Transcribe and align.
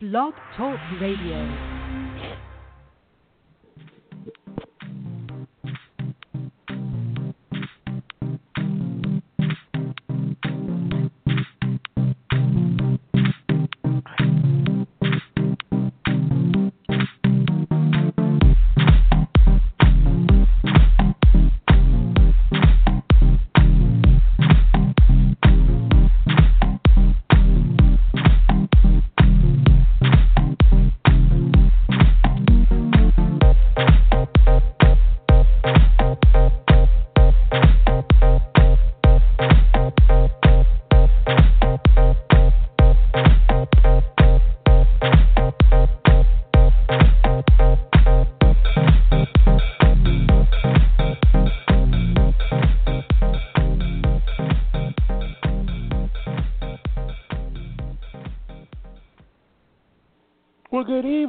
Blog 0.00 0.34
Talk 0.56 0.78
Radio. 1.00 1.71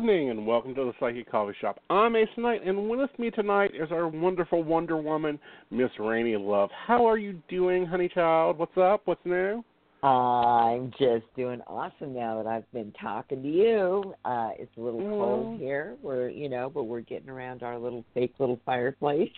Evening 0.03 0.31
and 0.31 0.45
welcome 0.45 0.75
to 0.75 0.84
the 0.84 0.91
Psychic 0.99 1.31
Coffee 1.31 1.55
Shop. 1.62 1.79
I'm 1.90 2.18
Ace 2.18 2.27
Knight, 2.35 2.68
and 2.68 2.90
with 2.90 3.09
me 3.18 3.29
tonight 3.32 3.71
is 3.73 3.90
our 3.90 4.09
wonderful 4.09 4.62
Wonder 4.62 4.98
Woman, 4.98 5.40
Miss 5.71 5.91
Rainy 5.98 6.35
Love. 6.35 6.70
How 6.85 7.05
are 7.05 7.18
you 7.18 7.41
doing, 7.48 7.85
honey 7.85 8.09
child? 8.13 8.57
What's 8.57 8.77
up? 8.77 9.04
What's 9.05 9.24
new? 9.24 9.63
I'm 10.04 10.91
just 10.99 11.24
doing 11.37 11.62
awesome 11.68 12.13
now 12.13 12.35
that 12.35 12.48
I've 12.48 12.70
been 12.74 12.91
talking 13.01 13.41
to 13.43 13.48
you. 13.48 14.13
Uh, 14.26 14.49
it's 14.59 14.76
a 14.76 14.81
little 14.81 14.99
Mm. 14.99 15.09
cold 15.09 15.59
here. 15.62 15.96
We're, 16.01 16.27
you 16.27 16.49
know, 16.49 16.70
but 16.70 16.84
we're 16.84 16.99
getting 16.99 17.29
around 17.29 17.63
our 17.63 17.79
little 17.79 18.04
fake 18.13 18.34
little 18.40 18.59
fireplace. 18.65 19.31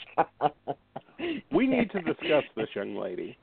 We 1.51 1.67
need 1.67 1.91
to 1.91 2.01
discuss 2.01 2.43
this, 2.55 2.69
young 2.73 2.95
lady. 2.95 3.37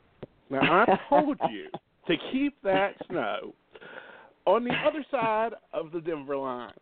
Now, 0.51 0.87
I 0.89 0.99
told 1.09 1.39
you 1.53 1.69
to 2.09 2.17
keep 2.33 2.61
that 2.63 2.97
snow 3.07 3.55
on 4.45 4.65
the 4.65 4.75
other 4.85 5.05
side 5.09 5.53
of 5.73 5.93
the 5.93 6.01
Denver 6.01 6.37
line. 6.37 6.73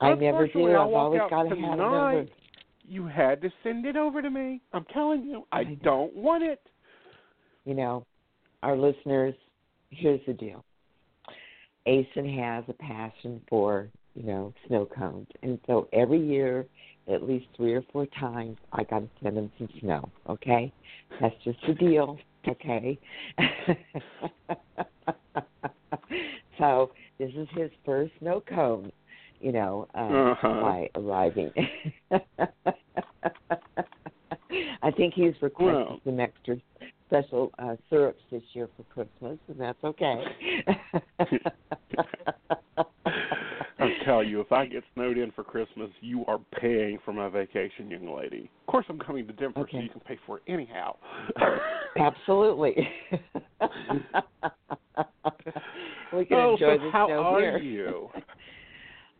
I 0.00 0.14
never 0.14 0.46
do. 0.48 0.68
I've 0.68 0.92
always 0.92 1.20
got 1.30 1.44
to 1.44 1.48
have 1.50 1.58
it 1.58 1.60
tonight. 1.60 2.28
You 2.86 3.06
had 3.06 3.40
to 3.42 3.50
send 3.62 3.86
it 3.86 3.96
over 3.96 4.20
to 4.20 4.30
me. 4.30 4.60
I'm 4.72 4.84
telling 4.92 5.24
you, 5.24 5.46
I 5.52 5.60
I 5.60 5.78
don't 5.82 6.14
want 6.14 6.42
it. 6.42 6.60
You 7.64 7.74
know, 7.74 8.06
our 8.62 8.76
listeners. 8.76 9.34
Here's 9.90 10.20
the 10.26 10.32
deal. 10.32 10.64
Aeson 11.86 12.28
has 12.38 12.64
a 12.68 12.72
passion 12.72 13.40
for, 13.48 13.88
you 14.14 14.24
know, 14.24 14.52
snow 14.66 14.86
cones, 14.86 15.28
and 15.42 15.58
so 15.66 15.88
every 15.92 16.18
year, 16.18 16.66
at 17.12 17.22
least 17.22 17.46
three 17.56 17.74
or 17.74 17.82
four 17.92 18.06
times, 18.18 18.56
I 18.72 18.84
got 18.84 19.00
to 19.00 19.08
send 19.22 19.36
him 19.36 19.52
some 19.58 19.68
snow. 19.80 20.08
Okay, 20.28 20.72
that's 21.20 21.34
just 21.44 21.58
the 21.66 21.74
deal. 21.74 22.18
Okay. 22.48 22.98
so 26.58 26.90
this 27.18 27.30
is 27.36 27.48
his 27.54 27.70
first 27.84 28.12
snow 28.20 28.42
cone, 28.46 28.90
you 29.44 29.52
know, 29.52 29.86
um, 29.94 30.14
Uh-huh. 30.14 30.60
by 30.62 30.88
arriving. 30.94 31.52
I 34.82 34.90
think 34.96 35.12
he's 35.14 35.34
requested 35.42 35.74
Well. 35.74 36.00
some 36.04 36.18
extra 36.18 36.56
special 37.06 37.50
uh, 37.58 37.76
syrups 37.90 38.22
this 38.30 38.42
year 38.54 38.68
for 38.76 38.84
Christmas, 38.84 39.38
and 39.48 39.60
that's 39.60 39.84
okay. 39.84 40.24
I'll 43.78 43.90
tell 44.06 44.22
you, 44.24 44.40
if 44.40 44.50
I 44.50 44.64
get 44.64 44.82
snowed 44.94 45.18
in 45.18 45.30
for 45.32 45.44
Christmas, 45.44 45.90
you 46.00 46.24
are 46.26 46.38
paying 46.58 46.98
for 47.04 47.12
my 47.12 47.28
vacation, 47.28 47.90
young 47.90 48.16
lady. 48.16 48.50
Of 48.66 48.72
course, 48.72 48.86
I'm 48.88 48.98
coming 48.98 49.26
to 49.26 49.32
Denver, 49.34 49.66
so 49.70 49.78
you 49.78 49.90
can 49.90 50.00
pay 50.00 50.18
for 50.26 50.38
it 50.38 50.44
anyhow. 50.50 50.96
Absolutely. 51.98 52.88
we 56.12 56.24
can 56.24 56.36
oh, 56.38 56.52
enjoy 56.54 56.78
so 56.78 56.84
the 56.84 56.90
how 56.92 57.06
snow 57.08 57.22
are 57.22 57.40
here. 57.40 57.58
you? 57.58 58.08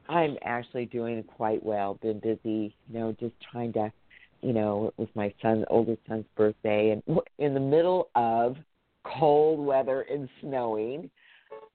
I'm 0.09 0.37
actually 0.43 0.87
doing 0.87 1.23
quite 1.23 1.65
well. 1.65 1.99
Been 2.03 2.21
busy, 2.21 2.75
you 2.89 2.99
know, 2.99 3.17
just 3.19 3.35
trying 3.51 3.73
to, 3.75 3.93
you 4.43 4.53
know, 4.53 4.89
it 4.89 4.95
was 4.99 5.09
my 5.15 5.33
son, 5.41 5.65
oldest 5.69 6.01
son's 6.09 6.27
birthday, 6.37 6.91
and 6.91 7.21
in 7.39 7.55
the 7.55 7.61
middle 7.61 8.09
of 8.15 8.57
cold 9.05 9.65
weather 9.65 10.03
and 10.03 10.29
snowing, 10.41 11.11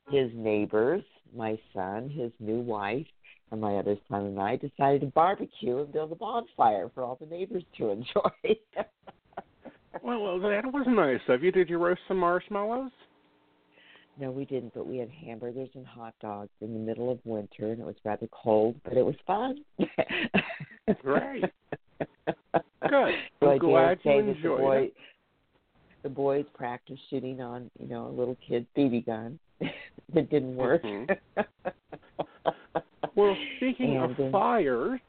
his 0.09 0.31
neighbors, 0.34 1.03
my 1.35 1.57
son, 1.73 2.09
his 2.09 2.31
new 2.40 2.59
wife, 2.59 3.06
and 3.51 3.62
my 3.62 3.75
other 3.75 3.95
son 4.09 4.25
and 4.25 4.40
I 4.40 4.56
decided 4.56 5.01
to 5.01 5.07
barbecue 5.07 5.79
and 5.79 5.91
build 5.91 6.11
a 6.11 6.16
bonfire 6.16 6.90
for 6.94 7.03
all 7.03 7.17
the 7.19 7.25
neighbors 7.25 7.63
to 7.78 7.90
enjoy. 7.90 8.56
Well, 10.03 10.22
well, 10.22 10.40
that 10.40 10.72
was 10.72 10.85
nice 10.88 11.19
of 11.28 11.44
you. 11.44 11.51
Did 11.51 11.69
you 11.69 11.78
roast 11.78 12.01
some 12.07 12.17
marshmallows? 12.17 12.91
No, 14.19 14.31
we 14.31 14.44
didn't, 14.46 14.74
but 14.74 14.85
we 14.85 14.97
had 14.97 15.09
hamburgers 15.09 15.69
and 15.75 15.88
hot 15.88 16.13
dogs 16.22 16.50
in 16.62 16.74
the 16.74 16.80
middle 16.80 17.09
of 17.09 17.19
winter, 17.24 17.72
and 17.72 17.80
it 17.80 17.85
was 17.85 17.96
rather 18.03 18.28
cold, 18.31 18.75
but 18.84 18.97
it 18.97 19.06
was 19.06 19.16
fun. 19.25 19.63
Great. 21.02 21.46
Good. 22.90 23.13
So 23.40 23.52
I'm 23.52 23.58
glad 23.59 24.00
you 24.03 24.12
say 24.12 24.22
the 24.22 24.50
boy, 24.50 24.78
it. 24.78 24.94
the 26.03 26.09
boys 26.09 26.46
practiced 26.53 27.02
shooting 27.09 27.40
on, 27.41 27.69
you 27.79 27.88
know, 27.88 28.08
a 28.08 28.09
little 28.09 28.38
kid's 28.46 28.66
BB 28.78 29.06
gun. 29.06 29.40
that 30.13 30.29
didn't 30.29 30.56
work. 30.56 30.84
Mhm. 30.84 31.08
Well, 33.16 33.35
speaking 33.58 33.97
And, 33.97 34.12
of 34.12 34.19
uh, 34.19 34.31
fires 34.31 35.00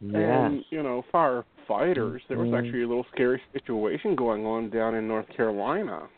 yes. 0.00 0.12
and 0.14 0.64
you 0.70 0.82
know 0.82 1.04
firefighters, 1.12 2.20
there 2.28 2.38
was 2.38 2.48
Mhm. 2.48 2.58
actually 2.58 2.82
a 2.82 2.88
little 2.88 3.06
scary 3.12 3.40
situation 3.52 4.14
going 4.14 4.46
on 4.46 4.70
down 4.70 4.94
in 4.94 5.08
North 5.08 5.28
Carolina, 5.28 6.08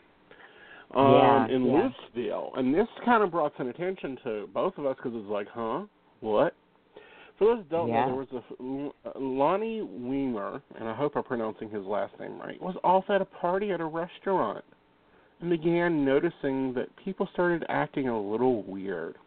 um, 0.95 1.13
Yeah, 1.13 1.47
in 1.47 1.65
yeah. 1.65 1.89
Louisville, 2.15 2.51
and 2.55 2.73
this 2.73 2.87
kind 3.03 3.23
of 3.23 3.31
brought 3.31 3.53
some 3.57 3.67
attention 3.67 4.17
to 4.23 4.49
both 4.53 4.77
of 4.77 4.85
us 4.85 4.95
because 4.97 5.13
it 5.13 5.23
was 5.23 5.29
like, 5.29 5.47
huh, 5.49 5.85
what? 6.21 6.55
For 7.37 7.45
those 7.45 7.57
who 7.57 7.63
don't 7.69 7.89
Yeah. 7.89 8.05
know, 8.07 8.25
there 8.25 8.39
was 8.59 8.91
a 9.05 9.09
uh, 9.09 9.19
Lonnie 9.19 9.81
Weimer, 9.81 10.61
and 10.79 10.87
I 10.87 10.93
hope 10.93 11.15
I'm 11.15 11.23
pronouncing 11.23 11.69
his 11.69 11.85
last 11.85 12.19
name 12.19 12.39
right, 12.39 12.59
was 12.61 12.75
off 12.83 13.09
at 13.09 13.21
a 13.21 13.25
party 13.25 13.71
at 13.71 13.81
a 13.81 13.85
restaurant 13.85 14.63
and 15.39 15.49
began 15.49 16.03
noticing 16.03 16.73
that 16.73 16.87
people 17.03 17.27
started 17.33 17.63
acting 17.69 18.07
a 18.07 18.19
little 18.19 18.63
weird. 18.63 19.17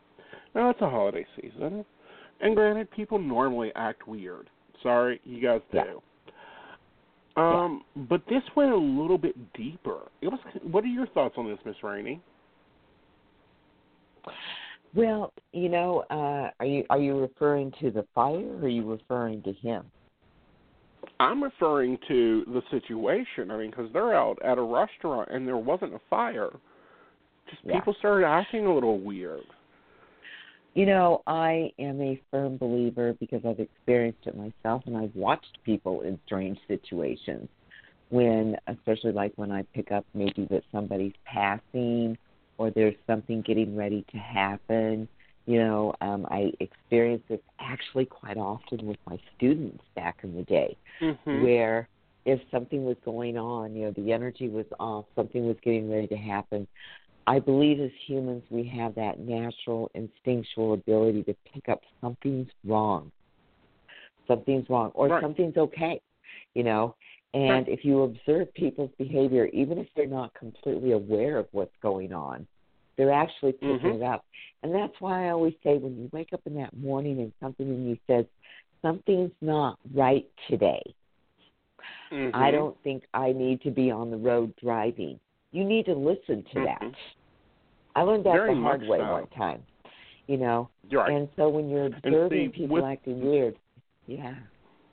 Now 0.55 0.71
it's 0.71 0.81
a 0.81 0.91
holiday 0.91 1.25
season, 1.41 1.85
and 2.41 2.57
granted, 2.57 2.91
people 2.91 3.19
normally 3.19 3.71
act 3.77 4.09
weird. 4.09 4.51
Sorry, 4.83 5.21
you 5.25 5.41
guys 5.41 5.61
do. 5.71 6.03
Yeah. 7.37 7.65
Um, 7.65 7.85
but 8.09 8.23
this 8.29 8.43
went 8.57 8.73
a 8.73 8.77
little 8.77 9.19
bit 9.19 9.35
deeper. 9.55 10.01
It 10.21 10.29
was. 10.29 10.41
What 10.63 10.85
are 10.85 10.89
your 10.89 11.07
thoughts 11.09 11.35
on 11.39 11.49
this, 11.49 11.59
Miss 11.65 11.77
Rainey? 11.83 12.21
Well, 14.95 15.33
you 15.53 15.69
know, 15.69 16.05
uh, 16.11 16.51
are 16.59 16.67
you 16.67 16.85
are 16.91 16.99
you 16.99 17.19
referring 17.19 17.73
to 17.81 17.91
the 17.91 18.05
fire, 18.15 18.45
or 18.57 18.65
are 18.65 18.69
you 18.69 18.91
referring 18.91 19.43
to 19.43 19.53
him? 19.53 19.85
I'm 21.19 21.43
referring 21.43 21.99
to 22.09 22.45
the 22.47 22.63
situation. 22.71 23.51
I 23.51 23.59
mean, 23.59 23.71
because 23.71 23.91
they're 23.93 24.15
out 24.15 24.39
at 24.45 24.59
a 24.59 24.63
restaurant 24.63 25.29
and 25.31 25.47
there 25.47 25.57
wasn't 25.57 25.95
a 25.95 26.01
fire. 26.11 26.51
Just 27.49 27.63
Yeah. 27.65 27.75
people 27.75 27.95
started 27.95 28.27
acting 28.27 28.67
a 28.67 28.75
little 28.75 28.99
weird. 28.99 29.45
You 30.75 30.87
know, 30.87 31.23
I 31.27 31.73
am 31.79 32.01
a 32.01 32.21
firm 32.31 32.57
believer 32.57 33.15
because 33.19 33.43
I've 33.45 33.59
experienced 33.59 34.27
it 34.27 34.37
myself 34.37 34.83
and 34.87 34.97
I've 34.97 35.15
watched 35.17 35.59
people 35.65 36.03
in 36.03 36.19
strange 36.27 36.59
situations 36.69 37.49
when, 38.11 38.57
especially 38.69 39.13
like 39.13 39.33
when 39.37 39.51
I 39.51 39.63
pick 39.75 39.91
up 39.91 40.05
maybe 40.15 40.47
that 40.51 40.63
somebody's 40.71 41.15
passing 41.25 42.17
or 42.59 42.71
there's 42.71 42.95
something 43.07 43.43
getting 43.43 43.77
ready 43.77 44.05
to 44.13 44.19
happen. 44.19 45.09
You 45.47 45.59
know, 45.59 45.95
um, 46.01 46.27
I 46.31 46.53
experience 46.61 47.23
this 47.29 47.41
actually 47.59 48.05
quite 48.05 48.37
often 48.37 48.87
with 48.87 48.99
my 49.09 49.19
students 49.37 49.83
back 49.97 50.19
in 50.23 50.37
the 50.37 50.43
day 50.45 50.77
Mm-hmm. 51.03 51.43
where 51.43 51.89
if 52.27 52.41
something 52.51 52.85
was 52.85 52.97
going 53.05 53.39
on, 53.39 53.75
you 53.75 53.87
know, 53.87 53.93
the 53.97 54.13
energy 54.13 54.49
was 54.49 54.67
off, 54.79 55.07
something 55.17 55.47
was 55.47 55.57
getting 55.65 55.91
ready 55.91 56.07
to 56.09 56.17
happen. 56.17 56.69
I 57.31 57.39
believe 57.39 57.79
as 57.79 57.93
humans 58.09 58.43
we 58.51 58.65
have 58.77 58.93
that 58.97 59.21
natural 59.21 59.89
instinctual 59.95 60.75
ability 60.75 61.23
to 61.23 61.35
pick 61.53 61.69
up 61.69 61.81
something's 62.01 62.51
wrong. 62.65 63.13
Something's 64.27 64.69
wrong 64.69 64.91
or 64.95 65.07
Right. 65.07 65.23
something's 65.23 65.57
okay, 65.57 66.01
you 66.55 66.65
know. 66.65 66.97
And 67.33 67.69
if 67.69 67.85
you 67.85 68.03
observe 68.03 68.53
people's 68.55 68.91
behavior, 68.99 69.47
even 69.53 69.79
if 69.79 69.87
they're 69.95 70.07
not 70.09 70.35
completely 70.35 70.91
aware 70.91 71.39
of 71.39 71.47
what's 71.53 71.77
going 71.81 72.13
on, 72.13 72.49
They're 72.97 73.13
actually 73.13 73.53
picking 73.53 73.79
Mhm. 73.79 73.95
it 73.95 74.03
up. 74.03 74.27
And 74.63 74.75
that's 74.75 75.01
why 75.01 75.27
I 75.27 75.31
always 75.31 75.55
say 75.63 75.79
when 75.79 75.97
you 75.97 76.11
wake 76.13 76.35
up 76.35 76.43
in 76.45 76.55
that 76.57 76.77
morning 76.77 77.21
and 77.21 77.33
something 77.41 77.67
in 77.67 77.89
you 77.89 77.97
says, 78.07 78.27
something's 78.83 79.33
not 79.41 79.79
right 79.95 80.27
today, 80.49 80.83
Mhm. 82.11 82.35
I 82.35 82.51
don't 82.51 82.77
think 82.83 83.07
I 83.15 83.33
need 83.33 83.63
to 83.63 83.71
be 83.71 83.91
on 83.91 84.11
the 84.11 84.19
road 84.19 84.55
driving. 84.57 85.19
You 85.53 85.65
need 85.65 85.87
to 85.87 85.95
listen 85.95 86.45
to 86.53 86.61
that. 86.61 86.95
I 87.97 88.03
learned 88.03 88.25
that 88.25 88.33
Very 88.33 88.55
the 88.55 88.61
hard 88.61 88.83
way 88.83 88.99
so. 88.99 89.13
one 89.13 89.27
time. 89.29 89.63
You 90.27 90.37
know, 90.37 90.69
right. 90.93 91.11
and 91.13 91.29
so 91.37 91.49
when 91.49 91.69
you're 91.69 91.87
observing 91.87 92.53
see, 92.55 92.61
people 92.61 92.77
with- 92.77 92.85
acting 92.85 93.21
weird, 93.21 93.57
yeah, 94.07 94.35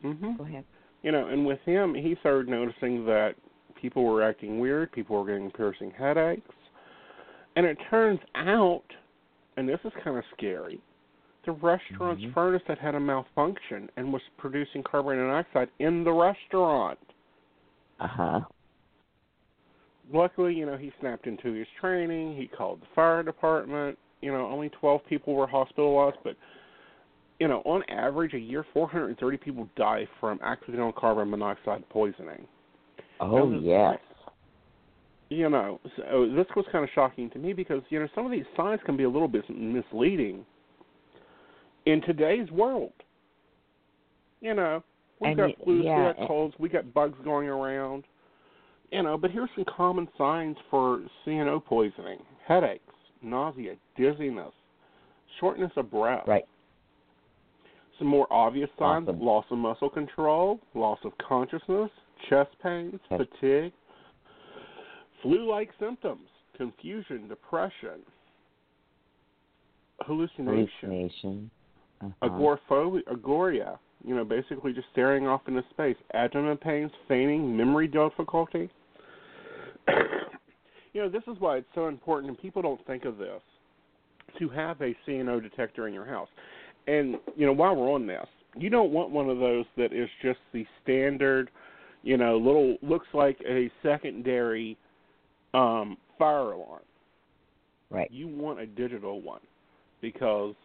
hmm 0.01 0.35
go 0.35 0.43
ahead. 0.43 0.63
You 1.03 1.11
know, 1.11 1.27
and 1.27 1.45
with 1.45 1.59
him, 1.63 1.93
he 1.93 2.15
started 2.21 2.47
noticing 2.49 3.05
that 3.05 3.35
people 3.79 4.03
were 4.03 4.23
acting 4.23 4.59
weird, 4.59 4.91
people 4.91 5.15
were 5.15 5.25
getting 5.27 5.51
piercing 5.51 5.91
headaches, 5.91 6.49
and 7.55 7.65
it 7.67 7.77
turns 7.91 8.19
out, 8.35 8.81
and 9.57 9.69
this 9.69 9.79
is 9.85 9.91
kind 10.03 10.17
of 10.17 10.23
scary, 10.35 10.81
the 11.45 11.51
restaurant's 11.51 12.23
Mhm. 12.23 12.33
furnace 12.33 12.63
had 12.65 12.79
had 12.79 12.95
a 12.95 12.99
malfunction 12.99 13.89
and 13.95 14.11
was 14.11 14.21
producing 14.37 14.81
carbon 14.83 15.17
monoxide 15.17 15.69
in 15.77 16.03
the 16.03 16.11
restaurant. 16.11 16.97
Uh 17.99 18.07
huh. 18.07 18.41
Luckily, 20.13 20.53
you 20.53 20.65
know, 20.65 20.77
he 20.77 20.91
snapped 20.99 21.27
into 21.27 21.53
his 21.53 21.67
training. 21.79 22.37
He 22.37 22.47
called 22.47 22.81
the 22.81 22.87
fire 22.95 23.23
department. 23.23 23.97
You 24.21 24.31
know, 24.31 24.47
only 24.47 24.69
12 24.69 25.01
people 25.07 25.35
were 25.35 25.47
hospitalized, 25.47 26.17
but 26.23 26.35
you 27.39 27.47
know, 27.47 27.61
on 27.65 27.83
average, 27.89 28.33
a 28.33 28.39
year, 28.39 28.65
430 28.73 29.37
people 29.37 29.69
die 29.75 30.07
from 30.19 30.39
accidental 30.41 30.91
carbon 30.91 31.29
monoxide 31.29 31.87
poisoning. 31.89 32.47
Oh 33.19 33.45
was- 33.45 33.61
yes. 33.63 33.99
You 35.29 35.49
know, 35.49 35.81
so 35.97 36.03
oh, 36.09 36.33
this 36.33 36.45
was 36.55 36.65
kind 36.71 36.85
of 36.85 36.89
shocking 36.95 37.29
to 37.31 37.37
me 37.37 37.51
because 37.51 37.81
you 37.89 37.99
know 37.99 38.07
some 38.15 38.25
of 38.25 38.31
these 38.31 38.45
signs 38.55 38.79
can 38.85 38.95
be 38.95 39.03
a 39.03 39.09
little 39.09 39.27
bit 39.27 39.43
misleading 39.49 40.45
in 41.85 42.01
today's 42.01 42.49
world. 42.49 42.93
You 44.39 44.53
know, 44.53 44.81
we've 45.19 45.31
And 45.31 45.37
got 45.37 45.63
flu, 45.65 45.81
yeah, 45.83 45.97
we 45.97 46.13
got 46.13 46.27
colds, 46.27 46.55
we 46.59 46.69
got 46.69 46.93
bugs 46.93 47.17
going 47.25 47.49
around. 47.49 48.05
You 48.91 49.03
know, 49.03 49.17
but 49.17 49.31
here's 49.31 49.49
some 49.55 49.65
common 49.65 50.07
signs 50.17 50.55
for 50.69 51.01
CNO 51.25 51.63
poisoning: 51.65 52.19
headaches, 52.47 52.93
nausea, 53.21 53.75
dizziness, 53.97 54.53
shortness 55.39 55.71
of 55.75 55.91
breath. 55.91 56.23
Right. 56.27 56.45
Some 57.99 58.07
more 58.07 58.27
obvious 58.31 58.69
signs: 58.79 59.07
Awesome. 59.07 59.21
loss 59.21 59.45
of 59.51 59.57
muscle 59.57 59.89
control, 59.89 60.59
loss 60.73 60.99
of 61.03 61.11
consciousness, 61.17 61.89
chest 62.29 62.51
pains, 62.63 62.99
Okay. 63.11 63.25
fatigue, 63.39 63.73
flu-like 65.21 65.69
symptoms, 65.79 66.29
confusion, 66.55 67.27
depression, 67.27 67.99
hallucination, 70.01 70.69
Hallucination. 70.81 71.51
Uh-huh. 72.01 72.25
agoraphobia, 72.25 73.01
agoria, 73.11 73.79
you 74.05 74.15
know, 74.15 74.23
basically 74.23 74.71
just 74.71 74.87
staring 74.91 75.27
off 75.27 75.41
into 75.47 75.63
space, 75.71 75.97
abdomen 76.13 76.55
pains, 76.57 76.91
fainting, 77.07 77.57
memory 77.57 77.87
difficulty. 77.87 78.69
you 80.93 81.01
know, 81.01 81.09
this 81.09 81.23
is 81.27 81.39
why 81.39 81.57
it's 81.57 81.67
so 81.75 81.87
important, 81.87 82.29
and 82.29 82.41
people 82.41 82.61
don't 82.61 82.85
think 82.85 83.05
of 83.05 83.17
this, 83.17 83.41
to 84.39 84.49
have 84.49 84.81
a 84.81 84.95
CNO 85.07 85.41
detector 85.41 85.87
in 85.87 85.93
your 85.93 86.05
house. 86.05 86.29
And, 86.87 87.17
you 87.35 87.45
know, 87.45 87.53
while 87.53 87.75
we're 87.75 87.91
on 87.91 88.07
this, 88.07 88.27
you 88.55 88.69
don't 88.69 88.91
want 88.91 89.11
one 89.11 89.29
of 89.29 89.39
those 89.39 89.65
that 89.77 89.93
is 89.93 90.09
just 90.21 90.39
the 90.53 90.65
standard, 90.83 91.49
you 92.03 92.17
know, 92.17 92.37
little, 92.37 92.77
looks 92.81 93.07
like 93.13 93.37
a 93.47 93.69
secondary 93.83 94.77
um, 95.53 95.97
fire 96.17 96.51
alarm. 96.51 96.81
Right. 97.89 98.11
You 98.11 98.27
want 98.27 98.59
a 98.59 98.65
digital 98.65 99.21
one 99.21 99.41
because 100.01 100.55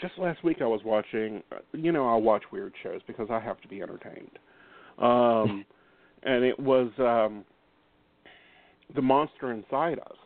just 0.00 0.18
last 0.18 0.42
week 0.42 0.58
I 0.60 0.66
was 0.66 0.80
watching. 0.84 1.42
You 1.72 1.92
know, 1.92 2.08
I 2.08 2.16
watch 2.16 2.42
weird 2.50 2.72
shows 2.82 3.00
because 3.06 3.28
I 3.30 3.38
have 3.40 3.60
to 3.60 3.68
be 3.68 3.80
entertained. 3.80 4.38
Um, 4.98 5.64
and 6.24 6.44
it 6.44 6.58
was 6.58 6.90
um, 6.98 7.44
the 8.94 9.02
monster 9.02 9.52
inside 9.52 9.98
us, 9.98 10.16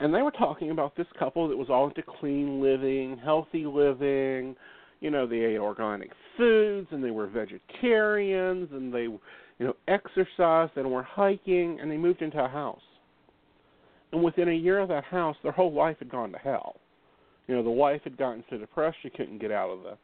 and 0.00 0.12
they 0.12 0.22
were 0.22 0.30
talking 0.32 0.70
about 0.70 0.96
this 0.96 1.06
couple 1.18 1.48
that 1.48 1.56
was 1.56 1.70
all 1.70 1.88
into 1.88 2.02
clean 2.02 2.60
living, 2.60 3.18
healthy 3.22 3.64
living. 3.64 4.56
You 5.00 5.10
know, 5.10 5.26
they 5.26 5.40
ate 5.40 5.58
organic 5.58 6.10
foods 6.36 6.88
and 6.90 7.02
they 7.02 7.10
were 7.10 7.26
vegetarians 7.26 8.68
and 8.72 8.92
they, 8.92 9.02
you 9.02 9.20
know, 9.60 9.74
exercised 9.86 10.72
and 10.76 10.90
were 10.90 11.02
hiking 11.02 11.78
and 11.80 11.90
they 11.90 11.96
moved 11.96 12.22
into 12.22 12.42
a 12.42 12.48
house. 12.48 12.80
And 14.12 14.22
within 14.22 14.48
a 14.48 14.52
year 14.52 14.78
of 14.80 14.88
that 14.88 15.04
house, 15.04 15.36
their 15.42 15.52
whole 15.52 15.72
life 15.72 15.96
had 15.98 16.10
gone 16.10 16.32
to 16.32 16.38
hell. 16.38 16.76
You 17.46 17.54
know, 17.54 17.62
the 17.62 17.70
wife 17.70 18.00
had 18.04 18.16
gotten 18.16 18.42
so 18.48 18.58
depressed 18.58 18.96
she 19.02 19.10
couldn't 19.10 19.40
get 19.40 19.52
out 19.52 19.70
of 19.70 19.82
the 19.82 19.98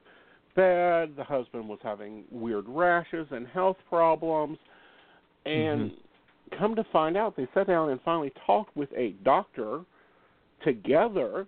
bed. 0.54 1.16
The 1.16 1.24
husband 1.24 1.68
was 1.68 1.78
having 1.82 2.24
weird 2.30 2.66
rashes 2.68 3.26
and 3.30 3.46
health 3.48 3.76
problems. 3.88 4.58
And 5.46 5.90
mm-hmm. 5.90 5.94
Come 6.58 6.74
to 6.76 6.84
find 6.92 7.16
out, 7.16 7.36
they 7.36 7.48
sat 7.54 7.66
down 7.66 7.90
and 7.90 8.00
finally 8.04 8.32
talked 8.46 8.76
with 8.76 8.88
a 8.96 9.10
doctor 9.24 9.80
together 10.64 11.46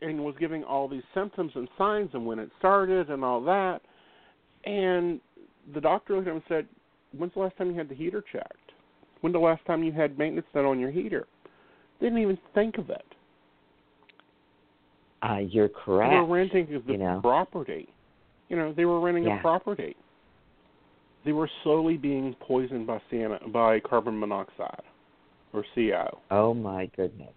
and 0.00 0.22
was 0.24 0.34
giving 0.38 0.64
all 0.64 0.88
these 0.88 1.02
symptoms 1.14 1.52
and 1.54 1.68
signs 1.78 2.10
and 2.12 2.24
when 2.26 2.38
it 2.38 2.50
started 2.58 3.10
and 3.10 3.24
all 3.24 3.40
that. 3.42 3.80
And 4.64 5.20
the 5.74 5.80
doctor 5.80 6.14
looked 6.16 6.28
at 6.28 6.30
him 6.32 6.36
and 6.36 6.44
said, 6.48 6.66
When's 7.16 7.34
the 7.34 7.40
last 7.40 7.56
time 7.58 7.70
you 7.70 7.76
had 7.76 7.88
the 7.88 7.94
heater 7.94 8.24
checked? 8.32 8.72
When's 9.20 9.34
the 9.34 9.38
last 9.38 9.64
time 9.66 9.82
you 9.82 9.92
had 9.92 10.18
maintenance 10.18 10.46
done 10.54 10.64
on 10.64 10.80
your 10.80 10.90
heater? 10.90 11.26
They 12.00 12.06
Didn't 12.06 12.22
even 12.22 12.38
think 12.54 12.78
of 12.78 12.90
it. 12.90 13.04
Uh, 15.22 15.38
you're 15.38 15.68
correct. 15.68 16.10
They 16.10 16.16
were 16.16 16.26
renting 16.26 16.66
the 16.86 16.92
you 16.92 16.98
know. 16.98 17.20
property. 17.22 17.88
You 18.48 18.56
know, 18.56 18.72
they 18.72 18.84
were 18.86 18.98
renting 19.00 19.24
Yeah. 19.24 19.38
a 19.38 19.42
property. 19.42 19.94
They 21.24 21.32
were 21.32 21.50
slowly 21.62 21.96
being 21.96 22.34
poisoned 22.40 22.86
by 22.86 23.00
cyano- 23.10 23.52
by 23.52 23.80
carbon 23.80 24.18
monoxide 24.18 24.82
or 25.52 25.64
CO. 25.74 26.18
Oh 26.30 26.54
my 26.54 26.86
goodness. 26.96 27.32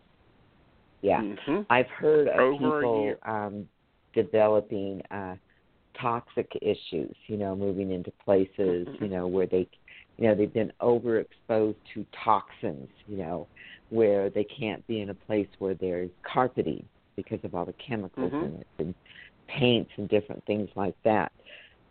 Yeah. 1.01 1.21
hmm 1.21 1.61
I've 1.69 1.87
heard 1.87 2.27
of 2.27 2.39
Over 2.39 2.79
people 2.81 3.15
um 3.25 3.67
developing 4.13 5.01
uh 5.11 5.35
toxic 6.01 6.49
issues, 6.61 7.15
you 7.27 7.37
know, 7.37 7.55
moving 7.55 7.91
into 7.91 8.11
places, 8.23 8.87
Mm-hmm. 8.87 9.03
you 9.03 9.09
know, 9.09 9.27
where 9.27 9.47
they 9.47 9.67
you 10.17 10.27
know, 10.27 10.35
they've 10.35 10.53
been 10.53 10.71
overexposed 10.81 11.75
to 11.93 12.05
toxins, 12.23 12.88
you 13.05 13.17
know, 13.17 13.47
where 13.89 14.29
they 14.29 14.45
can't 14.45 14.85
be 14.88 15.01
in 15.01 15.09
a 15.09 15.13
place 15.13 15.47
where 15.59 15.75
there's 15.75 16.09
carpeting 16.23 16.85
because 17.17 17.39
of 17.43 17.53
all 17.53 17.65
the 17.65 17.73
chemicals 17.73 18.31
Mhm. 18.31 18.41
in 18.43 18.55
it 18.61 18.67
and 18.79 18.95
paints 19.47 19.91
and 19.98 20.10
different 20.10 20.43
things 20.45 20.69
like 20.75 20.95
that. 21.03 21.31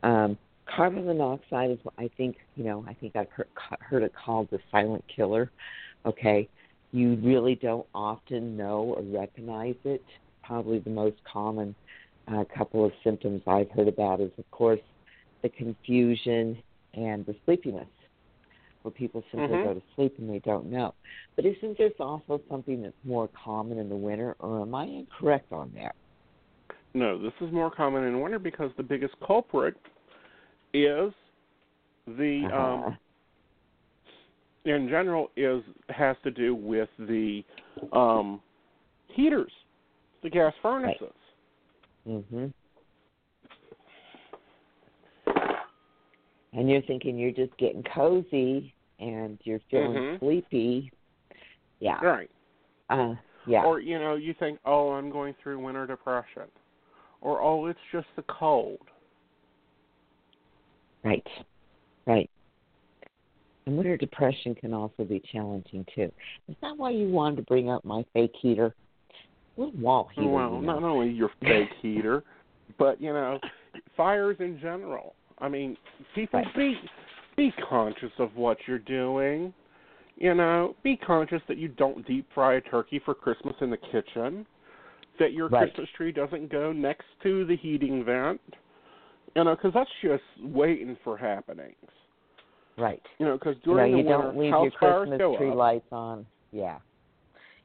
Um 0.03 0.37
carbon 0.67 1.07
monoxide 1.07 1.71
is 1.71 1.79
what 1.83 1.95
I 1.99 2.11
think, 2.17 2.37
you 2.57 2.65
know, 2.65 2.85
I 2.89 2.95
think 2.95 3.17
I've 3.17 3.31
heard 3.31 3.49
heard 3.81 4.03
it 4.03 4.13
called 4.15 4.49
the 4.51 4.59
silent 4.71 5.05
killer. 5.15 5.51
Okay, 6.07 6.49
you 6.93 7.17
really 7.17 7.55
don't 7.57 7.87
often 7.95 8.57
know 8.57 8.95
or 8.97 9.03
recognize 9.03 9.77
it. 9.85 10.03
Probably 10.43 10.79
the 10.79 10.91
most 10.91 11.17
common 11.31 11.75
uh, 12.33 12.45
couple 12.57 12.85
of 12.85 12.93
symptoms 13.03 13.43
I've 13.47 13.71
heard 13.71 13.89
about 13.89 14.21
is, 14.21 14.31
of 14.39 14.51
course, 14.51 14.81
the 15.43 15.49
confusion 15.51 16.63
and 16.95 17.25
the 17.27 17.35
sleepiness, 17.45 17.89
where 18.83 18.93
people 18.93 19.23
simply 19.31 19.57
Mhm. 19.57 19.63
go 19.65 19.75
to 19.75 19.83
sleep 19.95 20.19
and 20.19 20.31
they 20.31 20.39
don't 20.41 20.67
know. 20.67 20.95
But 21.37 21.47
isn't 21.47 21.79
this 21.79 21.93
also 22.01 22.41
something 22.49 22.83
that's 22.83 23.05
more 23.05 23.29
common 23.29 23.79
in 23.79 23.89
the 23.89 23.97
winter, 23.97 24.37
or 24.39 24.61
am 24.61 24.75
I 24.75 24.85
incorrect 24.85 25.53
on 25.53 25.73
that? 25.75 25.95
No, 26.95 27.19
this 27.19 27.33
is 27.41 27.53
more 27.53 27.71
common 27.71 28.05
in 28.05 28.21
winter 28.21 28.39
because 28.39 28.71
the 28.77 28.83
biggest 28.83 29.15
culprit 29.27 29.77
is 30.75 31.13
the 32.07 32.43
Uh-huh. 32.53 32.63
um 32.63 32.99
in 34.65 34.89
general 34.89 35.31
is 35.37 35.63
has 35.89 36.17
to 36.25 36.31
do 36.31 36.55
with 36.55 36.89
the 36.99 37.43
um 37.93 38.41
heaters, 39.09 39.53
the 40.23 40.31
gas 40.31 40.53
furnaces. 40.61 41.13
Mhm. 42.07 42.53
And 46.53 46.71
you're 46.71 46.83
thinking 46.83 47.19
you're 47.19 47.31
just 47.31 47.57
getting 47.59 47.83
cozy 47.95 48.75
and 48.99 49.39
you're 49.45 49.61
feeling 49.71 49.95
Mhm. 49.95 50.19
sleepy. 50.21 50.91
Yeah. 51.81 52.01
Right. 52.05 52.31
Uh 52.91 53.15
yeah. 53.47 53.65
Or 53.65 53.81
you 53.81 53.99
know, 53.99 54.15
you 54.15 54.35
think, 54.35 54.59
"Oh, 54.65 54.93
I'm 54.93 55.11
going 55.11 55.35
through 55.35 55.59
winter 55.59 55.87
depression." 55.87 56.51
Or, 57.21 57.41
"Oh, 57.41 57.67
it's 57.67 57.81
just 57.93 58.07
the 58.17 58.23
cold." 58.23 58.91
Right. 61.05 61.27
Right. 62.07 62.31
And 63.67 63.77
winter 63.77 63.97
depression 63.97 64.55
can 64.55 64.75
also 64.75 65.05
be 65.05 65.23
challenging 65.33 65.87
too. 65.95 66.11
Is 66.49 66.57
that 66.61 66.77
why 66.77 66.91
you 66.91 67.09
wanted 67.09 67.37
to 67.37 67.43
bring 67.43 67.71
up 67.71 67.85
my 67.85 68.05
fake 68.13 68.35
heater? 68.41 68.75
Little 69.57 69.73
wall 69.81 70.11
heater. 70.15 70.29
well, 70.29 70.61
not 70.61 70.83
only 70.83 71.11
your 71.11 71.31
fake 71.41 71.71
heater, 71.81 72.25
but 72.79 73.01
you 73.01 73.13
know, 73.13 73.39
fires 73.97 74.37
in 74.41 74.59
general. 74.61 75.15
I 75.39 75.49
mean, 75.49 75.77
people 76.15 76.41
Right. 76.41 76.57
be 76.57 76.81
be 77.37 77.53
conscious 77.69 78.13
of 78.19 78.37
what 78.37 78.59
you're 78.67 78.79
doing. 78.79 79.53
You 80.17 80.35
know, 80.35 80.77
be 80.83 80.97
conscious 80.97 81.43
that 81.49 81.57
you 81.57 81.69
don't 81.69 82.07
deep 82.07 82.27
fry 82.33 82.55
a 82.55 82.61
turkey 82.61 83.01
for 83.01 83.15
Christmas 83.15 83.57
in 83.61 83.71
the 83.71 83.77
kitchen. 83.77 84.47
That 85.19 85.33
your 85.33 85.49
Right. 85.49 85.69
Christmas 85.73 85.89
tree 85.91 86.13
doesn't 86.13 86.49
go 86.49 86.73
next 86.73 87.07
to 87.23 87.45
the 87.45 87.57
heating 87.57 88.05
vent. 88.05 88.41
You 89.37 89.45
know, 89.45 89.55
because 89.57 89.73
that's 89.75 89.91
just 90.03 90.23
waiting 90.43 90.97
for 91.03 91.17
happenings. 91.17 91.75
Right. 92.79 93.03
You 93.19 93.27
know, 93.27 93.35
because 93.39 93.57
during 93.65 93.97
you 93.97 94.03
the 94.05 94.09
winter, 94.11 94.17
you 94.19 94.23
don't 94.33 94.39
leave 94.39 94.51
house 94.53 94.71
your 94.81 95.05
Christmas 95.07 95.39
tree 95.39 95.51
up. 95.51 95.57
lights 95.57 95.87
on. 95.93 96.27
Yeah. 96.53 96.79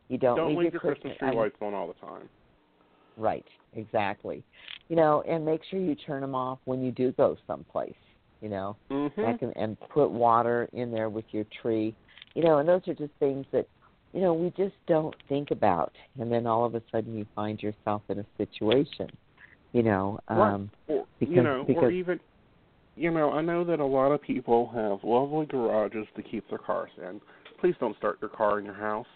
You 0.07 0.17
don't, 0.17 0.35
Don't 0.37 0.49
leave 0.55 0.63
your 0.63 0.71
your 0.73 0.81
Christmas 0.81 1.17
tree 1.17 1.27
I- 1.29 1.33
lights 1.33 1.55
on 1.61 1.73
all 1.73 1.87
the 1.87 1.93
time. 2.05 2.27
Right, 3.17 3.45
exactly. 3.75 4.43
You 4.87 4.95
know, 4.95 5.23
and 5.27 5.45
make 5.45 5.61
sure 5.69 5.79
you 5.79 5.93
turn 5.95 6.21
them 6.21 6.33
off 6.35 6.59
when 6.65 6.81
you 6.83 6.91
do 6.91 7.11
go 7.13 7.37
someplace. 7.45 7.93
You 8.41 8.47
know, 8.49 8.77
Mm-hmm. 8.89 9.49
and 9.59 9.77
put 9.89 10.09
water 10.09 10.69
in 10.71 10.91
there 10.91 11.09
with 11.09 11.25
your 11.31 11.43
tree. 11.61 11.93
You 12.35 12.43
know, 12.43 12.59
and 12.59 12.69
those 12.69 12.81
are 12.87 12.93
just 12.93 13.11
things 13.19 13.45
that 13.51 13.67
you 14.13 14.21
know 14.21 14.33
we 14.33 14.49
just 14.51 14.75
don't 14.87 15.13
think 15.27 15.51
about, 15.51 15.91
and 16.19 16.31
then 16.31 16.47
all 16.47 16.63
of 16.65 16.73
a 16.73 16.81
sudden 16.91 17.15
you 17.17 17.25
find 17.35 17.61
yourself 17.61 18.01
in 18.07 18.19
a 18.19 18.25
situation. 18.37 19.09
You 19.71 19.83
know, 19.83 20.19
um, 20.27 20.71
or 20.87 21.05
because- 21.19 21.35
you 21.35 21.43
know, 21.43 21.65
or 21.75 21.91
even 21.91 22.19
you 22.95 23.11
know, 23.11 23.31
I 23.31 23.41
know 23.41 23.63
that 23.63 23.79
a 23.79 23.85
lot 23.85 24.11
of 24.11 24.21
people 24.21 24.67
have 24.73 25.03
lovely 25.03 25.45
garages 25.45 26.05
to 26.17 26.21
keep 26.21 26.47
their 26.49 26.57
cars 26.57 26.91
in. 26.97 27.21
Please 27.61 27.75
don't 27.79 27.95
start 27.97 28.17
your 28.19 28.29
car 28.29 28.59
in 28.59 28.65
your 28.65 28.73
house. 28.73 29.07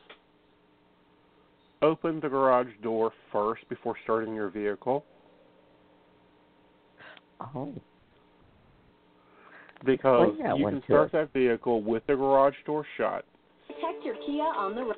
Open 1.82 2.22
the 2.22 2.30
garage 2.30 2.70
door 2.82 3.12
first 3.32 3.68
before 3.68 3.96
starting 4.06 4.34
your 4.34 4.50
vehicle 4.50 5.04
oh, 7.42 7.74
because 9.86 10.30
Explain 10.30 10.48
that 10.48 10.58
you 10.58 10.66
can 10.66 10.84
start 10.86 11.06
us. 11.08 11.12
that 11.12 11.34
vehicle 11.34 11.82
with 11.82 12.06
the 12.08 12.16
garage 12.16 12.56
door 12.66 12.86
shut 12.96 13.26
Protect 13.68 14.06
your 14.06 14.16
Kia 14.26 14.44
on 14.44 14.76
the 14.76 14.84
road. 14.84 14.96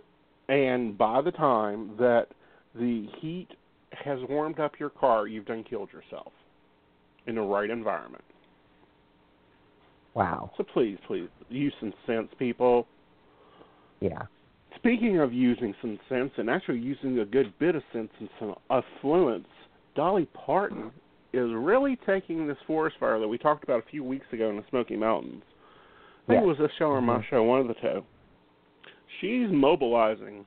and 0.47 0.95
by 0.95 1.21
the 1.21 1.31
time 1.31 1.91
that 1.97 2.27
the 2.75 3.07
heat 3.19 3.47
has 4.03 4.19
warmed 4.29 4.59
up 4.59 4.79
your 4.79 4.89
car, 4.89 5.27
you've 5.27 5.45
done 5.45 5.63
killed 5.63 5.89
yourself 5.93 6.31
in 7.27 7.35
the 7.35 7.41
right 7.41 7.69
environment. 7.69 8.23
wow, 10.13 10.51
So 10.57 10.63
please, 10.63 10.97
please, 11.07 11.27
use 11.49 11.73
some 11.79 11.93
sense, 12.05 12.29
people. 12.39 12.87
yeah, 13.99 14.23
Speaking 14.75 15.19
of 15.19 15.33
using 15.33 15.73
some 15.81 15.97
sense 16.09 16.31
and 16.37 16.49
actually 16.49 16.79
using 16.79 17.19
a 17.19 17.25
good 17.25 17.57
bit 17.59 17.75
of 17.75 17.83
sense 17.91 18.09
and 18.19 18.29
some 18.39 18.55
affluence, 18.69 19.47
Dolly 19.95 20.27
Parton 20.33 20.91
is 21.33 21.49
really 21.53 21.97
taking 22.05 22.45
this 22.47 22.57
forest 22.67 22.97
fire 22.99 23.19
that 23.19 23.27
we 23.27 23.37
talked 23.37 23.63
about 23.63 23.79
a 23.79 23.89
few 23.89 24.03
weeks 24.03 24.25
ago 24.31 24.49
in 24.49 24.57
the 24.57 24.63
Smoky 24.69 24.95
Mountains. 24.95 25.43
I 25.43 26.27
think 26.27 26.37
Yes. 26.37 26.43
it 26.43 26.47
was 26.47 26.57
this 26.57 26.71
show 26.73 26.87
or 26.89 27.01
my 27.01 27.17
Mhm. 27.17 27.23
show, 27.25 27.43
one 27.43 27.61
of 27.61 27.67
the 27.67 27.73
two. 27.75 28.05
She's 29.19 29.49
mobilizing. 29.49 30.45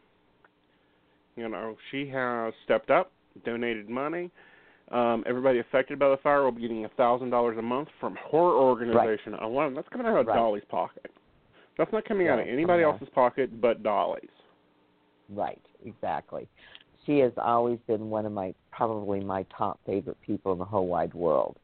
You 1.36 1.48
know, 1.48 1.76
she 1.90 2.06
has 2.08 2.54
stepped 2.64 2.90
up, 2.90 3.10
donated 3.44 3.88
money. 3.88 4.30
Um, 4.90 5.22
everybody 5.26 5.58
affected 5.58 5.98
by 5.98 6.08
the 6.08 6.16
fire 6.18 6.42
will 6.44 6.52
be 6.52 6.62
getting 6.62 6.84
a 6.86 6.88
thousand 6.90 7.30
dollars 7.30 7.58
a 7.58 7.62
month 7.62 7.88
from 8.00 8.16
her 8.32 8.38
organization 8.38 9.34
alone. 9.34 9.74
That's 9.74 9.88
coming 9.88 10.06
out 10.06 10.18
of 10.18 10.26
Right. 10.26 10.34
Dolly's 10.34 10.64
pocket. 10.70 11.10
That's 11.76 11.92
not 11.92 12.04
coming 12.06 12.28
out 12.28 12.38
of 12.40 12.48
anybody 12.48 12.80
yeah. 12.82 12.88
else's 12.92 13.08
pocket 13.14 13.60
but 13.60 13.82
Dolly's. 13.82 14.30
right, 15.28 15.60
exactly. 15.84 16.48
She 17.04 17.18
has 17.18 17.32
always 17.36 17.78
been 17.86 18.10
one 18.10 18.24
of 18.26 18.32
my 18.32 18.54
probably 18.72 19.20
my 19.20 19.44
top 19.56 19.78
favorite 19.86 20.20
people 20.22 20.52
in 20.52 20.58
the 20.58 20.64
whole 20.64 20.86
wide 20.86 21.12
world, 21.14 21.56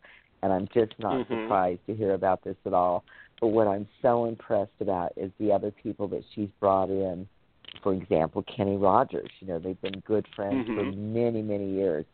and 0.43 0.53
I'm 0.53 0.69
just 0.75 0.93
not 0.99 1.27
Mhm. 1.27 1.29
surprised 1.45 1.85
to 1.87 1.95
hear 1.95 2.13
about 2.13 2.43
this 2.45 2.57
at 2.67 2.75
all. 2.75 3.05
But 3.41 3.49
what 3.49 3.67
I'm 3.67 3.87
so 4.03 4.27
impressed 4.27 4.81
about 4.81 5.13
is 5.17 5.33
the 5.39 5.51
other 5.53 5.71
people 5.71 6.09
that 6.09 6.25
she's 6.35 6.51
brought 6.61 6.91
in. 6.91 7.27
For 7.85 7.93
example, 7.95 8.43
Kenny 8.45 8.77
Rogers. 8.79 9.31
You 9.41 9.47
know, 9.49 9.59
they've 9.61 9.81
been 9.83 10.01
good 10.07 10.27
friends 10.35 10.67
for 10.75 10.85
Mhm. 10.85 10.97
many, 11.15 11.43
many 11.43 11.71
years. 11.71 12.07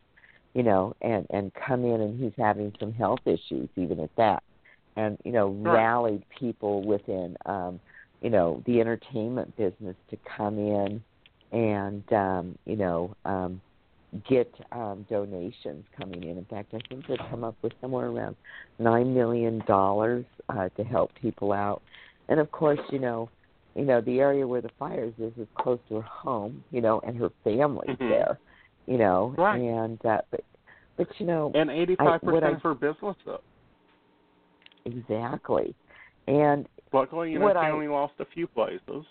You 0.52 0.64
know, 0.64 0.94
and 1.00 1.26
and 1.30 1.54
come 1.54 1.84
in 1.84 2.00
and 2.00 2.20
he's 2.20 2.34
having 2.36 2.74
some 2.80 2.92
health 2.92 3.20
issues 3.24 3.70
even 3.76 4.00
at 4.00 4.14
that, 4.16 4.42
and 4.96 5.16
you 5.24 5.30
know 5.30 5.48
Right. 5.50 5.74
rallied 5.74 6.28
people 6.28 6.82
within 6.82 7.36
um, 7.46 7.80
you 8.20 8.30
know 8.30 8.60
the 8.66 8.80
entertainment 8.80 9.54
business 9.56 9.96
to 10.10 10.16
come 10.36 10.58
in 10.58 11.04
and 11.52 12.12
um, 12.12 12.58
you 12.66 12.74
know 12.76 13.14
um, 13.24 13.62
get 14.28 14.52
um, 14.72 15.06
donations 15.08 15.86
coming 15.96 16.24
in. 16.24 16.36
In 16.36 16.44
fact, 16.46 16.74
I 16.74 16.80
think 16.88 17.06
they've 17.06 17.18
come 17.30 17.44
up 17.44 17.56
with 17.62 17.72
somewhere 17.80 18.08
around 18.08 18.36
nine 18.80 19.14
million 19.14 19.62
dollars 19.68 20.26
uh, 20.48 20.68
to 20.70 20.82
help 20.82 21.14
people 21.14 21.52
out. 21.52 21.80
And 22.28 22.40
of 22.40 22.50
course, 22.50 22.80
you 22.90 22.98
know, 22.98 23.30
you 23.74 23.84
know 23.84 24.00
the 24.00 24.20
area 24.20 24.46
where 24.46 24.60
the 24.60 24.70
fires 24.78 25.14
is 25.18 25.32
is 25.36 25.48
close 25.54 25.78
to 25.88 25.96
her 25.96 26.02
home, 26.02 26.64
you 26.70 26.80
know, 26.80 27.00
and 27.06 27.16
her 27.16 27.30
family's 27.44 27.90
Mhm. 27.90 28.08
there, 28.08 28.38
you 28.86 28.98
know, 28.98 29.34
Right. 29.38 29.60
and 29.60 30.04
uh, 30.06 30.20
but 30.30 30.44
but 30.96 31.08
you 31.20 31.26
know 31.26 31.52
And 31.54 31.70
eighty-five 31.70 32.22
percent 32.22 32.54
of 32.56 32.62
her 32.62 32.74
business, 32.74 33.16
though. 33.24 33.40
exactly, 34.84 35.74
and 36.26 36.68
Luckily, 36.92 37.32
you 37.32 37.38
know, 37.38 37.48
she 37.52 37.56
I- 37.56 37.70
only 37.70 37.88
lost 37.88 38.14
a 38.18 38.24
few 38.24 38.46
places. 38.48 39.06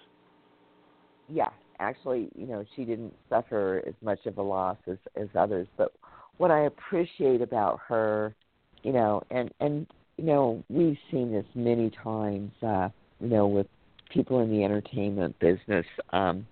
yeah, 1.30 1.50
actually, 1.80 2.30
you 2.36 2.46
know, 2.46 2.66
she 2.76 2.84
didn't 2.84 3.14
suffer 3.30 3.82
as 3.88 3.94
much 4.02 4.26
of 4.26 4.38
a 4.38 4.42
loss 4.42 4.78
as 4.88 4.98
as 5.16 5.30
others. 5.36 5.68
But 5.78 5.94
what 6.38 6.52
I 6.52 6.62
appreciate 6.62 7.42
about 7.42 7.80
her, 7.88 8.36
you 8.84 8.92
know, 8.92 9.22
and 9.32 9.52
and 9.62 9.88
you 10.18 10.26
know, 10.26 10.62
we've 10.70 10.98
seen 11.10 11.32
this 11.32 11.46
many 11.56 11.90
times, 11.92 12.52
uh, 12.62 12.90
you 13.22 13.30
know, 13.30 13.48
with 13.48 13.68
people 14.10 14.42
in 14.42 14.52
the 14.52 14.64
entertainment 14.64 15.38
business, 15.40 15.86
um, 16.12 16.46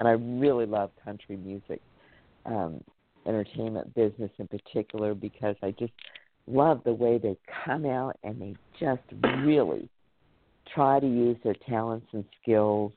and 0.00 0.08
I 0.08 0.12
really 0.12 0.66
love 0.66 0.90
country 1.04 1.36
music, 1.36 1.80
um, 2.46 2.82
entertainment 3.26 3.94
business 3.94 4.30
in 4.38 4.48
particular, 4.48 5.14
because 5.14 5.56
I 5.62 5.70
just 5.72 5.92
love 6.46 6.82
the 6.84 6.92
way 6.92 7.18
they 7.18 7.36
come 7.64 7.86
out 7.86 8.16
and 8.22 8.40
they 8.40 8.54
just 8.78 9.02
really 9.42 9.88
try 10.74 11.00
to 11.00 11.06
use 11.06 11.36
their 11.42 11.54
talents 11.66 12.06
and 12.12 12.24
skills 12.42 12.92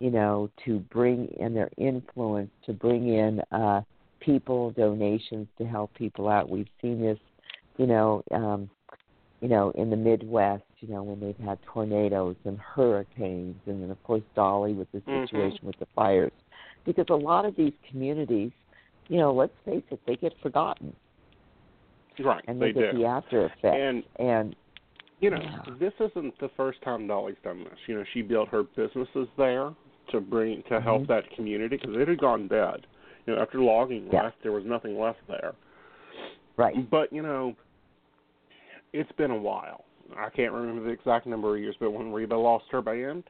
you 0.00 0.10
know, 0.10 0.50
to 0.64 0.80
bring 0.90 1.28
in 1.38 1.54
their 1.54 1.70
influence 1.76 2.50
to 2.66 2.72
bring 2.72 3.14
in 3.14 3.40
uh, 3.52 3.82
people 4.18 4.70
donations 4.72 5.46
to 5.58 5.64
help 5.64 5.92
people 5.94 6.28
out. 6.28 6.48
We've 6.48 6.66
seen 6.82 7.00
this, 7.00 7.18
you 7.76 7.86
know, 7.86 8.24
um, 8.32 8.68
you 9.40 9.48
know, 9.48 9.70
in 9.72 9.90
the 9.90 9.96
Midwest, 9.96 10.64
you 10.80 10.88
know, 10.88 11.02
when 11.02 11.20
they've 11.20 11.36
had 11.46 11.58
tornadoes 11.62 12.36
and 12.44 12.58
hurricanes, 12.58 13.56
and 13.66 13.82
then 13.82 13.90
of 13.90 14.02
course 14.02 14.22
Dolly 14.34 14.72
with 14.72 14.90
the 14.92 15.00
Mhm. 15.00 15.28
situation 15.28 15.66
with 15.66 15.78
the 15.78 15.86
fires, 15.94 16.32
because 16.84 17.06
a 17.10 17.14
lot 17.14 17.44
of 17.44 17.54
these 17.56 17.72
communities, 17.88 18.52
you 19.08 19.18
know, 19.18 19.32
let's 19.32 19.56
face 19.64 19.84
it, 19.90 20.00
they 20.06 20.16
get 20.16 20.36
forgotten 20.40 20.94
Right, 22.18 22.44
and 22.48 22.60
they 22.60 22.72
they, 22.72 22.80
get 22.80 22.92
do. 22.92 22.98
the 22.98 23.04
after 23.06 23.46
effects. 23.46 23.76
And 23.78 24.04
and 24.16 24.56
you 25.20 25.30
know, 25.30 25.40
Yeah. 25.40 25.74
this 25.78 25.92
isn't 26.00 26.38
the 26.38 26.48
first 26.56 26.80
time 26.82 27.06
Dolly's 27.06 27.36
done 27.44 27.64
this. 27.64 27.78
You 27.86 27.96
know, 27.96 28.04
she 28.12 28.22
built 28.22 28.48
her 28.48 28.62
businesses 28.62 29.28
there 29.36 29.74
to 30.08 30.20
bring 30.20 30.62
to 30.64 30.80
help 30.80 31.02
Mhm. 31.02 31.06
that 31.08 31.30
community 31.30 31.76
because 31.76 31.94
it 31.94 32.08
had 32.08 32.18
gone 32.18 32.48
dead. 32.48 32.86
You 33.26 33.34
know, 33.36 33.42
after 33.42 33.60
logging 33.60 34.08
Yeah. 34.10 34.22
left, 34.24 34.42
there 34.42 34.52
was 34.52 34.64
nothing 34.64 34.98
left 34.98 35.26
there. 35.28 35.54
right, 36.56 36.90
But 36.90 37.12
you 37.12 37.22
know, 37.22 37.54
it's 38.92 39.12
been 39.12 39.30
a 39.30 39.36
while. 39.36 39.84
I 40.16 40.30
can't 40.30 40.52
remember 40.52 40.84
the 40.84 40.90
exact 40.90 41.26
number 41.26 41.54
of 41.54 41.60
years, 41.60 41.76
but 41.80 41.92
when 41.92 42.12
Reba 42.12 42.34
lost 42.34 42.64
her 42.70 42.82
band, 42.82 43.24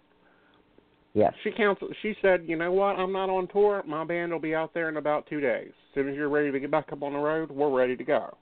yes, 1.14 1.32
she 1.42 1.50
canceled. 1.50 1.94
She 2.02 2.14
said, 2.22 2.44
"You 2.46 2.56
know 2.56 2.72
what? 2.72 2.96
I'm 2.96 3.12
not 3.12 3.30
on 3.30 3.48
tour. 3.48 3.82
My 3.86 4.04
band 4.04 4.32
will 4.32 4.40
be 4.40 4.54
out 4.54 4.72
there 4.74 4.88
in 4.88 4.96
about 4.96 5.26
two 5.26 5.40
days. 5.40 5.68
As 5.68 5.94
soon 5.94 6.08
as 6.08 6.16
you're 6.16 6.28
ready 6.28 6.50
to 6.50 6.60
get 6.60 6.70
back 6.70 6.92
up 6.92 7.02
on 7.02 7.12
the 7.12 7.18
road, 7.18 7.50
we're 7.50 7.70
ready 7.70 7.96
to 7.96 8.04
go." 8.04 8.36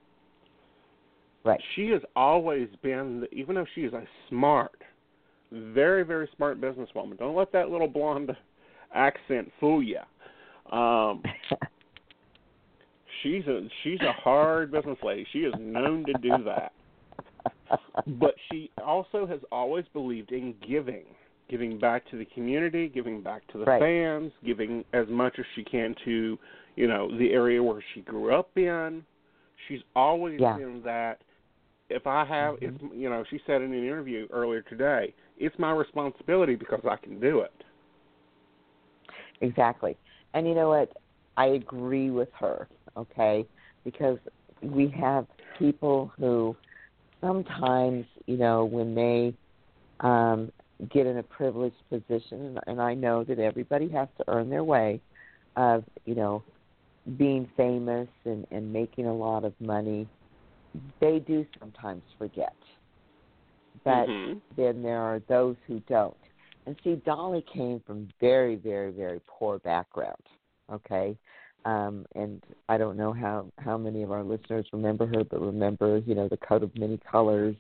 right, 1.45 1.61
She 1.75 1.88
has 1.88 2.02
always 2.14 2.68
been, 2.83 3.26
even 3.33 3.54
though 3.54 3.66
she 3.75 3.83
is 3.83 3.92
a 3.92 4.04
smart, 4.28 4.83
very 5.50 6.04
very 6.04 6.28
smart 6.37 6.61
businesswoman. 6.61 7.18
Don't 7.18 7.35
let 7.35 7.52
that 7.52 7.71
little 7.71 7.88
blonde 7.88 8.30
accent 8.95 9.50
fool 9.59 9.83
you. 9.83 9.99
Um, 10.71 11.23
she's 13.23 13.47
a 13.47 13.66
she's 13.83 14.00
a 14.00 14.12
hard 14.12 14.71
business 14.73 14.99
lady. 15.02 15.26
She 15.33 15.40
is 15.40 15.54
known 15.59 16.04
to 16.07 16.12
do 16.21 16.45
that. 16.45 16.73
But 18.06 18.34
she 18.48 18.70
also 18.82 19.26
has 19.26 19.40
always 19.52 19.84
believed 19.92 20.32
in 20.32 20.54
giving, 20.66 21.04
giving 21.48 21.78
back 21.78 22.08
to 22.10 22.16
the 22.16 22.25
community, 22.26 22.88
giving 22.88 23.20
back 23.20 23.46
to 23.48 23.58
the 23.58 23.66
Right. 23.66 23.80
fans, 23.80 24.32
giving 24.44 24.84
as 24.92 25.06
much 25.08 25.38
as 25.38 25.44
she 25.54 25.64
can 25.64 25.94
to, 26.04 26.38
you 26.76 26.87
know, 26.87 27.10
the 27.18 27.32
area 27.32 27.62
where 27.62 27.82
she 27.92 28.00
grew 28.02 28.34
up 28.34 28.56
in. 28.56 29.04
She's 29.66 29.82
always 29.94 30.40
Yeah. 30.40 30.56
been 30.56 30.82
that. 30.82 31.20
If 31.90 32.06
I 32.06 32.25
have, 32.25 32.56
Mhm. 32.56 32.62
it's 32.62 32.94
you 32.94 33.10
know, 33.10 33.25
she 33.25 33.38
said 33.46 33.62
in 33.62 33.72
an 33.72 33.84
interview 33.84 34.26
earlier 34.30 34.62
today, 34.62 35.14
it's 35.38 35.58
my 35.58 35.72
responsibility 35.72 36.54
because 36.54 36.84
I 36.87 36.96
can 36.96 37.18
do 37.18 37.40
it. 37.40 37.64
Exactly. 39.40 39.96
And 40.34 40.46
you 40.46 40.54
know 40.54 40.68
what? 40.68 40.92
I 41.37 41.46
agree 41.46 42.10
with 42.10 42.32
her, 42.34 42.68
okay? 42.96 43.46
Because 43.84 44.18
we 44.60 44.88
have 44.88 45.26
people 45.58 46.12
who 46.18 46.56
sometimes, 47.20 48.06
you 48.26 48.37
know, 48.37 48.64
when 48.64 48.94
they 48.94 49.34
um 50.00 50.52
get 50.90 51.06
in 51.06 51.18
a 51.18 51.22
privileged 51.25 51.82
position, 51.90 52.58
and, 52.68 52.80
I 52.80 52.94
know 52.94 53.25
that 53.25 53.40
everybody 53.40 53.88
has 53.88 54.08
to 54.18 54.25
earn 54.28 54.48
their 54.48 54.62
way 54.64 55.00
of 55.56 55.84
you 56.04 56.14
know 56.14 56.44
being 57.16 57.48
famous 57.56 58.08
and 58.25 58.46
and 58.50 58.72
making 58.72 59.06
a 59.06 59.14
lot 59.14 59.44
of 59.44 59.54
money. 59.60 60.08
They 61.00 61.18
do 61.18 61.46
sometimes 61.58 62.04
forget, 62.18 62.56
but 63.84 64.08
Mhm. 64.08 64.40
then 64.56 64.82
there 64.82 65.00
are 65.00 65.20
those 65.28 65.56
who 65.66 65.80
don't. 65.88 66.16
And 66.66 66.76
see, 66.84 66.96
Dolly 67.06 67.42
came 67.52 67.80
from 67.87 68.08
very, 68.20 68.56
very, 68.56 68.92
very 68.92 69.20
poor 69.26 69.58
background. 69.60 70.22
Okay, 70.70 71.16
um, 71.65 72.07
and 72.15 72.43
I 72.69 72.79
don't 72.79 72.97
know 72.97 73.12
how 73.12 73.47
how 73.59 73.77
many 73.77 74.03
of 74.03 74.11
our 74.12 74.23
listeners 74.23 74.67
remember 74.73 75.07
her, 75.07 75.25
but 75.25 75.41
remember, 75.41 75.99
you 75.99 76.15
know, 76.15 76.29
the 76.29 76.37
coat 76.38 76.62
of 76.62 76.77
many 76.77 76.99
colors. 77.11 77.57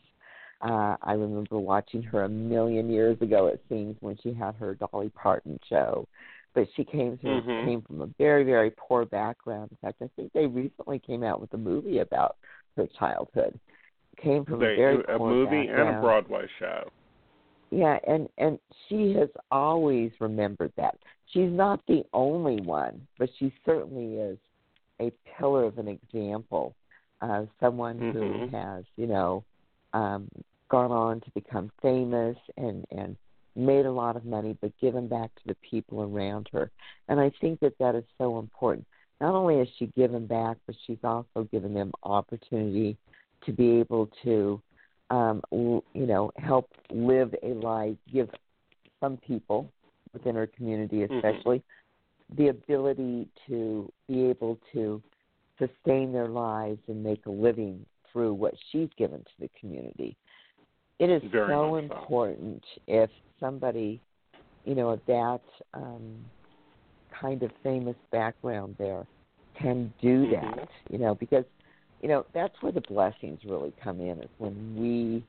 Uh, 0.60 0.96
I 1.02 1.12
remember 1.12 1.58
watching 1.58 2.02
her 2.02 2.24
a 2.24 2.28
million 2.28 2.90
years 2.90 3.20
ago. 3.20 3.46
It 3.46 3.62
seems 3.68 3.96
when 4.00 4.16
she 4.22 4.32
had 4.32 4.56
her 4.56 4.74
Dolly 4.74 5.10
Parton 5.10 5.58
show, 5.68 6.06
but 6.54 6.66
she 6.74 6.84
came 6.84 7.16
to, 7.18 7.26
Mhm. 7.26 7.64
came 7.64 7.82
from 7.82 8.00
a 8.00 8.06
very, 8.18 8.42
very 8.44 8.70
poor 8.76 9.04
background. 9.04 9.70
In 9.70 9.76
fact, 9.76 10.02
I 10.02 10.08
think 10.16 10.32
they 10.32 10.46
recently 10.46 10.98
came 10.98 11.22
out 11.22 11.40
with 11.40 11.54
a 11.54 11.58
movie 11.58 11.98
about 11.98 12.36
her 12.76 12.88
childhood. 12.98 13.58
Came 14.16 14.44
from 14.44 14.58
They, 14.58 14.72
a 14.72 14.76
very 14.76 15.04
a 15.06 15.18
poor 15.18 15.30
movie 15.30 15.68
and 15.68 15.88
a. 15.90 16.00
Broadway 16.00 16.48
show. 16.58 16.90
Yeah, 17.70 17.98
and 18.06 18.28
and 18.38 18.58
she 18.88 19.12
has 19.14 19.28
always 19.50 20.10
remembered 20.20 20.72
that. 20.76 20.96
She's 21.26 21.50
not 21.50 21.80
the 21.86 22.04
only 22.12 22.60
one, 22.60 23.06
but 23.18 23.28
she 23.38 23.52
certainly 23.66 24.16
is 24.16 24.38
a 25.00 25.12
pillar 25.36 25.64
of 25.64 25.78
an 25.78 25.88
example 25.88 26.74
of 27.20 27.48
someone 27.60 27.98
who 28.12 28.22
Mhm. 28.22 28.50
has, 28.52 28.84
you 28.96 29.06
know, 29.06 29.44
um, 29.92 30.28
gone 30.68 30.92
on 30.92 31.20
to 31.20 31.30
become 31.32 31.70
famous 31.82 32.38
and 32.56 32.86
and 32.90 33.16
made 33.54 33.86
a 33.86 33.90
lot 33.90 34.16
of 34.16 34.24
money, 34.24 34.56
but 34.60 34.76
given 34.78 35.08
back 35.08 35.34
to 35.34 35.46
the 35.46 35.56
people 35.56 36.02
around 36.02 36.48
her. 36.52 36.70
And 37.08 37.18
I 37.18 37.30
think 37.40 37.58
that 37.60 37.76
that 37.78 37.96
is 37.96 38.04
so 38.16 38.38
important. 38.38 38.86
Not 39.20 39.34
only 39.34 39.58
has 39.58 39.68
she 39.78 39.86
given 39.88 40.26
back, 40.26 40.58
but 40.66 40.76
she's 40.86 41.02
also 41.02 41.42
given 41.50 41.74
them 41.74 41.90
opportunity 42.04 42.96
to 43.44 43.52
be 43.52 43.80
able 43.80 44.06
to 44.22 44.62
um, 45.10 45.42
you 45.50 45.82
know, 45.94 46.30
help 46.36 46.70
live 46.90 47.34
a 47.42 47.48
life, 47.54 47.96
give 48.12 48.28
some 49.00 49.16
people 49.18 49.72
within 50.12 50.36
our 50.36 50.46
community, 50.46 50.98
Mhm. 51.06 51.14
especially, 51.16 51.62
the 52.36 52.48
ability 52.48 53.28
to 53.46 53.90
be 54.06 54.26
able 54.26 54.58
to 54.72 55.02
sustain 55.58 56.12
their 56.12 56.28
lives 56.28 56.80
and 56.88 57.02
make 57.02 57.24
a 57.26 57.30
living 57.30 57.84
through 58.12 58.34
what 58.34 58.54
she's 58.70 58.88
given 58.96 59.20
to 59.24 59.32
the 59.40 59.48
community. 59.58 60.16
It 60.98 61.10
is 61.10 61.22
Very 61.30 61.52
so 61.52 61.70
much 61.70 61.88
so. 61.88 61.96
important 61.96 62.64
if 62.86 63.10
somebody, 63.38 64.00
you 64.64 64.74
know, 64.74 64.90
of 64.90 65.04
that 65.06 65.42
um, 65.74 66.30
kind 67.10 67.42
of 67.42 67.50
famous 67.62 67.96
background 68.10 68.76
there 68.78 69.06
can 69.54 69.92
do 70.00 70.26
Mhm. 70.26 70.30
that, 70.56 70.68
you 70.90 70.98
know, 70.98 71.14
because 71.14 71.44
you 72.00 72.08
know 72.08 72.24
that's 72.34 72.54
where 72.60 72.72
the 72.72 72.82
blessings 72.82 73.40
really 73.44 73.72
come 73.82 74.00
in 74.00 74.20
is 74.20 74.30
when 74.38 74.76
we 74.76 75.24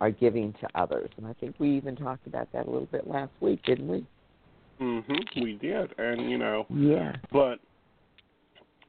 are 0.00 0.10
giving 0.10 0.52
to 0.54 0.68
others 0.74 1.10
and 1.16 1.26
i 1.26 1.32
think 1.34 1.54
we 1.58 1.76
even 1.76 1.96
talked 1.96 2.26
about 2.26 2.50
that 2.52 2.66
a 2.66 2.70
little 2.70 2.88
bit 2.90 3.06
last 3.06 3.32
week 3.40 3.62
didn't 3.64 3.88
we 3.88 4.06
Mhm. 4.80 5.42
We 5.42 5.54
did, 5.54 5.92
and 5.98 6.30
you 6.30 6.38
know, 6.38 6.66
yeah 6.70 7.16
but 7.32 7.58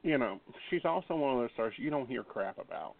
you 0.01 0.17
know, 0.17 0.39
she's 0.69 0.85
also 0.85 1.15
one 1.15 1.33
of 1.33 1.39
those 1.41 1.49
stars 1.53 1.73
you 1.77 1.89
don't 1.89 2.07
hear 2.07 2.23
crap 2.23 2.57
about. 2.57 2.95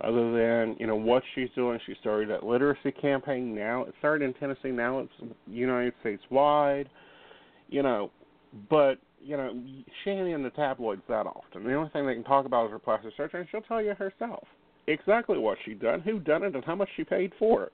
Other 0.00 0.32
than 0.32 0.76
you 0.78 0.86
know 0.86 0.96
what 0.96 1.22
she's 1.34 1.48
doing, 1.54 1.78
she 1.86 1.94
started 2.00 2.28
that 2.30 2.44
literacy 2.44 2.90
campaign. 2.92 3.54
Now 3.54 3.84
it 3.84 3.94
started 4.00 4.24
in 4.24 4.34
Tennessee. 4.34 4.70
Now 4.70 5.00
it's 5.00 5.34
United 5.46 5.94
States 6.00 6.22
wide. 6.30 6.88
You 7.68 7.82
know, 7.82 8.10
but 8.68 8.98
you 9.24 9.36
know 9.36 9.52
she 10.02 10.10
ain't 10.10 10.28
in 10.28 10.42
the 10.42 10.50
tabloids 10.50 11.02
that 11.08 11.26
often. 11.26 11.64
The 11.64 11.74
only 11.74 11.90
thing 11.90 12.06
they 12.06 12.14
can 12.14 12.24
talk 12.24 12.46
about 12.46 12.66
is 12.66 12.72
her 12.72 12.78
plastic 12.78 13.12
surgery, 13.16 13.40
and 13.40 13.48
she'll 13.50 13.62
tell 13.62 13.82
you 13.82 13.94
herself 13.94 14.46
exactly 14.86 15.38
what 15.38 15.58
she 15.64 15.74
done, 15.74 16.00
who 16.00 16.18
done 16.18 16.42
it, 16.42 16.54
and 16.54 16.64
how 16.64 16.74
much 16.74 16.88
she 16.96 17.04
paid 17.04 17.32
for 17.38 17.64
it. 17.64 17.72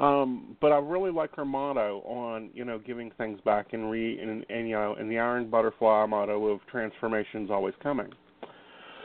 Um, 0.00 0.56
but 0.60 0.72
I 0.72 0.78
really 0.78 1.10
like 1.10 1.34
her 1.36 1.44
motto 1.44 2.00
on 2.06 2.50
you 2.54 2.64
know 2.64 2.78
giving 2.78 3.10
things 3.18 3.40
back 3.44 3.72
and 3.72 3.90
re 3.90 4.18
and, 4.18 4.46
and 4.48 4.68
you 4.68 4.74
know 4.74 4.94
and 4.98 5.10
the 5.10 5.18
iron 5.18 5.50
butterfly 5.50 6.06
motto 6.06 6.46
of 6.46 6.60
transformation's 6.70 7.50
always 7.50 7.74
coming. 7.82 8.08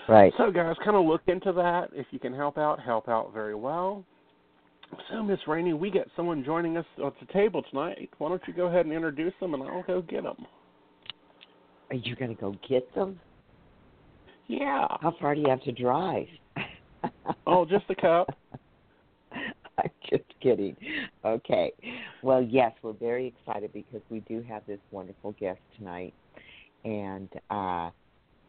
right 0.07 0.31
So 0.37 0.51
guys, 0.51 0.75
kind 0.83 0.95
of 0.95 1.05
look 1.05 1.21
into 1.27 1.51
that. 1.53 1.89
If 1.93 2.07
you 2.11 2.19
can 2.19 2.33
help 2.33 2.57
out, 2.57 2.79
help 2.79 3.09
out 3.09 3.33
very 3.33 3.55
well. 3.55 4.05
So 5.11 5.23
Miss 5.23 5.39
Rainey, 5.47 5.73
we 5.73 5.89
got 5.89 6.07
someone 6.15 6.43
joining 6.43 6.77
us 6.77 6.85
at 7.03 7.13
the 7.19 7.33
table 7.33 7.63
tonight. 7.69 8.09
Why 8.19 8.29
don't 8.29 8.41
you 8.47 8.53
go 8.53 8.67
ahead 8.67 8.85
and 8.85 8.93
introduce 8.93 9.33
them, 9.41 9.53
and 9.53 9.63
I'll 9.63 9.83
go 9.83 10.01
get 10.01 10.23
them. 10.23 10.45
Are 11.89 11.95
you 11.95 12.15
going 12.15 12.33
to 12.35 12.41
go 12.41 12.55
get 12.67 12.93
them 12.95 13.19
Yeah. 14.47 14.87
how 15.01 15.13
far 15.19 15.35
do 15.35 15.41
you 15.41 15.49
have 15.49 15.63
to 15.63 15.71
drive 15.71 16.27
Oh, 17.47 17.65
just 17.65 17.85
a 17.89 17.95
cup. 17.95 18.35
I'm 19.77 19.89
just 20.09 20.23
kidding. 20.41 20.75
Okay. 21.23 21.71
Well, 22.23 22.41
yes, 22.41 22.71
we're 22.81 22.93
very 22.93 23.27
excited 23.27 23.71
because 23.73 24.01
we 24.09 24.21
do 24.21 24.41
have 24.47 24.63
this 24.67 24.79
wonderful 24.91 25.33
guest 25.39 25.59
tonight. 25.77 26.13
And 26.83 27.29
uh, 27.49 27.89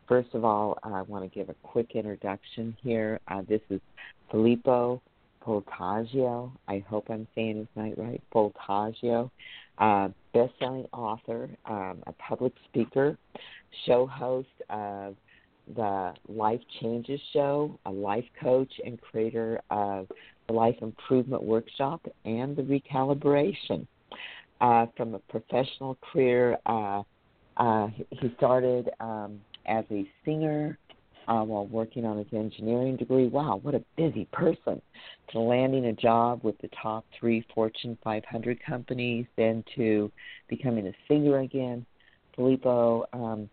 first 0.09 0.29
of 0.35 0.45
all, 0.45 0.79
I 0.83 1.03
want 1.03 1.25
to 1.25 1.39
give 1.39 1.49
a 1.49 1.55
quick 1.63 1.91
introduction 1.95 2.77
here. 2.83 3.21
Uh, 3.29 3.43
this 3.49 3.61
is 3.71 3.81
Filippo 4.31 5.03
Poltaggio. 5.45 6.51
I 6.69 6.85
hope 6.89 7.07
I'm 7.11 7.27
saying 7.35 7.57
his 7.59 7.67
name 7.77 7.95
right. 7.97 8.23
Poltaggio, 8.35 9.31
uh, 9.79 10.09
best-selling 10.33 10.87
author, 10.93 11.49
um, 11.67 12.03
a 12.07 12.13
public 12.13 12.53
speaker, 12.69 13.17
show 13.87 14.07
host 14.07 14.49
of 14.71 15.17
the 15.75 16.15
Life 16.29 16.61
Changes 16.81 17.21
Show, 17.33 17.79
a 17.87 17.91
life 17.91 18.25
coach 18.41 18.73
and 18.85 19.01
creator 19.01 19.61
of 19.71 20.07
the 20.47 20.53
Life 20.53 20.77
Improvement 20.81 21.43
Workshop 21.43 22.07
and 22.25 22.57
the 22.57 22.63
Recalibration. 22.63 23.87
Uh, 24.61 24.87
from 24.97 25.15
a 25.15 25.19
professional 25.19 25.99
career, 26.01 26.57
uh, 26.67 27.03
uh, 27.57 27.89
he 28.11 28.33
started 28.37 28.89
um, 29.01 29.41
as 29.67 29.85
a 29.91 30.07
singer 30.25 30.79
uh, 31.29 31.43
while 31.43 31.67
working 31.67 32.05
on 32.05 32.19
his 32.19 32.27
engineering 32.33 32.97
degree. 32.97 33.29
Wow, 33.29 33.61
what 33.63 33.75
a 33.75 33.85
busy 33.97 34.27
person! 34.33 34.81
To 35.33 35.41
landing 35.41 35.87
a 35.87 35.93
job 35.93 36.41
with 36.43 36.57
the 36.59 36.71
top 36.81 37.05
three 37.19 37.45
Fortune 37.55 37.99
500 38.05 38.59
companies, 38.65 39.27
then 39.37 39.65
to 39.77 40.11
becoming 40.49 40.87
a 40.87 40.93
singer 41.09 41.41
again. 41.41 41.85
Filippo 42.37 43.07
um, 43.13 43.49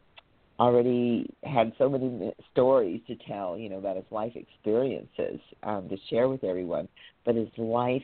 already 0.60 1.28
had 1.44 1.74
so 1.78 1.90
many 1.90 2.32
stories 2.52 3.02
to 3.08 3.16
tell, 3.28 3.58
you 3.58 3.70
know, 3.70 3.78
about 3.78 3.96
his 3.96 4.06
life 4.12 4.34
experiences 4.36 5.40
um, 5.64 5.90
to 5.90 5.98
share 6.10 6.30
with 6.30 6.44
everyone. 6.44 6.88
But 7.26 7.36
his 7.36 7.50
life 7.58 8.04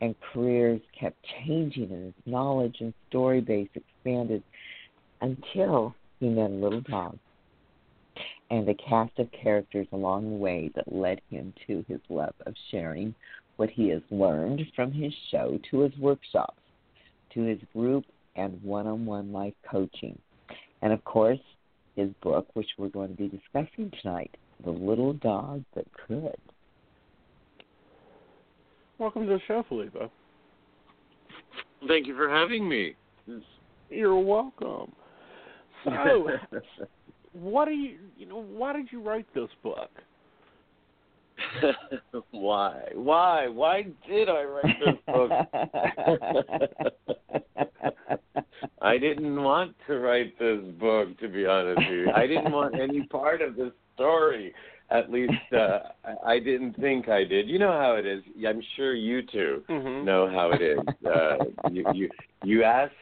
and 0.00 0.14
careers 0.32 0.80
kept 0.98 1.18
changing, 1.44 1.90
and 1.90 2.06
his 2.06 2.14
knowledge 2.24 2.76
and 2.80 2.94
story 3.08 3.42
base 3.42 3.68
expanded 3.74 4.42
until 5.20 5.94
he 6.20 6.28
met 6.28 6.50
a 6.50 6.54
little 6.54 6.80
dog 6.80 7.18
and 8.50 8.68
a 8.68 8.74
cast 8.74 9.18
of 9.18 9.28
characters 9.30 9.86
along 9.92 10.28
the 10.28 10.36
way 10.36 10.70
that 10.74 10.92
led 10.92 11.20
him 11.30 11.52
to 11.66 11.84
his 11.88 12.00
love 12.08 12.34
of 12.46 12.54
sharing 12.70 13.14
what 13.56 13.70
he 13.70 13.88
has 13.88 14.02
learned 14.10 14.62
from 14.74 14.90
his 14.90 15.12
show 15.30 15.58
to 15.70 15.80
his 15.80 15.96
workshops, 15.98 16.60
to 17.32 17.42
his 17.42 17.58
group 17.72 18.04
and 18.36 18.60
one 18.62 18.86
on 18.86 19.06
one 19.06 19.32
life 19.32 19.54
coaching. 19.70 20.18
And 20.82 20.92
of 20.92 21.04
course, 21.04 21.38
his 21.94 22.08
book, 22.22 22.46
which 22.54 22.68
we're 22.78 22.88
going 22.88 23.10
to 23.10 23.16
be 23.16 23.28
discussing 23.28 23.92
tonight, 24.00 24.36
The 24.64 24.70
Little 24.70 25.12
Dog 25.12 25.64
That 25.74 25.86
Could. 26.06 26.36
Welcome 28.98 29.26
to 29.26 29.34
the 29.34 29.40
show, 29.46 29.64
Felipe. 29.68 29.96
Thank 31.86 32.06
you 32.06 32.16
for 32.16 32.28
having 32.28 32.68
me. 32.68 32.94
You're 33.88 34.18
welcome. 34.18 34.92
So, 35.84 36.28
what 37.32 37.66
do 37.66 37.72
you, 37.72 37.98
you 38.16 38.26
know, 38.26 38.40
why 38.42 38.72
did 38.72 38.88
you 38.90 39.00
write 39.02 39.26
this 39.34 39.48
book? 39.62 39.90
Why? 42.30 42.82
Why? 42.94 43.48
Why 43.48 43.82
did 44.08 44.28
I 44.28 44.42
write 44.44 44.78
this 44.78 44.98
book? 45.06 45.30
I 48.82 48.98
didn't 48.98 49.42
want 49.42 49.74
to 49.86 49.98
write 49.98 50.38
this 50.38 50.60
book, 50.78 51.18
to 51.18 51.28
be 51.28 51.46
honest 51.46 51.78
with 51.88 51.98
you. 51.98 52.10
I 52.14 52.26
didn't 52.26 52.52
want 52.52 52.78
any 52.78 53.02
part 53.02 53.42
of 53.42 53.56
this 53.56 53.72
story. 53.94 54.52
At 54.90 55.10
least 55.10 55.32
uh, 55.52 55.80
I- 56.04 56.32
I 56.34 56.38
didn't 56.38 56.74
think 56.74 57.08
I 57.08 57.24
did. 57.24 57.48
You 57.48 57.58
know 57.58 57.72
how 57.72 57.94
it 57.96 58.06
is. 58.06 58.22
I'm 58.46 58.62
sure 58.76 58.94
you 58.94 59.22
too 59.22 59.62
Mm-hmm. 59.68 60.04
know 60.04 60.28
how 60.28 60.52
it 60.52 60.62
is. 60.62 60.80
Uh, 61.06 61.36
you 61.70 61.86
you 61.92 62.10
you 62.42 62.64
ask 62.64 62.92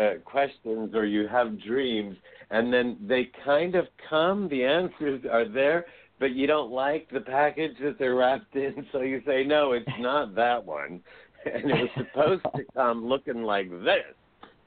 uh, 0.00 0.14
questions 0.24 0.94
or 0.94 1.04
you 1.06 1.28
have 1.28 1.60
dreams, 1.62 2.16
and 2.50 2.72
then 2.72 2.96
they 3.06 3.30
kind 3.44 3.74
of 3.74 3.86
come. 4.08 4.48
The 4.48 4.64
answers 4.64 5.22
are 5.30 5.48
there, 5.48 5.86
but 6.18 6.32
you 6.32 6.46
don't 6.46 6.70
like 6.70 7.08
the 7.10 7.20
package 7.20 7.76
that 7.82 7.98
they're 7.98 8.14
wrapped 8.14 8.54
in, 8.56 8.86
so 8.92 9.00
you 9.00 9.22
say, 9.26 9.44
"No, 9.44 9.72
it's 9.72 9.86
not 9.98 10.34
that 10.34 10.64
one." 10.64 11.00
and 11.54 11.70
it 11.70 11.74
was 11.74 11.90
supposed 11.96 12.44
to 12.56 12.64
come 12.74 13.06
looking 13.06 13.42
like 13.42 13.70
this, 13.70 14.14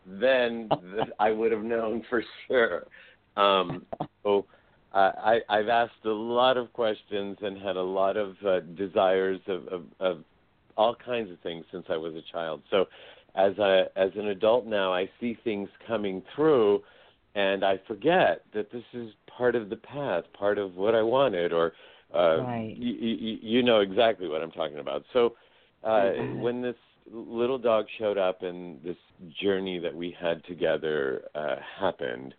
then 0.05 0.69
I 1.19 1.31
would 1.31 1.51
have 1.51 1.63
known 1.63 2.03
for 2.09 2.23
sure. 2.47 2.85
Um, 3.35 3.85
so 4.23 4.45
I, 4.93 5.39
I've 5.49 5.67
asked 5.67 6.05
a 6.05 6.09
lot 6.09 6.57
of 6.57 6.71
questions 6.73 7.37
and 7.41 7.57
had 7.61 7.75
a 7.75 7.81
lot 7.81 8.17
of 8.17 8.35
uh, 8.45 8.61
desires 8.77 9.39
of, 9.47 9.67
of, 9.67 9.83
of 9.99 10.23
all 10.77 10.95
kinds 10.95 11.29
of 11.31 11.39
things 11.41 11.65
since 11.71 11.85
I 11.89 11.97
was 11.97 12.13
a 12.15 12.31
child. 12.31 12.61
So 12.71 12.85
as 13.35 13.57
a 13.57 13.85
as 13.95 14.11
an 14.15 14.27
adult 14.27 14.65
now, 14.65 14.93
I 14.93 15.09
see 15.19 15.37
things 15.43 15.69
coming 15.85 16.23
through, 16.35 16.81
and 17.35 17.63
I 17.63 17.79
forget 17.87 18.43
that 18.53 18.71
this 18.71 18.83
is 18.93 19.11
part 19.27 19.55
of 19.55 19.69
the 19.69 19.75
path, 19.77 20.23
part 20.37 20.57
of 20.57 20.75
what 20.75 20.95
I 20.95 21.01
wanted, 21.01 21.53
or 21.53 21.73
uh, 22.13 22.41
right. 22.43 22.75
y- 22.79 22.97
y- 23.01 23.39
you 23.41 23.63
know 23.63 23.81
exactly 23.81 24.27
what 24.27 24.41
I'm 24.41 24.51
talking 24.51 24.79
about. 24.79 25.03
So 25.13 25.35
uh, 25.83 26.11
when 26.31 26.61
this 26.61 26.75
little 27.11 27.57
dog 27.57 27.85
showed 27.97 28.17
up 28.17 28.43
and 28.43 28.81
this 28.83 28.97
journey 29.41 29.79
that 29.79 29.93
we 29.95 30.15
had 30.19 30.43
together 30.45 31.23
uh, 31.35 31.55
happened, 31.79 32.33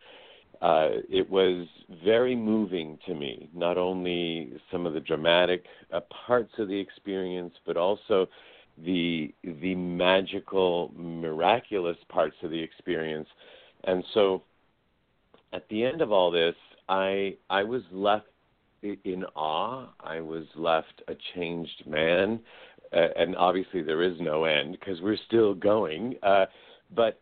uh, 0.60 0.88
it 1.08 1.28
was 1.28 1.66
very 2.04 2.36
moving 2.36 2.98
to 3.06 3.14
me. 3.14 3.48
Not 3.54 3.78
only 3.78 4.52
some 4.70 4.86
of 4.86 4.92
the 4.92 5.00
dramatic 5.00 5.64
uh, 5.92 6.00
parts 6.26 6.52
of 6.58 6.68
the 6.68 6.78
experience, 6.78 7.54
but 7.66 7.76
also 7.76 8.26
the 8.84 9.32
the 9.42 9.74
magical, 9.74 10.92
miraculous 10.96 11.96
parts 12.08 12.36
of 12.42 12.50
the 12.50 12.60
experience. 12.60 13.28
And 13.84 14.04
so, 14.14 14.42
at 15.52 15.68
the 15.68 15.84
end 15.84 16.00
of 16.00 16.12
all 16.12 16.30
this, 16.30 16.54
I 16.88 17.36
I 17.48 17.62
was 17.62 17.82
left 17.92 18.26
in 18.82 19.24
awe. 19.34 19.88
I 20.00 20.20
was 20.20 20.44
left 20.54 21.02
a 21.08 21.14
changed 21.34 21.84
man, 21.86 22.40
uh, 22.92 23.08
and 23.16 23.36
obviously 23.36 23.82
there 23.82 24.02
is 24.02 24.14
no 24.20 24.44
end 24.44 24.76
because 24.78 25.00
we're 25.00 25.18
still 25.26 25.54
going. 25.54 26.16
Uh, 26.22 26.46
but 26.94 27.20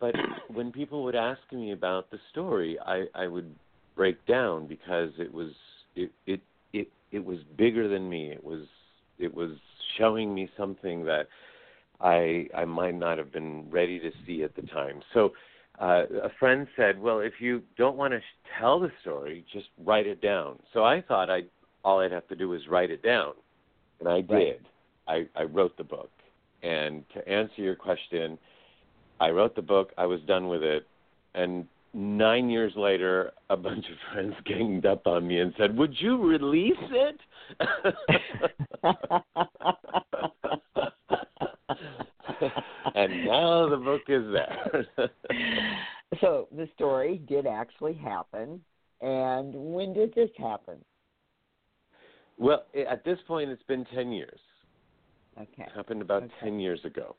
but 0.00 0.14
when 0.52 0.72
people 0.72 1.04
would 1.04 1.14
ask 1.14 1.40
me 1.52 1.72
about 1.72 2.10
the 2.10 2.18
story, 2.30 2.78
I, 2.84 3.04
I 3.14 3.26
would 3.26 3.54
break 3.96 4.24
down 4.26 4.66
because 4.66 5.10
it 5.18 5.32
was 5.32 5.52
it, 5.96 6.10
it 6.26 6.40
it 6.72 6.88
it 7.10 7.24
was 7.24 7.38
bigger 7.56 7.88
than 7.88 8.08
me. 8.08 8.30
It 8.30 8.42
was 8.42 8.66
it 9.18 9.32
was 9.32 9.50
showing 9.98 10.34
me 10.34 10.50
something 10.56 11.04
that 11.04 11.28
I 12.00 12.48
I 12.54 12.64
might 12.64 12.94
not 12.94 13.18
have 13.18 13.32
been 13.32 13.70
ready 13.70 13.98
to 14.00 14.10
see 14.26 14.42
at 14.42 14.56
the 14.56 14.62
time. 14.62 15.00
So 15.14 15.32
uh, 15.80 16.04
a 16.22 16.30
friend 16.38 16.66
said, 16.76 17.00
"Well, 17.00 17.20
if 17.20 17.40
you 17.40 17.62
don't 17.76 17.96
want 17.96 18.12
to 18.12 18.20
sh- 18.20 18.48
tell 18.58 18.78
the 18.78 18.92
story, 19.00 19.44
just 19.52 19.68
write 19.84 20.06
it 20.06 20.20
down." 20.20 20.58
So 20.72 20.84
I 20.84 21.00
thought 21.00 21.30
I 21.30 21.42
all 21.84 22.00
I'd 22.00 22.12
have 22.12 22.28
to 22.28 22.36
do 22.36 22.48
was 22.48 22.68
write 22.68 22.90
it 22.90 23.02
down, 23.02 23.32
and 24.00 24.08
I 24.08 24.20
did. 24.20 24.28
Right. 24.28 24.60
I, 25.08 25.28
I 25.34 25.42
wrote 25.44 25.76
the 25.76 25.84
book. 25.84 26.10
And 26.62 27.04
to 27.14 27.28
answer 27.28 27.60
your 27.60 27.74
question, 27.74 28.38
I 29.20 29.30
wrote 29.30 29.56
the 29.56 29.62
book. 29.62 29.92
I 29.98 30.06
was 30.06 30.20
done 30.22 30.48
with 30.48 30.62
it, 30.62 30.86
and 31.34 31.66
nine 31.92 32.48
years 32.48 32.72
later, 32.76 33.32
a 33.50 33.56
bunch 33.56 33.84
of 33.86 33.96
friends 34.12 34.34
ganged 34.44 34.86
up 34.86 35.06
on 35.06 35.26
me 35.26 35.40
and 35.40 35.52
said, 35.58 35.76
"Would 35.76 35.94
you 35.98 36.18
release 36.18 36.76
it?" 36.78 37.20
and 42.94 43.24
now 43.26 43.68
the 43.68 43.76
book 43.76 44.02
is 44.08 44.24
there. 44.32 44.86
so 46.20 46.48
the 46.56 46.68
story 46.74 47.22
did 47.28 47.46
actually 47.46 47.94
happen. 47.94 48.60
And 49.00 49.52
when 49.54 49.92
did 49.92 50.14
this 50.14 50.30
happen? 50.38 50.78
well, 52.38 52.64
at 52.88 53.04
this 53.04 53.18
point, 53.26 53.50
it's 53.50 53.62
been 53.64 53.84
ten 53.94 54.12
years. 54.12 54.40
Okay. 55.40 55.62
It 55.64 55.72
happened 55.74 56.02
about 56.02 56.24
Okay. 56.24 56.32
ten 56.42 56.60
years 56.60 56.80
ago. 56.84 57.16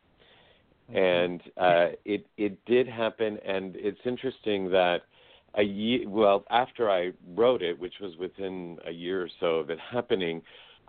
Okay. 0.89 0.99
and 0.99 1.41
uh, 1.57 1.87
it 2.05 2.25
it 2.37 2.63
did 2.65 2.87
happen. 2.87 3.37
And 3.45 3.75
it's 3.77 3.99
interesting 4.05 4.69
that 4.71 5.03
a 5.55 5.63
year, 5.63 6.09
well, 6.09 6.43
after 6.49 6.89
I 6.89 7.11
wrote 7.35 7.61
it, 7.61 7.77
which 7.79 7.93
was 8.01 8.17
within 8.17 8.77
a 8.85 8.91
year 8.91 9.21
or 9.23 9.29
so 9.39 9.55
of 9.59 9.69
it 9.69 9.79
happening, 9.79 10.41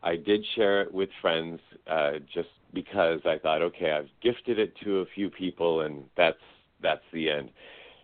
I 0.05 0.17
did 0.17 0.45
share 0.55 0.83
it 0.83 0.93
with 0.93 1.09
friends, 1.23 1.59
uh, 1.87 2.13
just 2.33 2.51
because 2.75 3.21
I 3.25 3.39
thought, 3.39 3.63
okay, 3.63 3.91
I've 3.91 4.11
gifted 4.23 4.59
it 4.59 4.75
to 4.85 4.99
a 5.01 5.07
few 5.15 5.31
people, 5.31 5.81
and 5.81 6.05
that's 6.17 6.37
that's 6.83 7.05
the 7.13 7.31
end. 7.31 7.51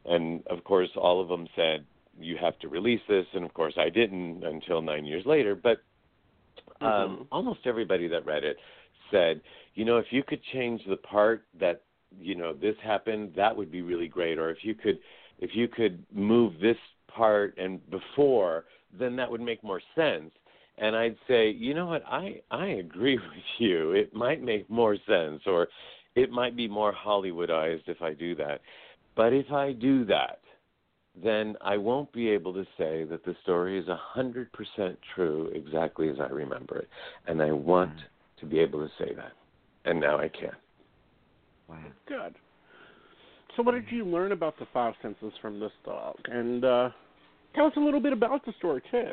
And 0.07 0.45
of 0.47 0.65
course, 0.65 0.89
all 0.97 1.21
of 1.21 1.29
them 1.29 1.47
said 1.55 1.85
you 2.19 2.37
have 2.41 2.59
to 2.61 2.69
release 2.69 3.03
this, 3.07 3.27
and 3.35 3.45
of 3.45 3.53
course, 3.53 3.75
I 3.77 3.91
didn't 3.91 4.43
until 4.45 4.81
nine 4.81 5.05
years 5.05 5.27
later. 5.27 5.55
But 5.55 5.83
um, 6.81 6.91
Mhm. 6.91 7.27
almost 7.31 7.67
everybody 7.67 8.09
that 8.09 8.25
read 8.25 8.45
it 8.45 8.59
said, 9.11 9.43
you 9.75 9.85
know, 9.85 9.99
if 9.99 10.11
you 10.11 10.23
could 10.23 10.43
change 10.45 10.83
the 10.87 10.97
part 10.97 11.45
that 11.55 11.83
you 12.19 12.35
know 12.35 12.55
this 12.55 12.77
happened, 12.79 13.35
that 13.35 13.55
would 13.55 13.71
be 13.71 13.83
really 13.83 14.09
great. 14.09 14.39
Or 14.39 14.49
if 14.49 14.65
you 14.65 14.75
could, 14.75 14.99
if 15.39 15.55
you 15.55 15.69
could 15.69 16.03
move 16.11 16.59
this 16.61 16.79
part 17.09 17.59
and 17.59 17.79
before, 17.91 18.65
then 18.99 19.17
that 19.17 19.31
would 19.31 19.43
make 19.43 19.63
more 19.63 19.83
sense. 19.95 20.33
And 20.81 20.97
I'd 20.97 21.17
say, 21.29 21.51
you 21.51 21.75
know 21.75 21.87
what, 21.87 22.03
I 22.07 22.41
I 22.51 22.67
agree 22.67 23.17
with 23.35 23.45
you. 23.59 23.93
It 23.93 24.15
might 24.15 24.43
make 24.43 24.69
more 24.71 24.97
sense, 25.07 25.43
or 25.47 25.69
it 26.17 26.31
might 26.31 26.57
be 26.57 26.67
more 26.67 26.93
Hollywoodized 26.93 27.87
if 27.87 28.03
I 28.03 28.15
do 28.15 28.35
that. 28.37 28.61
But 29.15 29.33
if 29.33 29.53
I 29.53 29.73
do 29.73 30.05
that, 30.07 30.41
then 31.23 31.57
I 31.61 31.77
won't 31.77 32.13
be 32.13 32.31
able 32.31 32.55
to 32.55 32.65
say 32.79 33.05
that 33.05 33.25
the 33.25 33.37
story 33.43 33.79
is 33.79 33.89
a 33.89 33.97
hundred 34.01 34.51
percent 34.53 34.99
true 35.15 35.51
exactly 35.55 36.09
as 36.09 36.17
I 36.19 36.29
remember 36.29 36.79
it. 36.79 36.89
And 37.27 37.43
I 37.43 37.53
want 37.53 37.93
to 38.39 38.47
be 38.47 38.59
able 38.59 38.81
to 38.81 38.93
say 38.99 39.15
that. 39.15 39.33
And 39.85 40.01
now 40.01 40.19
I 40.19 40.29
can. 40.29 40.53
Wow. 41.69 41.79
Good. 42.07 42.35
So, 43.57 43.63
what 43.63 43.73
did 43.73 43.85
you 43.91 44.05
learn 44.05 44.33
about 44.33 44.59
the 44.59 44.67
five 44.73 44.95
senses 45.03 45.33
from 45.43 45.61
this 45.61 45.73
dog? 45.85 46.17
And 46.27 46.65
uh, 46.65 46.91
tell 47.55 47.67
us 47.67 47.73
a 47.77 47.81
little 47.81 48.01
bit 48.01 48.13
about 48.13 48.45
the 48.47 48.53
story 48.59 48.83
too. 48.91 49.13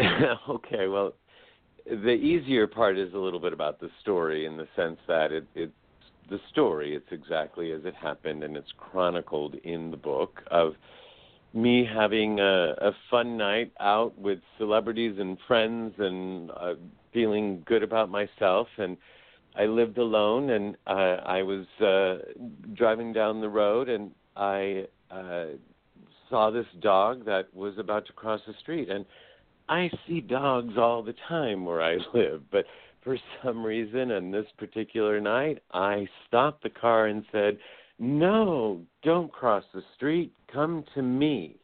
okay, 0.48 0.88
well, 0.88 1.14
the 1.86 2.12
easier 2.12 2.66
part 2.66 2.98
is 2.98 3.12
a 3.14 3.18
little 3.18 3.40
bit 3.40 3.52
about 3.52 3.80
the 3.80 3.90
story 4.00 4.46
in 4.46 4.56
the 4.56 4.66
sense 4.74 4.98
that 5.06 5.32
it, 5.32 5.46
it's 5.54 5.72
the 6.30 6.40
story. 6.50 6.94
It's 6.94 7.12
exactly 7.12 7.72
as 7.72 7.82
it 7.84 7.94
happened, 7.94 8.42
and 8.42 8.56
it's 8.56 8.72
chronicled 8.76 9.54
in 9.64 9.90
the 9.90 9.96
book 9.96 10.42
of 10.50 10.74
me 11.52 11.84
having 11.86 12.40
a, 12.40 12.74
a 12.78 12.92
fun 13.10 13.36
night 13.36 13.72
out 13.78 14.18
with 14.18 14.40
celebrities 14.58 15.16
and 15.18 15.38
friends, 15.46 15.94
and 15.98 16.50
uh, 16.50 16.74
feeling 17.12 17.62
good 17.66 17.82
about 17.82 18.10
myself. 18.10 18.66
And 18.78 18.96
I 19.54 19.66
lived 19.66 19.98
alone, 19.98 20.50
and 20.50 20.76
uh, 20.86 21.20
I 21.24 21.42
was 21.42 21.66
uh, 21.80 22.32
driving 22.74 23.12
down 23.12 23.40
the 23.40 23.48
road, 23.48 23.88
and 23.88 24.10
I 24.36 24.86
uh, 25.10 25.44
saw 26.28 26.50
this 26.50 26.66
dog 26.80 27.24
that 27.26 27.54
was 27.54 27.78
about 27.78 28.06
to 28.06 28.12
cross 28.12 28.40
the 28.46 28.54
street, 28.60 28.88
and 28.90 29.04
I 29.68 29.90
see 30.06 30.20
dogs 30.20 30.74
all 30.76 31.02
the 31.02 31.14
time 31.28 31.64
where 31.64 31.82
I 31.82 31.96
live, 32.14 32.42
but 32.50 32.64
for 33.02 33.16
some 33.42 33.64
reason 33.64 34.10
on 34.10 34.30
this 34.30 34.46
particular 34.58 35.20
night, 35.20 35.62
I 35.72 36.06
stopped 36.26 36.62
the 36.62 36.70
car 36.70 37.06
and 37.06 37.24
said, 37.32 37.58
"No, 37.98 38.80
don't 39.02 39.30
cross 39.30 39.64
the 39.74 39.82
street. 39.96 40.32
Come 40.52 40.84
to 40.94 41.02
me." 41.02 41.56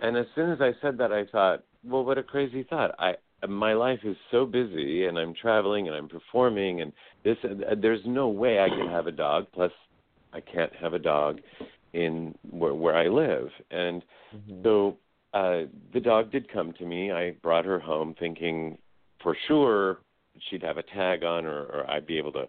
And 0.00 0.16
as 0.16 0.26
soon 0.34 0.50
as 0.50 0.60
I 0.60 0.72
said 0.80 0.98
that, 0.98 1.12
I 1.12 1.24
thought, 1.26 1.62
"Well, 1.84 2.04
what 2.04 2.18
a 2.18 2.22
crazy 2.22 2.62
thought. 2.64 2.94
I 2.98 3.16
my 3.46 3.74
life 3.74 4.00
is 4.04 4.16
so 4.30 4.46
busy 4.46 5.04
and 5.04 5.18
I'm 5.18 5.34
traveling 5.34 5.86
and 5.86 5.94
I'm 5.94 6.08
performing 6.08 6.80
and 6.80 6.92
this 7.24 7.36
uh, 7.44 7.74
there's 7.76 8.00
no 8.06 8.28
way 8.28 8.58
I 8.58 8.70
can 8.70 8.88
have 8.88 9.06
a 9.06 9.12
dog 9.12 9.46
plus 9.52 9.72
I 10.32 10.40
can't 10.40 10.74
have 10.76 10.94
a 10.94 10.98
dog 10.98 11.40
in 11.92 12.34
where 12.50 12.74
where 12.74 12.96
I 12.96 13.08
live." 13.08 13.50
And 13.70 14.02
Mhm. 14.34 14.62
so 14.62 14.98
uh, 15.34 15.64
the 15.92 16.00
dog 16.00 16.30
did 16.30 16.50
come 16.50 16.72
to 16.74 16.86
me. 16.86 17.10
I 17.10 17.32
brought 17.42 17.64
her 17.64 17.80
home 17.80 18.14
thinking 18.18 18.78
for 19.22 19.36
sure 19.48 19.98
she'd 20.48 20.62
have 20.62 20.78
a 20.78 20.82
tag 20.82 21.24
on 21.24 21.44
or, 21.44 21.64
or 21.64 21.90
I'd 21.90 22.06
be 22.06 22.18
able 22.18 22.32
to 22.32 22.46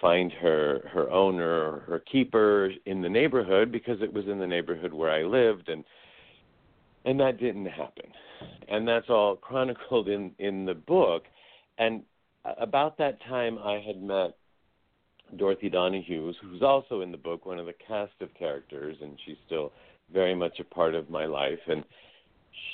find 0.00 0.30
her 0.32 0.88
her 0.92 1.10
owner 1.10 1.48
or 1.48 1.80
her 1.80 2.00
keeper 2.00 2.70
in 2.86 3.00
the 3.00 3.08
neighborhood 3.08 3.72
because 3.72 4.00
it 4.02 4.12
was 4.12 4.26
in 4.26 4.38
the 4.38 4.46
neighborhood 4.46 4.92
where 4.92 5.10
I 5.10 5.22
lived 5.22 5.68
and 5.68 5.84
and 7.04 7.18
that 7.20 7.40
didn't 7.40 7.66
happen. 7.66 8.12
And 8.68 8.86
that's 8.86 9.08
all 9.08 9.36
chronicled 9.36 10.08
in 10.08 10.32
in 10.38 10.66
the 10.66 10.74
book. 10.74 11.24
And 11.78 12.02
about 12.60 12.98
that 12.98 13.22
time 13.22 13.58
I 13.58 13.82
had 13.84 14.02
met 14.02 14.36
Dorothy 15.36 15.70
Donahue, 15.70 16.32
who's 16.42 16.62
also 16.62 17.00
in 17.00 17.10
the 17.10 17.18
book, 17.18 17.46
one 17.46 17.58
of 17.58 17.66
the 17.66 17.74
cast 17.86 18.12
of 18.20 18.32
characters, 18.34 18.96
and 19.00 19.18
she's 19.24 19.36
still 19.46 19.72
very 20.12 20.34
much 20.34 20.58
a 20.60 20.64
part 20.64 20.94
of 20.94 21.10
my 21.10 21.26
life. 21.26 21.58
And 21.66 21.84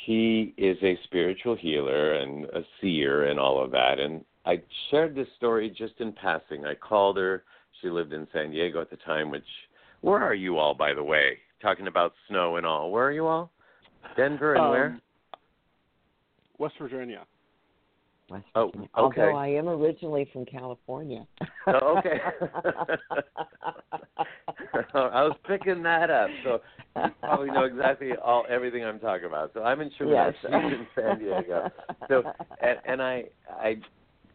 she 0.04 0.54
is 0.56 0.76
a 0.82 0.98
spiritual 1.04 1.56
healer 1.56 2.14
and 2.14 2.44
a 2.46 2.62
seer 2.80 3.26
and 3.26 3.38
all 3.38 3.62
of 3.62 3.70
that. 3.72 3.98
And 3.98 4.24
I 4.46 4.62
shared 4.90 5.14
this 5.14 5.28
story 5.36 5.70
just 5.70 5.94
in 6.00 6.12
passing. 6.12 6.64
I 6.64 6.74
called 6.74 7.16
her. 7.16 7.44
She 7.80 7.88
lived 7.90 8.12
in 8.12 8.26
San 8.32 8.50
Diego 8.50 8.80
at 8.80 8.90
the 8.90 8.96
time, 8.96 9.30
which, 9.30 9.44
where 10.00 10.22
are 10.22 10.34
you 10.34 10.58
all, 10.58 10.74
by 10.74 10.94
the 10.94 11.02
way? 11.02 11.38
Talking 11.62 11.86
about 11.86 12.12
snow 12.28 12.56
and 12.56 12.66
all. 12.66 12.90
Where 12.90 13.04
are 13.04 13.12
you 13.12 13.26
all? 13.26 13.50
Denver 14.16 14.54
and 14.54 14.64
Um, 14.64 14.70
where? 14.70 15.00
West 16.58 16.74
Virginia. 16.78 17.26
West 18.34 18.46
Oh, 18.56 18.66
Virginia. 18.66 18.88
okay. 18.98 19.20
Although 19.22 19.36
I 19.36 19.46
am 19.48 19.68
originally 19.68 20.28
from 20.32 20.44
California. 20.44 21.26
Oh, 21.66 21.96
okay. 21.96 22.18
I 24.92 25.22
was 25.22 25.34
picking 25.48 25.82
that 25.82 26.10
up, 26.10 26.28
so 26.44 26.60
you 26.96 27.10
probably 27.20 27.50
know 27.50 27.64
exactly 27.64 28.10
all 28.22 28.44
everything 28.50 28.84
I'm 28.84 28.98
talking 28.98 29.24
about. 29.24 29.52
So 29.54 29.62
I'm 29.62 29.80
in 29.80 29.90
Sherman 29.96 30.12
Yes. 30.12 30.34
She's 30.42 30.50
in 30.52 30.86
San 30.94 31.18
Diego. 31.20 31.70
So 32.08 32.22
and, 32.60 32.78
and 32.84 33.00
I 33.02 33.24
I 33.50 33.76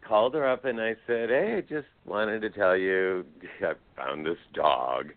called 0.07 0.33
her 0.33 0.49
up 0.49 0.65
and 0.65 0.81
I 0.81 0.95
said, 1.05 1.29
Hey, 1.29 1.57
I 1.57 1.61
just 1.61 1.85
wanted 2.07 2.39
to 2.41 2.49
tell 2.49 2.75
you 2.75 3.23
I 3.61 3.73
found 3.95 4.25
this 4.25 4.39
dog 4.55 5.09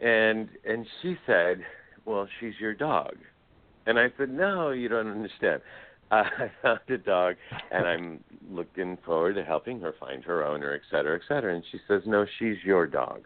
and 0.00 0.48
and 0.64 0.86
she 1.02 1.16
said, 1.26 1.64
Well, 2.04 2.28
she's 2.38 2.54
your 2.60 2.74
dog. 2.74 3.16
And 3.86 3.98
I 3.98 4.12
said, 4.16 4.30
No, 4.30 4.70
you 4.70 4.88
don't 4.88 5.08
understand. 5.10 5.60
Uh, 6.12 6.24
I 6.38 6.50
found 6.60 6.80
a 6.90 6.98
dog, 6.98 7.36
and 7.70 7.86
I'm 7.86 8.24
looking 8.50 8.98
forward 9.04 9.34
to 9.34 9.44
helping 9.44 9.80
her 9.80 9.94
find 9.98 10.22
her 10.24 10.44
owner, 10.44 10.74
et 10.74 10.82
cetera, 10.90 11.16
et 11.16 11.22
cetera. 11.26 11.54
And 11.54 11.64
she 11.72 11.78
says, 11.88 12.02
No, 12.06 12.26
she's 12.38 12.56
your 12.64 12.86
dog. 12.86 13.22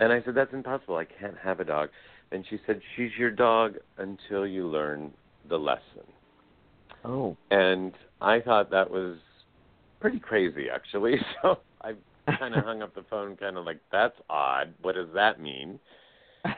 And 0.00 0.12
I 0.12 0.22
said, 0.24 0.34
That's 0.34 0.52
impossible. 0.54 0.96
I 0.96 1.04
can't 1.04 1.36
have 1.42 1.60
a 1.60 1.64
dog. 1.64 1.90
And 2.32 2.44
she 2.48 2.58
said, 2.66 2.80
She's 2.96 3.10
your 3.18 3.30
dog 3.30 3.74
until 3.98 4.46
you 4.46 4.66
learn 4.66 5.12
the 5.48 5.58
lesson. 5.58 6.06
oh. 7.04 7.36
And 7.50 7.92
I 8.20 8.40
thought 8.40 8.70
that 8.70 8.90
was 8.90 9.18
pretty 10.00 10.18
crazy, 10.18 10.66
actually. 10.74 11.16
So 11.42 11.58
I 11.82 11.92
kind 12.38 12.54
of 12.54 12.64
hung 12.64 12.80
up 12.80 12.94
the 12.94 13.04
phone, 13.10 13.36
kind 13.36 13.58
of 13.58 13.66
like, 13.66 13.80
That's 13.92 14.16
odd. 14.30 14.72
What 14.80 14.94
does 14.94 15.08
that 15.14 15.40
mean? 15.42 15.78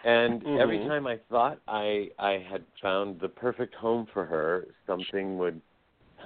And 0.04 0.42
every 0.60 0.78
Mhm. 0.78 0.88
time 0.88 1.06
I 1.06 1.18
thought 1.30 1.60
I 1.68 2.10
I 2.18 2.38
had 2.50 2.64
found 2.82 3.20
the 3.20 3.28
perfect 3.28 3.74
home 3.74 4.06
for 4.12 4.24
her, 4.24 4.66
something 4.86 5.38
would 5.38 5.60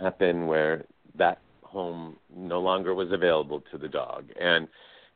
happen 0.01 0.47
where 0.47 0.85
that 1.17 1.43
home 1.63 2.19
no 2.35 2.61
longer 2.61 2.95
was 2.95 3.13
available 3.13 3.61
to 3.71 3.79
the 3.79 3.89
dog, 3.89 4.31
and 4.41 4.69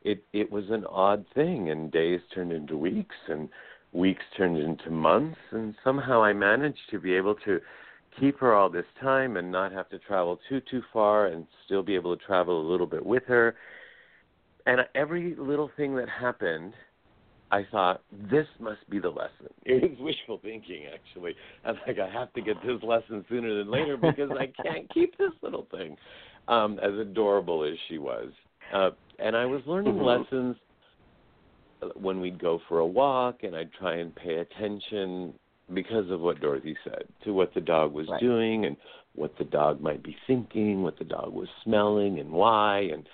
it 0.03 0.23
it 0.33 0.51
was 0.51 0.69
an 0.69 0.85
odd 0.85 1.25
thing. 1.33 1.69
And 1.69 1.91
days 1.91 2.21
turned 2.33 2.51
into 2.51 2.77
weeks, 2.77 3.15
and 3.27 3.49
weeks 3.93 4.23
turned 4.37 4.57
into 4.57 4.89
months, 4.91 5.39
and 5.51 5.75
somehow 5.83 6.23
I 6.23 6.33
managed 6.33 6.89
to 6.91 6.99
be 6.99 7.13
able 7.15 7.35
to 7.45 7.61
keep 8.19 8.39
her 8.39 8.53
all 8.53 8.69
this 8.69 8.85
time 9.01 9.37
and 9.37 9.51
not 9.51 9.71
have 9.71 9.89
to 9.89 9.99
travel 9.99 10.39
too 10.49 10.61
too 10.61 10.81
far, 10.93 11.27
and 11.27 11.47
still 11.65 11.83
be 11.83 11.95
able 11.95 12.15
to 12.15 12.25
travel 12.25 12.61
a 12.61 12.69
little 12.71 12.87
bit 12.87 13.05
with 13.05 13.23
her. 13.25 13.55
And 14.65 14.81
every 14.95 15.35
little 15.35 15.69
thing 15.77 15.95
that 15.95 16.09
happened 16.09 16.73
I 17.51 17.65
thought 17.71 18.01
this 18.11 18.47
must 18.59 18.87
be 18.89 18.99
the 18.99 19.09
lesson. 19.09 19.47
It 19.65 19.91
was 19.91 19.99
wishful 19.99 20.39
thinking, 20.43 20.85
actually. 20.93 21.35
I'm 21.63 21.77
like, 21.87 21.99
I 21.99 22.09
have 22.09 22.31
to 22.33 22.41
get 22.41 22.61
this 22.63 22.81
lesson 22.83 23.25
sooner 23.29 23.57
than 23.57 23.71
later 23.71 23.97
because 23.97 24.31
I 24.31 24.51
can't 24.63 24.89
keep 24.93 25.17
this 25.17 25.31
little 25.41 25.67
thing, 25.71 25.97
um, 26.47 26.79
as 26.79 26.93
adorable 26.93 27.63
as 27.63 27.75
she 27.87 27.97
was. 27.97 28.31
Uh, 28.73 28.91
and 29.19 29.35
I 29.35 29.45
was 29.45 29.61
learning 29.65 29.95
Mhm. 29.95 30.05
lessons 30.05 30.57
uh, 31.81 31.89
when 31.95 32.19
we'd 32.21 32.39
go 32.39 32.59
for 32.67 32.79
a 32.79 32.85
walk, 32.85 33.43
and 33.43 33.55
I'd 33.55 33.73
try 33.73 33.95
and 33.95 34.15
pay 34.15 34.35
attention 34.35 35.37
because 35.73 36.09
of 36.11 36.21
what 36.21 36.39
Dorothy 36.39 36.77
said 36.83 37.07
to 37.23 37.33
what 37.33 37.53
the 37.53 37.61
dog 37.61 37.91
was 37.91 38.07
Right. 38.07 38.19
doing 38.19 38.65
and 38.65 38.77
what 39.13 39.35
the 39.37 39.45
dog 39.45 39.81
might 39.81 40.03
be 40.03 40.15
thinking, 40.27 40.83
what 40.83 40.97
the 40.97 41.05
dog 41.05 41.33
was 41.33 41.49
smelling, 41.63 42.19
and 42.19 42.31
why, 42.31 42.79
and 42.93 43.07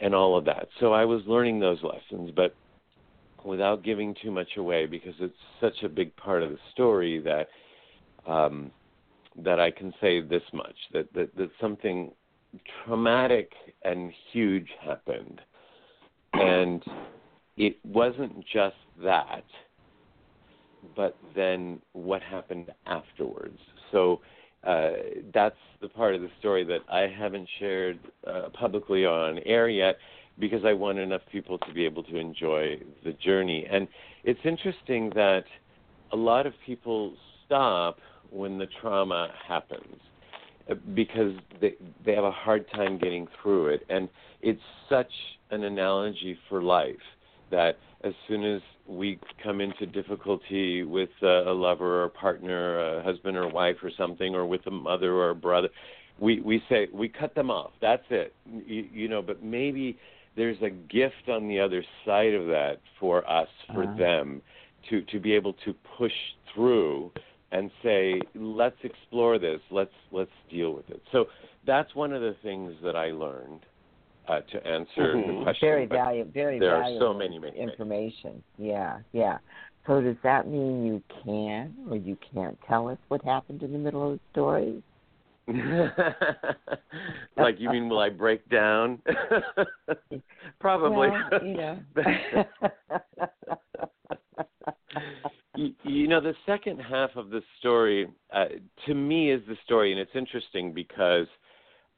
and 0.00 0.14
all 0.14 0.36
of 0.36 0.44
that. 0.46 0.68
So 0.78 0.92
I 0.94 1.04
was 1.04 1.26
learning 1.26 1.58
those 1.58 1.82
lessons, 1.82 2.30
but 2.30 2.54
without 3.44 3.82
giving 3.82 4.14
too 4.22 4.30
much 4.30 4.56
away 4.56 4.86
because 4.86 5.14
it's 5.20 5.34
such 5.60 5.82
a 5.82 5.88
big 5.88 6.14
part 6.16 6.42
of 6.42 6.50
the 6.50 6.58
story 6.72 7.20
that 7.20 7.48
um, 8.30 8.70
that 9.44 9.60
I 9.60 9.70
can 9.70 9.92
say 10.00 10.20
this 10.20 10.42
much 10.52 10.74
that, 10.92 11.12
that 11.14 11.34
that 11.36 11.50
something 11.60 12.12
traumatic 12.84 13.52
and 13.84 14.12
huge 14.32 14.68
happened, 14.84 15.40
and 16.32 16.82
it 17.56 17.76
wasn't 17.84 18.44
just 18.52 18.76
that, 19.02 19.44
but 20.96 21.16
then 21.34 21.80
what 21.92 22.22
happened 22.22 22.70
afterwards. 22.86 23.58
So 23.92 24.20
uh, 24.64 24.90
that's 25.32 25.56
the 25.80 25.88
part 25.88 26.14
of 26.14 26.20
the 26.20 26.30
story 26.38 26.64
that 26.64 26.80
I 26.90 27.06
haven't 27.06 27.48
shared 27.58 27.98
uh, 28.26 28.48
publicly 28.52 29.06
on 29.06 29.38
air 29.46 29.68
yet 29.68 29.96
because 30.40 30.64
I 30.64 30.72
want 30.72 30.98
enough 30.98 31.22
people 31.30 31.58
to 31.58 31.72
be 31.72 31.84
able 31.84 32.02
to 32.04 32.16
enjoy 32.16 32.80
the 33.04 33.12
journey. 33.12 33.66
And 33.70 33.86
it's 34.24 34.40
interesting 34.44 35.10
that 35.14 35.44
a 36.12 36.16
lot 36.16 36.46
of 36.46 36.54
people 36.64 37.14
stop 37.46 37.98
when 38.30 38.58
the 38.58 38.66
trauma 38.80 39.28
happens 39.46 40.00
uh, 40.70 40.74
because 40.94 41.34
they 41.60 41.74
they 42.04 42.14
have 42.14 42.24
a 42.24 42.30
hard 42.30 42.64
time 42.70 42.98
getting 42.98 43.26
through 43.42 43.68
it 43.68 43.84
and 43.88 44.08
it's 44.40 44.60
such 44.88 45.10
an 45.50 45.64
analogy 45.64 46.38
for 46.48 46.62
life 46.62 46.96
that 47.50 47.76
as 48.04 48.12
soon 48.28 48.44
as 48.44 48.62
we 48.86 49.18
come 49.42 49.60
into 49.60 49.86
difficulty 49.86 50.82
with 50.82 51.10
uh, 51.22 51.50
a 51.50 51.52
lover 51.52 52.02
or 52.02 52.04
a 52.04 52.10
partner, 52.10 52.98
a 52.98 53.02
husband 53.02 53.36
or 53.36 53.48
wife 53.48 53.76
or 53.82 53.90
something, 53.96 54.34
or 54.34 54.46
with 54.46 54.66
a 54.66 54.70
mother 54.70 55.12
or 55.12 55.30
a 55.30 55.34
brother, 55.34 55.68
we 56.18 56.40
we 56.40 56.62
say 56.68 56.88
we 56.92 57.08
cut 57.08 57.34
them 57.34 57.50
off. 57.50 57.72
That's 57.80 58.04
it. 58.10 58.34
You, 58.46 58.86
you 58.92 59.08
know, 59.08 59.22
but 59.22 59.42
maybe 59.42 59.98
there's 60.40 60.62
a 60.62 60.70
gift 60.70 61.28
on 61.28 61.48
the 61.48 61.60
other 61.60 61.84
side 62.06 62.32
of 62.32 62.46
that 62.46 62.80
for 62.98 63.28
us, 63.30 63.48
for 63.74 63.84
Uh-huh. 63.84 63.94
them, 63.98 64.42
to 64.88 65.02
to 65.02 65.20
be 65.20 65.32
able 65.34 65.52
to 65.66 65.74
push 65.98 66.18
through 66.54 67.12
and 67.52 67.70
say, 67.82 68.18
let's 68.34 68.82
explore 68.82 69.38
this. 69.38 69.60
Let's 69.70 69.92
let's 70.10 70.32
deal 70.48 70.72
with 70.72 70.88
it. 70.88 71.02
So 71.12 71.26
that's 71.66 71.94
one 71.94 72.14
of 72.14 72.22
the 72.22 72.34
things 72.42 72.74
that 72.82 72.96
I 72.96 73.10
learned 73.10 73.66
uh, 74.28 74.40
to 74.52 74.66
answer 74.66 75.14
Mhm. 75.14 75.26
the 75.26 75.42
question. 75.42 75.68
Very 75.68 75.86
valuable. 75.86 76.30
Very 76.32 76.58
there 76.58 76.74
are 76.74 76.90
so 76.98 77.12
many, 77.12 77.38
many, 77.38 77.58
many. 77.58 77.70
information. 77.70 78.42
Yeah, 78.56 79.00
yeah. 79.12 79.36
So 79.86 80.00
does 80.00 80.16
that 80.22 80.46
mean 80.46 80.86
you 80.86 81.02
can 81.22 81.74
or 81.90 81.96
you 81.96 82.16
can't 82.32 82.58
tell 82.62 82.88
us 82.88 82.98
what 83.08 83.22
happened 83.22 83.62
in 83.62 83.72
the 83.72 83.78
middle 83.78 84.04
of 84.10 84.12
the 84.18 84.20
story? 84.32 84.82
like 87.36 87.56
you 87.58 87.70
mean 87.70 87.88
will 87.88 87.98
I 87.98 88.10
break 88.10 88.48
down? 88.48 89.00
Probably. 90.60 91.08
Well, 91.08 91.44
you 91.44 91.54
know. 91.54 91.78
you, 95.56 95.72
you 95.84 96.08
know 96.08 96.20
the 96.20 96.34
second 96.46 96.78
half 96.78 97.10
of 97.16 97.30
the 97.30 97.42
story 97.58 98.08
uh, 98.32 98.46
to 98.86 98.94
me 98.94 99.30
is 99.30 99.42
the 99.48 99.56
story 99.64 99.92
and 99.92 100.00
it's 100.00 100.14
interesting 100.14 100.72
because 100.72 101.26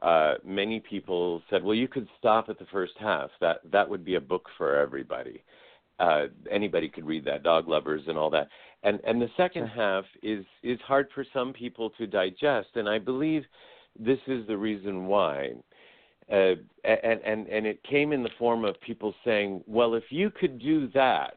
uh, 0.02 0.34
many 0.44 0.80
people 0.80 1.42
said 1.50 1.62
well 1.62 1.74
you 1.74 1.88
could 1.88 2.08
stop 2.18 2.48
at 2.48 2.58
the 2.58 2.66
first 2.72 2.94
half 2.98 3.30
that 3.40 3.58
that 3.70 3.88
would 3.88 4.04
be 4.04 4.16
a 4.16 4.20
book 4.20 4.48
for 4.56 4.76
everybody 4.76 5.42
uh, 5.98 6.24
anybody 6.50 6.88
could 6.88 7.06
read 7.06 7.24
that 7.24 7.42
dog 7.42 7.68
lovers 7.68 8.02
and 8.06 8.18
all 8.18 8.30
that 8.30 8.48
and 8.82 9.00
and 9.04 9.20
the 9.20 9.30
second 9.36 9.66
half 9.66 10.04
is 10.22 10.44
is 10.62 10.80
hard 10.80 11.08
for 11.14 11.24
some 11.32 11.52
people 11.52 11.90
to 11.90 12.06
digest 12.06 12.68
and 12.74 12.88
i 12.88 12.98
believe 12.98 13.44
this 13.98 14.18
is 14.26 14.46
the 14.46 14.56
reason 14.56 15.06
why. 15.06 15.50
Uh, 16.30 16.54
and 16.84 17.20
and 17.24 17.48
and 17.48 17.66
it 17.66 17.82
came 17.82 18.12
in 18.12 18.22
the 18.22 18.30
form 18.38 18.64
of 18.64 18.80
people 18.80 19.12
saying 19.24 19.62
well 19.66 19.94
if 19.94 20.04
you 20.10 20.30
could 20.30 20.58
do 20.58 20.88
that 20.88 21.36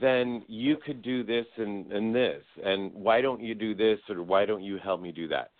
then 0.00 0.44
you 0.46 0.76
could 0.76 1.00
do 1.02 1.24
this 1.24 1.46
and, 1.56 1.90
and 1.90 2.14
this 2.14 2.42
and 2.64 2.92
why 2.92 3.20
don't 3.20 3.40
you 3.40 3.54
do 3.54 3.74
this 3.74 3.98
or 4.08 4.22
why 4.22 4.44
don't 4.44 4.62
you 4.62 4.78
help 4.78 5.00
me 5.00 5.10
do 5.10 5.26
that? 5.26 5.50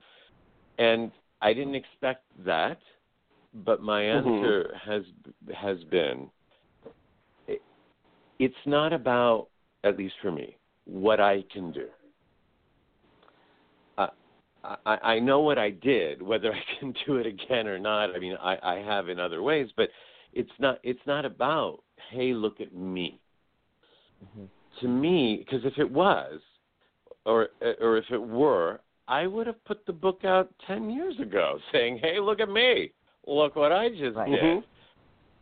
And 0.78 1.10
i 1.40 1.52
didn't 1.52 1.74
expect 1.74 2.24
that 2.44 2.78
but 3.54 3.80
my 3.80 4.02
Mhm. 4.02 4.36
answer 4.36 4.74
has 4.76 5.02
has 5.54 5.82
been 5.84 6.30
it, 7.48 7.62
it's 8.38 8.66
not 8.66 8.92
about 8.92 9.48
at 9.86 9.96
least 9.96 10.14
for 10.20 10.30
me 10.30 10.56
what 10.84 11.20
i 11.20 11.42
can 11.52 11.72
do 11.72 11.86
uh, 13.98 14.08
I, 14.84 14.96
I 15.02 15.18
know 15.20 15.40
what 15.40 15.58
I 15.58 15.70
did. 15.70 16.20
Whether 16.20 16.52
I 16.60 16.60
can 16.78 16.92
do 17.06 17.16
it 17.16 17.26
again 17.26 17.68
or 17.68 17.78
not, 17.78 18.14
I 18.14 18.18
mean, 18.18 18.36
I, 18.42 18.58
I 18.62 18.74
have 18.78 19.08
in 19.08 19.20
other 19.20 19.40
ways. 19.42 19.68
But 19.76 19.90
it's 20.32 20.50
not. 20.58 20.80
It's 20.82 20.98
not 21.06 21.24
about 21.24 21.82
hey, 22.10 22.34
look 22.34 22.60
at 22.60 22.74
me 22.74 23.20
Mhm. 24.24 24.48
to 24.80 24.88
me 24.88 25.44
because 25.44 25.64
if 25.64 25.78
it 25.78 25.90
was 25.90 26.40
or 27.24 27.48
or 27.80 27.98
if 27.98 28.04
it 28.10 28.22
were 28.22 28.80
i 29.08 29.26
would 29.26 29.46
have 29.46 29.62
put 29.64 29.84
the 29.86 29.92
book 29.92 30.24
out 30.24 30.52
10 30.66 30.90
years 30.90 31.18
ago 31.20 31.58
saying 31.72 31.98
hey 31.98 32.18
look 32.20 32.40
at 32.40 32.48
me 32.48 32.92
look 33.26 33.56
what 33.56 33.72
i 33.72 33.88
just 33.90 34.16
Right. 34.16 34.30
did 34.30 34.42
Mhm. 34.42 34.56
look 34.56 34.64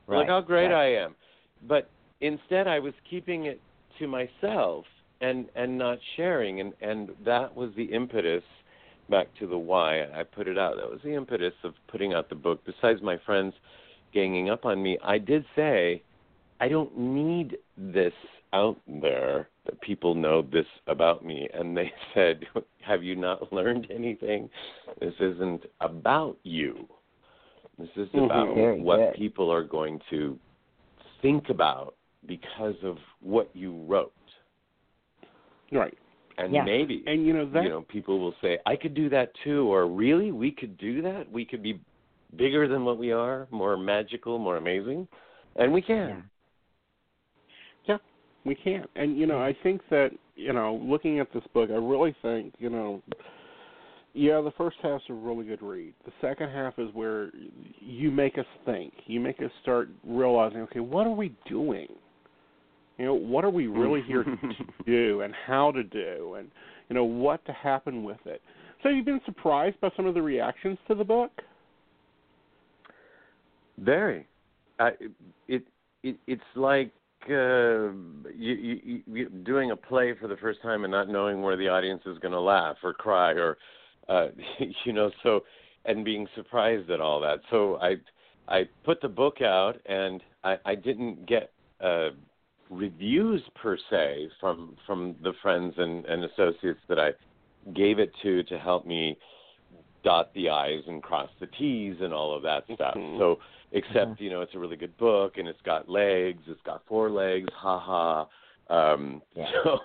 Right, 0.07 0.29
how 0.29 0.41
great 0.41 0.69
right. 0.69 0.97
i 0.99 1.05
am 1.05 1.15
but 1.69 1.91
instead 2.21 2.67
i 2.67 2.79
was 2.79 2.95
keeping 3.09 3.45
it 3.47 3.61
to 3.99 4.07
myself 4.07 4.85
and 5.21 5.47
and 5.55 5.77
not 5.77 5.99
sharing 6.17 6.61
and 6.61 6.73
and 6.81 7.11
that 7.25 7.55
was 7.55 7.71
the 7.77 7.85
impetus 7.85 8.43
back 9.11 9.29
to 9.39 9.47
the 9.47 9.59
why 9.59 10.03
i 10.15 10.23
put 10.23 10.49
it 10.49 10.59
out 10.59 10.77
that 10.77 10.91
was 10.91 11.01
the 11.05 11.15
impetus 11.15 11.55
of 11.63 11.75
putting 11.89 12.15
out 12.15 12.29
the 12.29 12.35
book 12.35 12.61
besides 12.65 13.01
my 13.03 13.19
friends 13.25 13.55
ganging 14.13 14.51
up 14.51 14.65
on 14.65 14.83
me 14.83 14.99
i 15.05 15.19
did 15.19 15.45
say 15.55 16.03
I 16.61 16.69
don't 16.69 16.97
need 16.97 17.59
this 17.77 18.13
out 18.53 18.81
there 18.87 19.49
that 19.67 19.81
people 19.81 20.15
know 20.15 20.43
this 20.43 20.67
about 20.87 21.25
me. 21.25 21.49
And 21.53 21.77
they 21.77 21.93
said, 22.15 22.45
Have 22.85 23.03
you 23.03 23.17
not 23.17 23.53
learned 23.53 23.89
anything? 23.95 24.49
This 25.01 25.15
isn't 25.21 25.63
about 25.81 26.37
you. 26.43 26.89
This 27.79 27.89
is 27.97 28.09
about 28.15 28.55
Very 28.55 28.81
what 28.81 28.99
good. 28.99 29.15
people 29.15 29.53
are 29.53 29.65
going 29.65 30.01
to 30.11 30.39
think 31.21 31.49
about 31.49 31.97
because 32.27 32.77
of 32.83 32.97
what 33.21 33.51
you 33.55 33.85
wrote. 33.87 34.13
Right. 35.73 35.97
And 36.39 36.53
Yeah. 36.53 36.65
maybe 36.65 37.03
And 37.07 37.27
you 37.27 37.33
know 37.33 37.49
that 37.51 37.63
you 37.63 37.69
know 37.69 37.83
people 37.83 38.19
will 38.19 38.35
say 38.43 38.59
i 38.67 38.75
could 38.75 38.93
do 38.95 39.09
that 39.09 39.31
too 39.45 39.73
or 39.73 39.87
really 39.87 40.33
we 40.33 40.51
could 40.51 40.77
do 40.79 41.01
that 41.01 41.31
we 41.31 41.45
could 41.45 41.63
be 41.63 41.79
bigger 42.35 42.67
than 42.67 42.85
what 42.85 42.99
we 42.99 43.13
are 43.13 43.47
more 43.53 43.77
magical 43.77 44.39
more 44.39 44.57
amazing 44.57 45.07
and 45.57 45.73
we 45.73 45.81
can 45.81 46.09
Yeah. 47.87 47.99
we 48.45 48.55
can't. 48.55 48.91
And 48.97 49.17
you 49.19 49.27
know, 49.27 49.39
I 49.39 49.57
think 49.63 49.81
that 49.91 50.11
you 50.37 50.53
know, 50.53 50.81
looking 50.83 51.21
at 51.21 51.33
this 51.33 51.45
book, 51.53 51.71
I 51.71 51.75
really 51.75 52.15
think 52.23 52.55
you 52.59 52.71
know, 52.71 53.03
yeah, 54.13 54.41
the 54.41 54.53
first 54.53 54.77
half's 54.83 55.05
a 55.09 55.13
really 55.13 55.45
good 55.45 55.63
read. 55.63 55.95
The 56.05 56.13
second 56.21 56.51
half 56.51 56.79
is 56.79 56.89
where 56.93 57.31
you 57.81 58.11
make 58.11 58.39
us 58.39 58.47
think. 58.65 58.93
You 59.07 59.21
make 59.21 59.41
us 59.41 59.51
start 59.63 59.89
realizing, 60.05 60.59
okay, 60.63 60.81
what 60.81 61.07
are 61.07 61.15
we 61.15 61.35
doing? 61.49 61.89
You 62.99 63.07
know, 63.07 63.15
what 63.15 63.45
are 63.45 63.51
we 63.51 63.67
really 63.67 64.03
here 64.03 64.23
to 64.25 64.37
do, 64.87 65.23
and 65.23 65.35
how 65.47 65.73
to 65.73 65.83
do, 65.83 66.35
and 66.39 66.51
you 66.89 66.95
know, 66.95 67.05
what 67.05 67.45
to 67.47 67.53
happen 67.53 68.05
with 68.05 68.25
it. 68.25 68.41
So, 68.83 68.89
you've 68.91 69.07
been 69.07 69.21
surprised 69.25 69.81
by 69.81 69.91
some 69.97 70.07
of 70.07 70.15
the 70.15 70.23
reactions 70.23 70.79
to 70.89 70.95
the 70.95 71.05
book? 71.05 71.31
very 73.79 74.27
uh, 74.79 74.91
it 75.49 75.65
it 76.03 76.17
it's 76.27 76.43
like 76.55 76.93
uh, 77.31 77.91
you, 78.35 78.81
you, 78.85 79.03
you 79.07 79.29
doing 79.29 79.71
a 79.71 79.77
play 79.77 80.13
for 80.21 80.29
the 80.29 80.37
first 80.37 80.61
time 80.63 80.85
and 80.85 80.91
not 80.91 81.09
knowing 81.09 81.41
where 81.41 81.57
the 81.57 81.69
audience 81.69 82.03
is 82.07 82.19
going 82.19 82.33
to 82.33 82.41
laugh 82.41 82.77
or 82.83 82.93
cry 82.93 83.33
or 83.33 83.57
uh 84.09 84.27
you 84.85 84.93
know 84.93 85.11
so 85.23 85.41
and 85.87 86.05
being 86.05 86.27
surprised 86.35 86.91
at 86.91 87.01
all 87.01 87.21
that 87.21 87.39
so 87.51 87.77
i 87.77 87.95
i 88.49 88.63
put 88.85 89.01
the 89.01 89.09
book 89.09 89.41
out 89.41 89.75
and 89.87 90.23
i 90.43 90.57
i 90.67 90.75
didn't 90.75 91.27
get 91.27 91.51
uh 91.81 92.09
reviews 92.71 93.43
per 93.55 93.77
se 93.91 94.29
from 94.41 94.77
from 94.87 95.15
the 95.23 95.33
friends 95.43 95.75
and 95.77 96.05
and 96.07 96.25
associates 96.25 96.81
that 96.89 96.99
i 96.99 97.11
gave 97.75 97.99
it 97.99 98.11
to 98.23 98.43
to 98.45 98.59
help 98.59 98.87
me 98.87 99.17
dot 100.03 100.33
the 100.35 100.49
i's 100.49 100.83
and 100.87 101.03
cross 101.03 101.31
the 101.41 101.47
t's 101.59 101.95
and 102.01 102.13
all 102.13 102.35
of 102.35 102.43
that 102.43 102.65
stuff 102.75 102.95
Mhm. 102.95 103.19
so 103.19 103.39
except 103.73 104.21
you 104.21 104.31
know 104.31 104.41
it's 104.41 104.55
a 104.55 104.59
really 104.59 104.77
good 104.77 104.97
book 104.97 105.37
and 105.39 105.49
it's 105.49 105.61
got 105.63 105.89
legs 105.89 106.43
it's 106.47 106.61
got 106.63 106.83
four 106.87 107.11
legs 107.11 107.49
ha 107.55 107.79
ha 107.79 108.27
um 108.71 109.23
Yeah. 109.35 109.51
so 109.65 109.79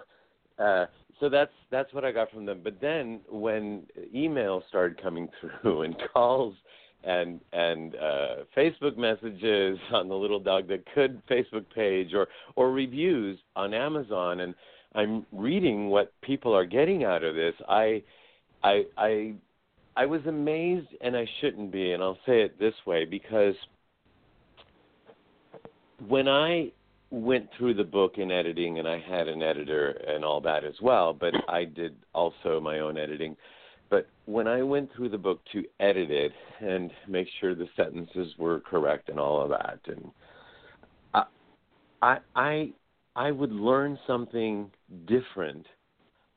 uh 0.63 0.85
so 1.19 1.29
that's 1.29 1.53
that's 1.69 1.93
what 1.93 2.05
i 2.05 2.11
got 2.11 2.31
from 2.31 2.45
them 2.45 2.61
but 2.63 2.79
then 2.79 3.21
when 3.29 3.87
emails 4.13 4.67
started 4.67 5.01
coming 5.01 5.29
through 5.61 5.81
and 5.83 5.95
calls 6.13 6.55
and 7.03 7.39
and 7.53 7.95
uh 7.95 8.35
facebook 8.55 8.97
messages 8.97 9.77
on 9.93 10.09
the 10.09 10.15
little 10.15 10.39
dog 10.39 10.67
that 10.67 10.83
could 10.93 11.21
facebook 11.27 11.65
page 11.73 12.13
or 12.13 12.27
or 12.55 12.71
reviews 12.71 13.39
on 13.55 13.73
amazon 13.73 14.41
and 14.41 14.53
i'm 14.95 15.25
reading 15.31 15.89
what 15.89 16.11
people 16.21 16.55
are 16.55 16.65
getting 16.65 17.03
out 17.03 17.23
of 17.23 17.35
this 17.35 17.53
i 17.69 18.01
i 18.63 18.83
i 18.97 19.33
i 19.95 20.05
was 20.05 20.21
amazed 20.27 20.87
and 21.01 21.15
i 21.15 21.25
shouldn't 21.39 21.71
be 21.71 21.93
and 21.93 22.03
i'll 22.03 22.19
say 22.25 22.41
it 22.41 22.59
this 22.59 22.75
way 22.85 23.05
because 23.05 23.55
when 26.07 26.27
I 26.27 26.71
went 27.11 27.49
through 27.57 27.73
the 27.73 27.83
book 27.83 28.17
in 28.17 28.31
editing, 28.31 28.79
and 28.79 28.87
I 28.87 28.99
had 28.99 29.27
an 29.27 29.41
editor 29.41 29.89
and 30.07 30.23
all 30.23 30.41
that 30.41 30.63
as 30.63 30.75
well, 30.81 31.13
but 31.13 31.33
I 31.47 31.65
did 31.65 31.95
also 32.13 32.59
my 32.59 32.79
own 32.79 32.97
editing. 32.97 33.35
But 33.89 34.07
when 34.25 34.47
I 34.47 34.61
went 34.61 34.89
through 34.93 35.09
the 35.09 35.17
book 35.17 35.41
to 35.53 35.63
edit 35.79 36.11
it 36.11 36.31
and 36.61 36.91
make 37.07 37.27
sure 37.39 37.55
the 37.55 37.67
sentences 37.75 38.33
were 38.37 38.59
correct 38.59 39.09
and 39.09 39.19
all 39.19 39.41
of 39.41 39.49
that, 39.49 39.79
and 39.87 40.11
I, 41.13 41.23
I, 42.01 42.17
I, 42.35 42.73
I 43.15 43.31
would 43.31 43.51
learn 43.51 43.97
something 44.05 44.71
different 45.07 45.65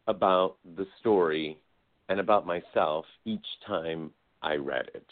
about 0.07 0.57
the 0.77 0.87
story 1.01 1.59
and 2.09 2.19
about 2.21 2.47
myself 2.47 3.05
each 3.25 3.47
time 3.67 4.11
I 4.43 4.55
read 4.55 4.91
it. 4.95 5.07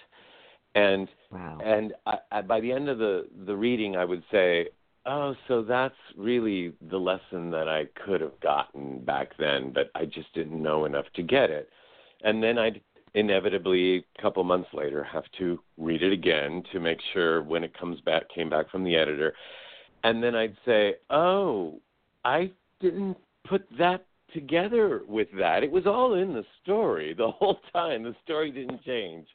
And 0.75 1.09
Wow. 1.31 1.59
and 1.65 1.95
I, 2.07 2.19
I, 2.33 2.43
by 2.43 2.61
the 2.61 2.73
end 2.73 2.89
of 2.89 2.99
the 2.99 3.29
the 3.47 3.57
reading, 3.57 3.97
I 3.97 4.05
would 4.05 4.23
say, 4.33 4.69
"Oh, 5.07 5.35
so 5.47 5.63
that's 5.63 5.95
really 6.17 6.73
the 6.91 6.99
lesson 6.99 7.51
that 7.51 7.69
I 7.69 7.85
could 8.05 8.21
have 8.21 8.39
gotten 8.41 9.05
back 9.05 9.31
then, 9.39 9.73
but 9.73 9.91
I 9.95 10.07
just 10.07 10.33
didn't 10.35 10.61
know 10.61 10.87
enough 10.87 11.07
to 11.15 11.23
get 11.23 11.51
it." 11.51 11.69
And 12.23 12.43
then 12.43 12.59
I'd 12.59 12.81
inevitably, 13.15 14.05
a 14.19 14.23
couple 14.23 14.45
months 14.45 14.69
later, 14.73 15.03
have 15.05 15.25
to 15.39 15.59
read 15.79 16.03
it 16.03 16.13
again 16.13 16.63
to 16.73 16.81
make 16.81 16.99
sure 17.13 17.43
when 17.43 17.65
it 17.65 17.77
comes 17.79 18.01
back, 18.03 18.29
came 18.35 18.49
back 18.49 18.71
from 18.71 18.85
the 18.85 18.97
editor, 18.97 19.35
and 20.05 20.23
then 20.23 20.35
I'd 20.35 20.57
say, 20.65 20.97
"Oh, 21.11 21.81
I 22.25 22.53
didn't 22.81 23.17
put 23.45 23.67
that 23.79 24.07
together 24.33 25.03
with 25.09 25.29
that. 25.39 25.65
It 25.65 25.71
was 25.71 25.87
all 25.87 26.15
in 26.15 26.33
the 26.33 26.45
story 26.63 27.13
the 27.15 27.31
whole 27.31 27.61
time. 27.73 28.05
The 28.05 28.15
story 28.23 28.51
didn't 28.51 28.85
change." 28.85 29.27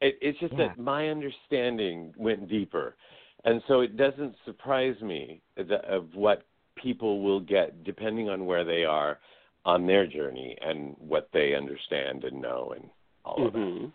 It, 0.00 0.18
it's 0.20 0.38
just 0.40 0.52
Yeah. 0.54 0.68
that 0.68 0.78
my 0.78 1.08
understanding 1.08 2.12
went 2.16 2.48
deeper, 2.48 2.96
and 3.44 3.62
so 3.68 3.80
it 3.80 3.96
doesn't 3.96 4.34
surprise 4.44 5.00
me 5.00 5.40
that, 5.56 5.84
of 5.84 6.14
what 6.14 6.42
people 6.74 7.22
will 7.22 7.40
get 7.40 7.84
depending 7.84 8.28
on 8.28 8.44
where 8.44 8.64
they 8.64 8.84
are 8.84 9.20
on 9.64 9.86
their 9.86 10.06
journey 10.06 10.56
and 10.60 10.94
what 10.98 11.28
they 11.32 11.54
understand 11.54 12.24
and 12.24 12.40
know 12.40 12.74
and 12.76 12.88
all 13.24 13.46
of 13.46 13.52
that. 13.52 13.58
Mhm. 13.58 13.92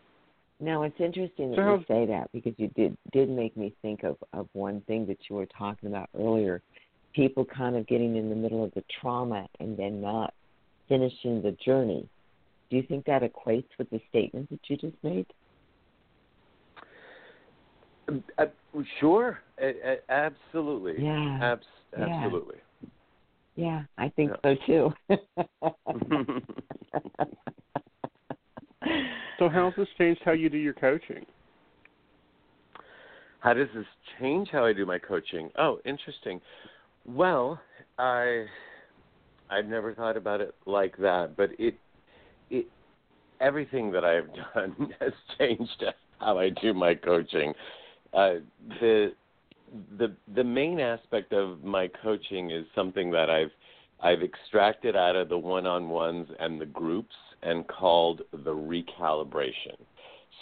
Now 0.60 0.84
it's 0.84 0.99
interesting 0.99 1.51
that 1.51 1.58
So 1.58 1.77
you 1.77 1.86
say 1.88 2.05
that 2.08 2.32
because 2.32 2.58
you 2.58 2.67
did 2.69 2.97
did 3.12 3.29
make 3.29 3.55
me 3.55 3.73
think 3.82 4.03
of 4.03 4.17
of 4.34 4.49
one 4.53 4.82
thing 4.82 5.05
that 5.05 5.29
you 5.29 5.36
were 5.36 5.45
talking 5.45 5.88
about 5.88 6.10
earlier. 6.15 6.62
People 7.13 7.45
kind 7.45 7.75
of 7.75 7.88
getting 7.88 8.15
in 8.15 8.29
the 8.29 8.36
middle 8.36 8.63
of 8.63 8.73
the 8.73 8.84
trauma 8.99 9.47
and 9.60 9.77
then 9.77 10.01
not 10.01 10.34
finishing 10.88 11.41
the 11.41 11.53
journey. 11.53 12.08
Do 12.69 12.77
you 12.77 12.84
think 12.84 13.05
that 13.05 13.23
equates 13.23 13.69
with 13.77 13.89
the 13.89 13.99
statement 14.10 14.49
that 14.49 14.60
you 14.69 14.77
just 14.77 15.01
made? 15.03 15.25
Uh, 18.38 18.47
sure, 18.99 19.39
uh, 19.62 19.95
absolutely, 20.10 21.03
Yeah. 21.03 21.38
Abs- 21.41 21.67
absolutely. 21.95 22.58
Yeah, 22.58 22.68
I 23.98 24.10
think 24.15 24.32
so 24.43 24.56
too. 24.65 24.93
So, 29.39 29.48
how's 29.48 29.74
this 29.78 29.88
changed 29.98 30.22
how 30.26 30.34
you 30.34 30.50
do 30.50 30.58
your 30.58 30.74
coaching? 30.74 31.26
How 33.39 33.54
does 33.54 33.69
this 33.74 33.86
change 34.19 34.50
how 34.52 34.65
I 34.65 34.74
do 34.74 34.86
my 34.86 35.00
coaching? 35.00 35.50
Oh, 35.58 35.80
interesting. 35.86 36.41
Well, 37.06 37.62
I 37.98 38.45
I've 39.50 39.65
never 39.65 39.93
thought 39.93 40.17
about 40.17 40.41
it 40.41 40.54
like 40.65 40.98
that, 40.98 41.38
but 41.38 41.52
it 41.58 41.76
it 42.50 42.65
everything 43.39 43.91
that 43.93 44.04
I've 44.04 44.28
done 44.54 44.93
has 45.00 45.13
changed 45.38 45.86
how 46.19 46.38
I 46.38 46.50
do 46.50 46.74
my 46.74 46.93
coaching. 46.95 47.54
Uh, 48.13 48.36
the 48.82 49.13
the 49.97 50.15
the 50.36 50.43
main 50.43 50.79
aspect 50.79 51.34
of 51.34 51.63
my 51.63 51.89
coaching 52.01 52.51
is 52.51 52.65
something 52.75 53.12
that 53.12 53.29
I've 53.29 53.51
I've 54.01 54.23
extracted 54.23 54.95
out 54.95 55.15
of 55.15 55.29
the 55.29 55.38
one-on-ones 55.38 56.29
and 56.39 56.60
the 56.60 56.65
groups 56.65 57.15
and 57.41 57.67
called 57.67 58.21
the 58.32 58.53
recalibration. 58.53 59.77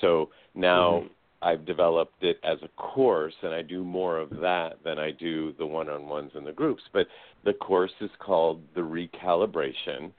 So 0.01 0.29
now 0.53 0.99
Mhm. 0.99 1.09
I've 1.41 1.65
developed 1.65 2.23
it 2.23 2.39
as 2.43 2.61
a 2.63 2.67
course, 2.69 3.35
and 3.43 3.53
I 3.53 3.61
do 3.61 3.83
more 3.83 4.17
of 4.17 4.29
that 4.41 4.83
than 4.83 4.97
I 4.99 5.11
do 5.11 5.53
the 5.53 5.65
one-on-ones 5.65 6.35
and 6.35 6.45
the 6.45 6.51
groups. 6.51 6.83
But 6.91 7.07
the 7.43 7.53
course 7.53 7.93
is 7.99 8.11
called 8.17 8.61
the 8.73 8.81
recalibration, 8.81 10.11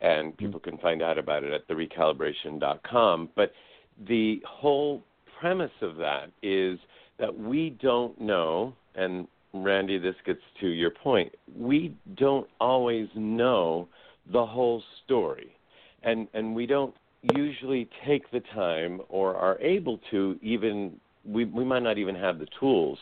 and 0.00 0.36
people 0.36 0.60
can 0.60 0.78
find 0.78 1.02
out 1.02 1.18
about 1.18 1.44
it 1.44 1.52
at 1.52 1.66
the 1.68 1.74
therecalibration.com. 1.74 3.30
But 3.34 3.52
the 4.06 4.42
whole 4.46 5.02
premise 5.38 5.82
of 5.82 5.96
that 5.96 6.30
is 6.42 6.78
that 7.24 7.38
we 7.38 7.70
don't 7.80 8.20
know, 8.20 8.74
and 8.94 9.26
Rainey, 9.54 9.98
this 9.98 10.16
gets 10.26 10.40
to 10.60 10.68
your 10.68 10.90
point. 10.90 11.34
We 11.56 11.96
don't 12.16 12.46
always 12.60 13.08
know 13.14 13.88
the 14.30 14.44
whole 14.44 14.82
story, 15.04 15.56
and 16.02 16.28
and 16.34 16.54
we 16.54 16.66
don't 16.66 16.94
usually 17.34 17.88
take 18.06 18.30
the 18.30 18.40
time 18.54 19.00
or 19.08 19.36
are 19.36 19.58
able 19.60 19.98
to 20.10 20.38
even 20.42 21.00
we 21.24 21.46
we 21.46 21.64
might 21.64 21.82
not 21.82 21.96
even 21.96 22.14
have 22.14 22.38
the 22.38 22.46
tools 22.60 22.98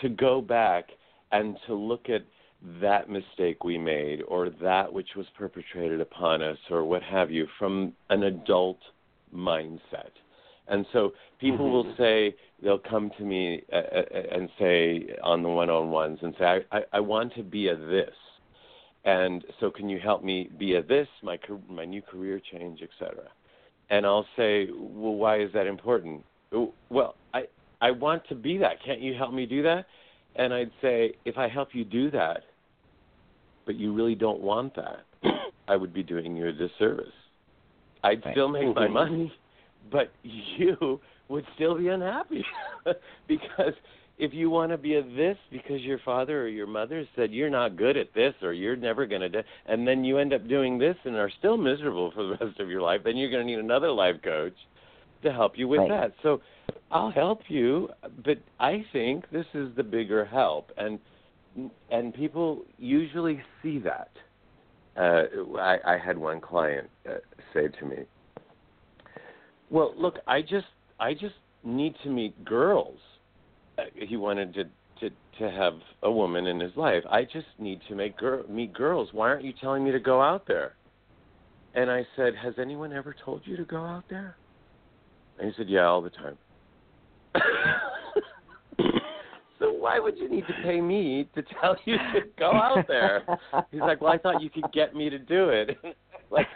to 0.00 0.08
go 0.08 0.40
back 0.40 0.88
and 1.32 1.56
to 1.66 1.74
look 1.74 2.08
at 2.08 2.22
that 2.80 3.10
mistake 3.10 3.64
we 3.64 3.76
made 3.76 4.22
or 4.28 4.48
that 4.62 4.90
which 4.90 5.08
was 5.16 5.26
perpetrated 5.36 6.00
upon 6.00 6.42
us 6.42 6.58
or 6.70 6.84
what 6.84 7.02
have 7.02 7.30
you 7.30 7.46
from 7.58 7.92
an 8.08 8.22
adult 8.22 8.78
mindset. 9.34 10.12
And 10.70 10.86
so 10.92 11.12
people 11.38 11.66
Mhm. 11.66 11.72
will 11.72 11.96
say 11.96 12.34
they'll 12.62 12.78
come 12.78 13.10
to 13.18 13.24
me 13.24 13.62
uh, 13.72 13.76
uh, 13.76 14.02
and 14.30 14.48
say 14.58 15.16
on 15.22 15.42
the 15.42 15.48
one-on-ones 15.48 16.18
and 16.22 16.34
say 16.38 16.44
I, 16.44 16.78
I 16.78 16.84
I 16.94 17.00
want 17.00 17.34
to 17.34 17.42
be 17.42 17.68
a 17.68 17.76
this. 17.76 18.14
and 19.04 19.44
so 19.58 19.70
can 19.70 19.88
you 19.88 19.98
help 19.98 20.22
me 20.22 20.50
be 20.58 20.74
a 20.74 20.82
this, 20.82 21.08
my 21.22 21.38
my 21.68 21.84
new 21.84 22.02
career 22.02 22.38
change, 22.52 22.82
etc. 22.82 23.24
And 23.88 24.04
I'll 24.06 24.26
say, 24.36 24.68
well, 24.70 25.14
why 25.14 25.40
is 25.40 25.50
that 25.52 25.66
important? 25.66 26.24
Well, 26.90 27.14
I 27.34 27.42
I 27.80 27.90
want 27.92 28.26
to 28.28 28.34
be 28.34 28.58
that. 28.58 28.74
Can't 28.84 29.00
you 29.00 29.14
help 29.14 29.32
me 29.32 29.46
do 29.46 29.62
that? 29.62 29.86
And 30.36 30.52
I'd 30.52 30.70
say, 30.82 31.14
if 31.24 31.36
I 31.38 31.48
help 31.48 31.70
you 31.74 31.84
do 31.84 32.10
that, 32.12 32.42
but 33.66 33.74
you 33.76 33.92
really 33.92 34.14
don't 34.14 34.40
want 34.40 34.76
that, 34.76 35.00
I 35.68 35.76
would 35.76 35.92
be 35.92 36.02
doing 36.02 36.36
you 36.36 36.48
a 36.48 36.52
disservice. 36.52 37.06
I'd 38.04 38.24
right. 38.24 38.32
still 38.34 38.48
make 38.48 38.74
my 38.74 38.84
mm-hmm. 38.84 38.94
money, 38.94 39.32
but 39.90 40.12
you 40.22 41.00
would 41.28 41.44
still 41.54 41.78
be 41.78 41.88
unhappy 41.88 42.44
because 43.28 43.74
if 44.20 44.34
you 44.34 44.50
want 44.50 44.70
to 44.70 44.76
be 44.76 44.96
a 44.96 45.02
this 45.02 45.38
because 45.50 45.80
your 45.80 45.98
father 46.04 46.42
or 46.42 46.48
your 46.48 46.66
mother 46.66 47.08
said 47.16 47.32
you're 47.32 47.50
not 47.50 47.76
good 47.76 47.96
at 47.96 48.12
this 48.14 48.34
or 48.42 48.52
you're 48.52 48.76
never 48.76 49.06
going 49.06 49.22
to 49.22 49.28
do 49.28 49.40
and 49.66 49.88
then 49.88 50.04
you 50.04 50.18
end 50.18 50.34
up 50.34 50.46
doing 50.46 50.78
this 50.78 50.96
and 51.04 51.16
are 51.16 51.30
still 51.38 51.56
miserable 51.56 52.12
for 52.14 52.24
the 52.24 52.44
rest 52.44 52.60
of 52.60 52.68
your 52.68 52.82
life 52.82 53.00
then 53.02 53.16
you're 53.16 53.30
going 53.30 53.46
to 53.46 53.50
need 53.50 53.58
another 53.58 53.90
life 53.90 54.16
coach 54.22 54.54
to 55.22 55.32
help 55.32 55.56
you 55.56 55.66
with 55.66 55.80
right. 55.80 55.88
that 55.88 56.12
so 56.22 56.40
i'll 56.90 57.10
help 57.10 57.40
you 57.48 57.88
but 58.24 58.38
i 58.58 58.84
think 58.92 59.24
this 59.30 59.46
is 59.54 59.74
the 59.76 59.82
bigger 59.82 60.24
help 60.24 60.70
and 60.76 60.98
and 61.90 62.12
people 62.14 62.62
usually 62.78 63.40
see 63.62 63.78
that 63.78 64.10
uh 64.98 65.22
i 65.58 65.78
i 65.86 65.98
had 65.98 66.18
one 66.18 66.40
client 66.40 66.88
uh, 67.08 67.14
say 67.54 67.68
to 67.68 67.86
me 67.86 67.96
well 69.70 69.94
look 69.96 70.18
i 70.26 70.42
just 70.42 70.66
I 71.00 71.14
just 71.14 71.34
need 71.64 71.94
to 72.04 72.10
meet 72.10 72.44
girls. 72.44 72.98
Uh, 73.78 73.84
he 73.94 74.16
wanted 74.16 74.54
to 74.54 74.64
to 75.00 75.10
to 75.38 75.50
have 75.50 75.74
a 76.02 76.12
woman 76.12 76.46
in 76.46 76.60
his 76.60 76.72
life. 76.76 77.02
I 77.10 77.24
just 77.24 77.46
need 77.58 77.80
to 77.88 77.94
make 77.94 78.18
girl 78.18 78.44
meet 78.48 78.74
girls. 78.74 79.08
Why 79.12 79.28
aren't 79.28 79.44
you 79.44 79.54
telling 79.60 79.82
me 79.82 79.90
to 79.92 79.98
go 79.98 80.20
out 80.20 80.46
there? 80.46 80.74
And 81.74 81.90
I 81.90 82.06
said, 82.16 82.34
Has 82.42 82.54
anyone 82.58 82.92
ever 82.92 83.16
told 83.24 83.42
you 83.44 83.56
to 83.56 83.64
go 83.64 83.78
out 83.78 84.04
there? 84.10 84.36
And 85.38 85.48
he 85.48 85.54
said, 85.56 85.68
Yeah, 85.68 85.86
all 85.86 86.02
the 86.02 86.10
time. 86.10 86.36
so 89.58 89.72
why 89.72 89.98
would 90.00 90.18
you 90.18 90.28
need 90.28 90.46
to 90.48 90.54
pay 90.62 90.80
me 90.80 91.28
to 91.34 91.42
tell 91.60 91.76
you 91.86 91.96
to 91.96 92.20
go 92.38 92.50
out 92.50 92.86
there? 92.88 93.24
He's 93.70 93.80
like, 93.80 94.02
Well, 94.02 94.12
I 94.12 94.18
thought 94.18 94.42
you 94.42 94.50
could 94.50 94.70
get 94.72 94.94
me 94.94 95.08
to 95.08 95.18
do 95.18 95.48
it. 95.48 95.78
like 96.30 96.46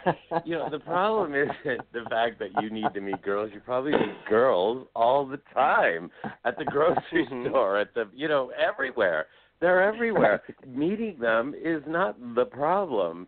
you 0.45 0.55
know 0.55 0.69
the 0.69 0.79
problem 0.93 1.33
isn't 1.35 1.81
the 1.93 2.03
fact 2.09 2.39
that 2.39 2.49
you 2.61 2.69
need 2.69 2.87
to 2.93 3.01
meet 3.01 3.21
girls 3.21 3.51
you 3.53 3.59
probably 3.59 3.91
meet 3.91 4.25
girls 4.29 4.87
all 4.95 5.25
the 5.25 5.39
time 5.53 6.09
at 6.45 6.57
the 6.57 6.65
grocery 6.65 7.27
mm-hmm. 7.29 7.49
store 7.49 7.79
at 7.79 7.93
the 7.93 8.05
you 8.13 8.27
know 8.27 8.51
everywhere. 8.57 9.27
They're 9.61 9.81
everywhere. 9.81 10.43
Meeting 10.67 11.17
them 11.19 11.55
is 11.57 11.81
not 11.87 12.17
the 12.35 12.45
problem 12.45 13.27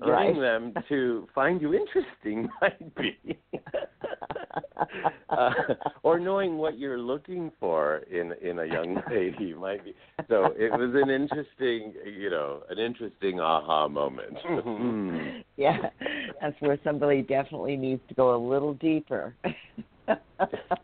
getting 0.00 0.40
them 0.40 0.74
to 0.88 1.26
find 1.34 1.60
you 1.60 1.74
interesting 1.74 2.48
might 2.60 2.94
be 2.94 3.38
uh, 5.30 5.50
or 6.02 6.18
knowing 6.18 6.58
what 6.58 6.78
you're 6.78 6.98
looking 6.98 7.50
for 7.58 7.98
in 8.10 8.32
in 8.42 8.58
a 8.60 8.64
young 8.64 9.00
lady 9.10 9.54
might 9.54 9.84
be. 9.84 9.94
So 10.28 10.52
it 10.56 10.70
was 10.70 10.90
an 10.94 11.10
interesting 11.10 11.94
you 12.04 12.30
know 12.30 12.62
an 12.70 12.78
interesting 12.78 13.40
aha 13.40 13.88
moment. 13.88 14.36
Mm. 14.46 15.44
yeah 15.56 15.76
that's 16.40 16.60
where 16.60 16.78
somebody 16.84 17.22
definitely 17.22 17.76
needs 17.76 18.02
to 18.08 18.14
go 18.14 18.34
a 18.34 18.40
little 18.40 18.74
deeper. 18.74 19.34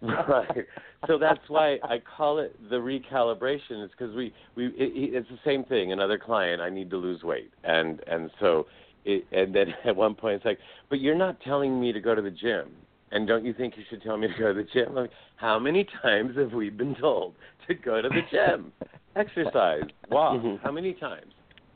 Right. 0.02 0.66
So 1.06 1.18
that's 1.18 1.40
why 1.48 1.78
i 1.82 2.00
call 2.16 2.38
it 2.38 2.56
the 2.70 2.76
recalibration 2.76 3.84
is 3.84 3.90
because 3.90 4.14
we 4.14 4.32
we 4.56 4.66
it, 4.68 5.14
it's 5.14 5.28
the 5.28 5.38
same 5.44 5.64
thing. 5.64 5.92
Another 5.92 6.18
client 6.18 6.60
i 6.60 6.70
need 6.70 6.90
to 6.90 6.96
lose 6.96 7.22
weight. 7.22 7.52
And 7.64 8.00
and 8.06 8.30
so 8.40 8.66
it, 9.04 9.24
and 9.32 9.54
then 9.54 9.74
at 9.84 9.94
one 9.96 10.14
point 10.14 10.36
it's 10.36 10.44
like, 10.44 10.58
but 10.88 11.00
you're 11.00 11.14
not 11.14 11.40
telling 11.40 11.80
me 11.80 11.92
to 11.92 12.00
go 12.00 12.14
to 12.14 12.22
the 12.22 12.30
gym. 12.30 12.70
And 13.12 13.26
don't 13.26 13.44
you 13.44 13.52
think 13.52 13.74
you 13.76 13.82
should 13.90 14.02
tell 14.02 14.16
me 14.16 14.28
to 14.28 14.34
go 14.38 14.52
to 14.52 14.62
the 14.62 14.68
gym? 14.72 14.94
Like, 14.94 15.10
how 15.36 15.58
many 15.58 15.86
times 16.02 16.36
have 16.36 16.52
we 16.52 16.70
been 16.70 16.94
told 16.94 17.34
to 17.66 17.74
go 17.74 18.00
to 18.00 18.08
the 18.08 18.20
gym, 18.30 18.72
exercise, 19.16 19.82
walk? 20.10 20.40
Mm-hmm. 20.40 20.64
How 20.64 20.70
many 20.70 20.94
times? 20.94 21.32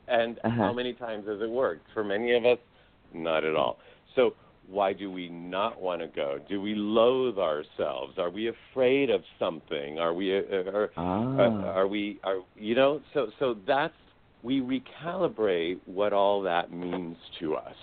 And 0.07 0.37
uh-huh. 0.43 0.55
how 0.55 0.73
many 0.73 0.93
times 0.93 1.27
has 1.27 1.41
it 1.41 1.49
worked? 1.49 1.87
For 1.93 2.03
many 2.03 2.33
of 2.35 2.45
us, 2.45 2.59
not 3.13 3.43
at 3.43 3.55
all. 3.55 3.79
So 4.15 4.35
why 4.67 4.93
do 4.93 5.11
we 5.11 5.29
not 5.29 5.81
want 5.81 6.01
to 6.01 6.07
go? 6.07 6.39
Do 6.47 6.61
we 6.61 6.75
loathe 6.75 7.37
ourselves? 7.37 8.17
Are 8.17 8.29
we 8.29 8.49
afraid 8.49 9.09
of 9.09 9.21
something? 9.39 9.99
Are 9.99 10.13
we? 10.13 10.37
Uh, 10.37 10.41
are, 10.41 10.91
ah. 10.97 11.35
are, 11.37 11.65
are 11.65 11.87
we? 11.87 12.19
Are 12.23 12.37
you 12.55 12.75
know? 12.75 13.01
So 13.13 13.27
so 13.39 13.55
that's 13.67 13.93
we 14.45 14.61
recalibrate 14.61 15.79
what 15.85 16.13
all 16.13 16.43
that 16.43 16.71
means 16.71 17.17
to 17.39 17.55
us 17.55 17.75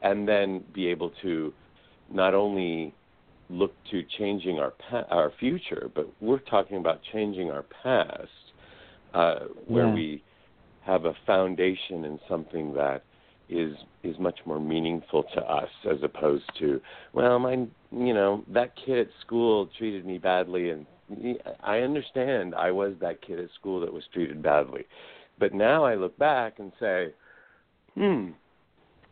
and 0.00 0.28
then 0.28 0.62
be 0.72 0.86
able 0.86 1.10
to 1.20 1.52
not 2.10 2.34
only 2.34 2.94
look 3.50 3.74
to 3.90 4.04
changing 4.16 4.60
our 4.60 4.72
pa- 4.88 5.06
our 5.10 5.32
future, 5.40 5.90
but 5.94 6.08
we're 6.20 6.38
talking 6.38 6.76
about 6.76 7.00
changing 7.12 7.50
our 7.50 7.64
past, 7.82 8.28
uh, 9.12 9.40
where 9.66 9.88
yeah. 9.88 9.94
we 9.94 10.22
have 10.82 11.04
a 11.04 11.14
foundation 11.26 12.04
in 12.04 12.20
something 12.28 12.72
that 12.74 13.02
is 13.48 13.74
is 14.04 14.16
much 14.20 14.38
more 14.46 14.60
meaningful 14.60 15.24
to 15.34 15.40
us 15.40 15.70
as 15.90 15.96
opposed 16.02 16.44
to 16.58 16.80
well 17.14 17.38
my 17.38 17.52
you 17.90 18.12
know 18.12 18.44
that 18.46 18.74
kid 18.76 18.98
at 18.98 19.08
school 19.22 19.70
treated 19.78 20.04
me 20.04 20.18
badly 20.18 20.68
and 20.68 20.86
I 21.62 21.78
understand 21.78 22.54
I 22.54 22.70
was 22.70 22.92
that 23.00 23.22
kid 23.22 23.40
at 23.40 23.48
school 23.58 23.80
that 23.80 23.90
was 23.90 24.02
treated 24.12 24.42
badly 24.42 24.84
but 25.38 25.54
now 25.54 25.84
I 25.84 25.94
look 25.94 26.16
back 26.18 26.58
and 26.58 26.72
say, 26.80 27.12
hmm, 27.94 28.30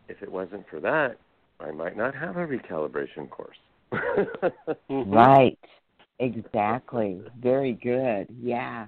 if 0.08 0.22
it 0.22 0.30
wasn't 0.30 0.68
for 0.68 0.80
that, 0.80 1.16
I 1.60 1.70
might 1.70 1.96
not 1.96 2.14
have 2.14 2.36
a 2.36 2.46
recalibration 2.46 3.28
course. 3.30 3.56
right. 4.90 5.58
Exactly. 6.18 7.20
Very 7.40 7.72
good. 7.72 8.26
Yeah. 8.42 8.86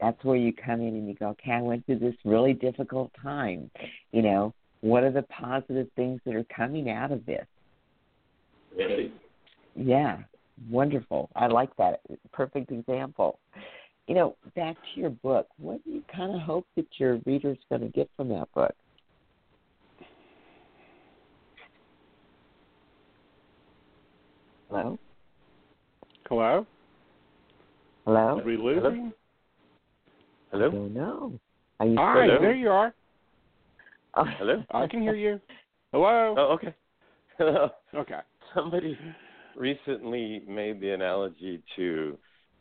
That's 0.00 0.22
where 0.24 0.36
you 0.36 0.52
come 0.52 0.80
in 0.80 0.88
and 0.88 1.08
you 1.08 1.14
go, 1.14 1.28
okay, 1.28 1.52
I 1.52 1.60
went 1.60 1.84
through 1.86 1.98
this 1.98 2.14
really 2.24 2.54
difficult 2.54 3.10
time. 3.22 3.70
You 4.12 4.22
know, 4.22 4.54
what 4.80 5.04
are 5.04 5.12
the 5.12 5.22
positive 5.22 5.88
things 5.94 6.20
that 6.24 6.34
are 6.34 6.44
coming 6.44 6.90
out 6.90 7.12
of 7.12 7.24
this? 7.26 7.46
Really? 8.76 9.12
Yeah. 9.74 10.18
Wonderful. 10.70 11.30
I 11.36 11.46
like 11.46 11.74
that. 11.76 12.00
Perfect 12.32 12.70
example 12.70 13.38
you 14.10 14.16
know, 14.16 14.34
back 14.56 14.74
to 14.74 15.00
your 15.00 15.10
book, 15.10 15.46
what 15.56 15.84
do 15.84 15.92
you 15.92 16.02
kind 16.12 16.34
of 16.34 16.40
hope 16.40 16.66
that 16.74 16.86
your 16.98 17.20
reader's 17.26 17.58
going 17.68 17.82
to 17.82 17.88
get 17.90 18.10
from 18.16 18.28
that 18.30 18.52
book? 18.56 18.74
Hello? 24.68 24.98
Hello? 26.28 26.66
Hello? 28.04 28.34
Did 28.38 28.46
we 28.46 28.56
lose 28.56 28.78
Hello? 28.78 28.90
him? 28.90 29.12
Hello? 30.50 30.66
I 30.66 30.70
don't 30.72 30.94
know. 30.94 31.38
Are 31.78 31.86
you 31.86 31.96
All 31.96 32.06
right, 32.06 32.40
there 32.40 32.52
you 32.52 32.68
are. 32.68 32.92
Oh. 34.14 34.24
Hello? 34.38 34.64
I 34.72 34.88
can 34.88 35.02
hear 35.02 35.14
you. 35.14 35.40
Hello? 35.92 36.34
Oh, 36.36 36.54
okay. 36.54 36.74
Hello. 37.38 37.70
Okay. 37.94 38.18
Somebody 38.56 38.98
recently 39.54 40.42
made 40.48 40.80
the 40.80 40.90
analogy 40.90 41.62
to 41.76 42.18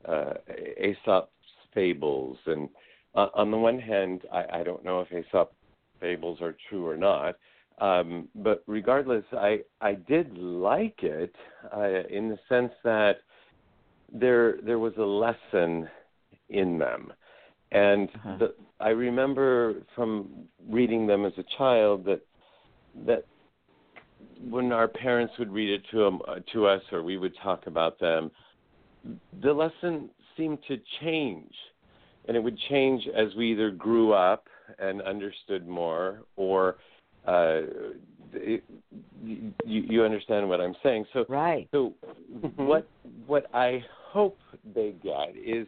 uh, 0.07 0.33
Aesop 0.79 1.29
fables. 1.73 2.37
And 2.45 2.69
uh, 3.15 3.27
on 3.33 3.51
the 3.51 3.57
one 3.57 3.79
hand, 3.79 4.21
I, 4.31 4.59
I 4.59 4.63
don't 4.63 4.83
know 4.83 5.01
if 5.01 5.11
Aesop 5.11 5.53
fables 5.99 6.41
are 6.41 6.55
true 6.69 6.87
or 6.87 6.97
not. 6.97 7.35
Um, 7.79 8.27
but 8.35 8.63
regardless, 8.67 9.23
I 9.31 9.59
I 9.79 9.93
did 9.93 10.37
like 10.37 11.01
it 11.01 11.33
uh, 11.73 12.03
in 12.09 12.27
the 12.29 12.37
sense 12.49 12.73
that 12.83 13.21
there 14.11 14.57
there 14.63 14.79
was 14.79 14.93
a 14.97 15.01
lesson 15.01 15.87
in 16.49 16.77
them, 16.77 17.13
and 17.71 18.09
uh-huh. 18.09 18.37
the, 18.37 18.55
I 18.81 18.89
remember 18.89 19.75
from 19.95 20.29
reading 20.69 21.07
them 21.07 21.25
as 21.25 21.31
a 21.37 21.45
child 21.57 22.03
that 22.05 22.21
that 23.05 23.23
when 24.49 24.73
our 24.73 24.89
parents 24.89 25.33
would 25.39 25.51
read 25.51 25.69
it 25.69 25.83
to 25.91 26.05
uh, 26.05 26.39
to 26.51 26.65
us 26.65 26.81
or 26.91 27.01
we 27.01 27.17
would 27.17 27.33
talk 27.41 27.65
about 27.67 27.97
them, 27.99 28.29
the 29.41 29.53
lesson 29.53 30.09
seemed 30.39 30.59
to 30.67 30.77
change. 31.01 31.53
And 32.27 32.37
it 32.37 32.39
would 32.39 32.57
change 32.69 33.03
as 33.15 33.35
we 33.35 33.51
either 33.51 33.71
grew 33.71 34.13
up 34.13 34.45
and 34.79 35.01
understood 35.01 35.67
more 35.67 36.21
or 36.35 36.77
uh, 37.27 37.61
it, 38.33 38.63
you, 39.23 39.51
you 39.65 40.03
understand 40.03 40.47
what 40.47 40.61
I'm 40.61 40.75
saying. 40.83 41.05
So, 41.13 41.25
right. 41.27 41.67
So, 41.71 41.93
mm-hmm. 42.33 42.65
what 42.65 42.87
what 43.27 43.47
I 43.53 43.83
hope 44.11 44.37
they 44.75 44.93
get 45.03 45.35
is 45.35 45.67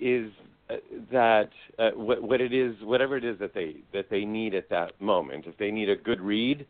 is 0.00 0.30
uh, 0.70 0.76
that 1.12 1.50
uh, 1.78 1.90
what 1.90 2.22
what 2.22 2.40
it 2.40 2.52
is, 2.52 2.74
whatever 2.82 3.16
it 3.16 3.24
is 3.24 3.38
that 3.38 3.54
they 3.54 3.76
that 3.92 4.10
they 4.10 4.24
need 4.24 4.54
at 4.54 4.68
that 4.70 4.98
moment. 5.00 5.44
If 5.46 5.56
they 5.58 5.70
need 5.70 5.88
a 5.88 5.96
good 5.96 6.20
read, 6.20 6.66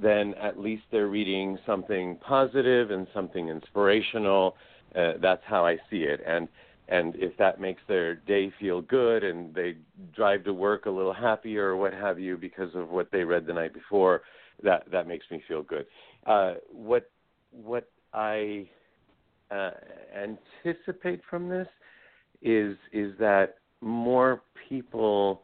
then 0.00 0.34
at 0.34 0.58
least 0.58 0.82
they're 0.92 1.08
reading 1.08 1.58
something 1.66 2.18
positive 2.20 2.90
and 2.90 3.06
something 3.14 3.48
inspirational. 3.48 4.56
Uh, 4.94 5.12
that's 5.20 5.42
how 5.46 5.66
I 5.66 5.76
see 5.90 6.02
it. 6.02 6.20
And 6.26 6.48
and 6.88 7.14
if 7.16 7.36
that 7.36 7.60
makes 7.60 7.82
their 7.86 8.14
day 8.14 8.52
feel 8.58 8.80
good 8.80 9.22
and 9.22 9.54
they 9.54 9.76
drive 10.14 10.44
to 10.44 10.54
work 10.54 10.86
a 10.86 10.90
little 10.90 11.12
happier 11.12 11.68
or 11.68 11.76
what 11.76 11.92
have 11.92 12.18
you 12.18 12.36
because 12.36 12.74
of 12.74 12.88
what 12.88 13.10
they 13.12 13.24
read 13.24 13.46
the 13.46 13.52
night 13.52 13.74
before, 13.74 14.22
that 14.62 14.90
that 14.90 15.06
makes 15.06 15.26
me 15.30 15.42
feel 15.46 15.62
good. 15.62 15.86
Uh, 16.26 16.54
what 16.72 17.10
what 17.50 17.90
I 18.14 18.68
uh, 19.50 19.70
anticipate 20.16 21.20
from 21.28 21.48
this 21.48 21.68
is 22.42 22.76
is 22.92 23.12
that 23.18 23.56
more 23.80 24.42
people 24.68 25.42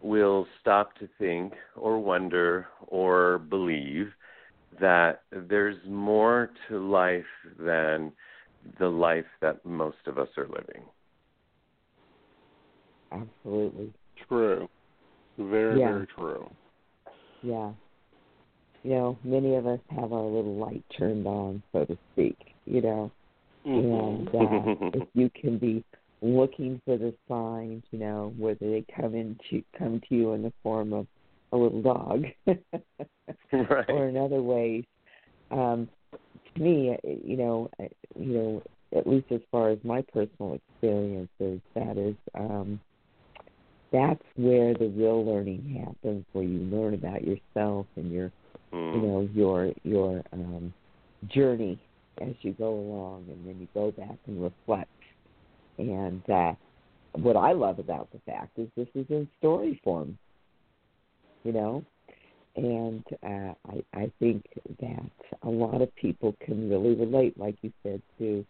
will 0.00 0.46
stop 0.60 0.96
to 0.98 1.08
think 1.18 1.52
or 1.76 1.98
wonder 1.98 2.66
or 2.88 3.38
believe 3.38 4.10
that 4.80 5.22
there's 5.30 5.76
more 5.86 6.50
to 6.68 6.78
life 6.78 7.24
than 7.58 8.10
the 8.78 8.88
life 8.88 9.26
that 9.40 9.64
most 9.64 9.98
of 10.06 10.18
us 10.18 10.28
are 10.36 10.48
living. 10.48 10.82
Absolutely. 13.10 13.92
True. 14.28 14.68
Very, 15.38 15.78
Yeah. 15.78 15.92
very 15.92 16.06
true. 16.06 16.50
Yeah. 17.42 17.72
You 18.84 18.90
know, 18.90 19.18
many 19.22 19.54
of 19.54 19.66
us 19.66 19.80
have 19.90 20.12
our 20.12 20.22
little 20.22 20.56
light 20.56 20.84
turned 20.96 21.26
on, 21.26 21.62
so 21.72 21.84
to 21.84 21.96
speak, 22.12 22.36
you 22.66 22.80
know. 22.80 23.10
And 23.64 24.28
Mhm. 24.28 24.82
uh, 24.94 24.98
if 24.98 25.08
you 25.14 25.30
can 25.30 25.58
be 25.58 25.84
looking 26.20 26.80
for 26.84 26.96
the 26.96 27.14
signs, 27.28 27.84
you 27.90 27.98
know, 27.98 28.34
whether 28.36 28.70
they 28.70 28.84
come 28.94 29.14
into 29.14 29.62
come 29.72 30.00
to 30.08 30.14
you 30.14 30.32
in 30.32 30.42
the 30.42 30.52
form 30.62 30.92
of 30.92 31.06
a 31.52 31.56
little 31.56 31.82
dog 31.82 32.24
right. 33.52 33.88
or 33.88 34.08
in 34.08 34.16
other 34.16 34.42
ways. 34.42 34.84
Um, 35.50 35.88
to 36.54 36.62
me, 36.62 36.90
uh, 36.92 37.08
you 37.24 37.36
know, 37.36 37.70
you 38.18 38.32
know, 38.34 38.62
at 38.96 39.06
least 39.06 39.26
as 39.30 39.40
far 39.50 39.70
as 39.70 39.78
my 39.84 40.02
personal 40.12 40.54
experiences, 40.54 41.60
that 41.74 41.96
is, 41.96 42.16
um, 42.34 42.80
that's 43.90 44.22
where 44.36 44.74
the 44.74 44.88
real 44.88 45.24
learning 45.24 45.84
happens, 45.84 46.24
where 46.32 46.44
you 46.44 46.60
learn 46.60 46.94
about 46.94 47.22
yourself 47.22 47.86
and 47.96 48.10
your, 48.10 48.30
Mm. 48.72 48.94
you 48.94 49.00
know, 49.06 49.28
your 49.34 49.72
your 49.84 50.22
um, 50.32 50.72
journey 51.28 51.78
as 52.20 52.34
you 52.40 52.52
go 52.52 52.70
along, 52.70 53.26
and 53.28 53.46
then 53.46 53.60
you 53.60 53.68
go 53.74 53.90
back 53.90 54.16
and 54.26 54.42
reflect. 54.42 54.88
And 55.78 56.28
uh, 56.30 56.54
what 57.12 57.36
I 57.36 57.52
love 57.52 57.78
about 57.78 58.10
the 58.12 58.18
fact 58.20 58.58
is 58.58 58.68
this 58.76 58.88
is 58.94 59.06
in 59.10 59.28
story 59.38 59.80
form, 59.84 60.16
you 61.44 61.52
know, 61.52 61.84
and 62.56 63.04
uh, 63.22 63.54
I 63.68 63.84
I 63.94 64.10
think 64.18 64.44
that 64.80 65.10
a 65.42 65.48
lot 65.48 65.80
of 65.80 65.94
people 65.96 66.34
can 66.44 66.68
really 66.68 66.94
relate, 66.94 67.38
like 67.38 67.56
you 67.62 67.72
said, 67.82 68.02
to 68.18 68.44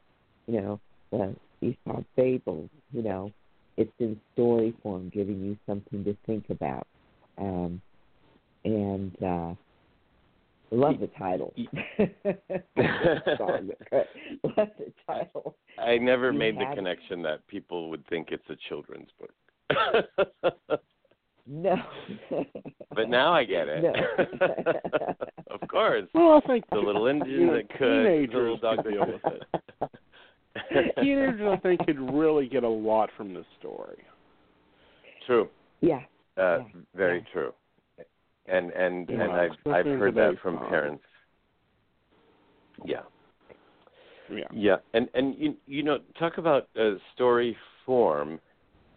you 0.46 0.60
know 0.60 0.80
the 1.10 1.34
Aesop 1.60 2.04
fables. 2.16 2.68
You 2.92 3.02
know, 3.02 3.32
it's 3.76 3.92
in 3.98 4.20
story 4.34 4.74
form, 4.82 5.10
giving 5.12 5.40
you 5.40 5.56
something 5.66 6.04
to 6.04 6.16
think 6.26 6.50
about, 6.50 6.86
um, 7.38 7.80
and 8.64 9.16
uh, 9.22 9.54
I 10.72 10.74
love 10.74 11.00
the 11.00 11.10
title. 11.18 11.54
Sorry, 11.96 13.70
love 14.56 14.68
the 14.78 14.92
title. 15.06 15.56
I 15.78 15.98
never 15.98 16.32
You 16.32 16.38
made 16.38 16.58
the 16.58 16.70
connection 16.74 17.22
that 17.22 17.46
people 17.46 17.90
would 17.90 18.06
think 18.08 18.28
it's 18.30 18.48
a 18.48 18.56
children's 18.68 19.08
book. 19.18 20.80
No. 21.46 21.76
but 22.94 23.08
now 23.08 23.32
I 23.32 23.44
get 23.44 23.66
it. 23.68 23.82
No. 23.82 25.14
of 25.50 25.68
course. 25.68 26.04
Well, 26.14 26.40
I 26.42 26.46
think 26.46 26.64
The 26.70 26.78
little 26.78 27.06
Indian 27.06 27.48
that 27.52 27.68
could, 27.70 28.30
the 28.32 28.38
little 28.38 28.58
dog 28.58 28.84
deal 28.84 29.06
with 29.06 29.20
it. 29.24 30.94
teenagers, 31.02 31.40
I 31.50 31.56
think, 31.58 31.84
could 31.84 31.98
really 31.98 32.48
get 32.48 32.62
a 32.62 32.68
lot 32.68 33.10
from 33.16 33.34
this 33.34 33.46
story. 33.58 33.98
True. 35.26 35.48
yeah. 35.80 36.00
Uh, 36.36 36.58
Yeah. 36.58 36.64
very 36.94 37.18
Yeah. 37.18 37.24
true. 37.32 37.52
And 38.46 38.70
and 38.72 39.08
Yeah, 39.08 39.22
and 39.22 39.32
I've 39.32 39.50
I've 39.66 39.86
heard 39.86 40.14
that 40.16 40.34
from 40.42 40.58
parents. 40.68 41.04
Yeah. 42.84 43.02
Yeah. 44.30 44.44
Yeah, 44.52 44.76
and 44.94 45.08
and 45.14 45.34
you 45.38 45.56
you 45.66 45.82
know 45.82 45.98
talk 46.18 46.38
about 46.38 46.68
uh, 46.78 46.92
story 47.14 47.56
form. 47.84 48.40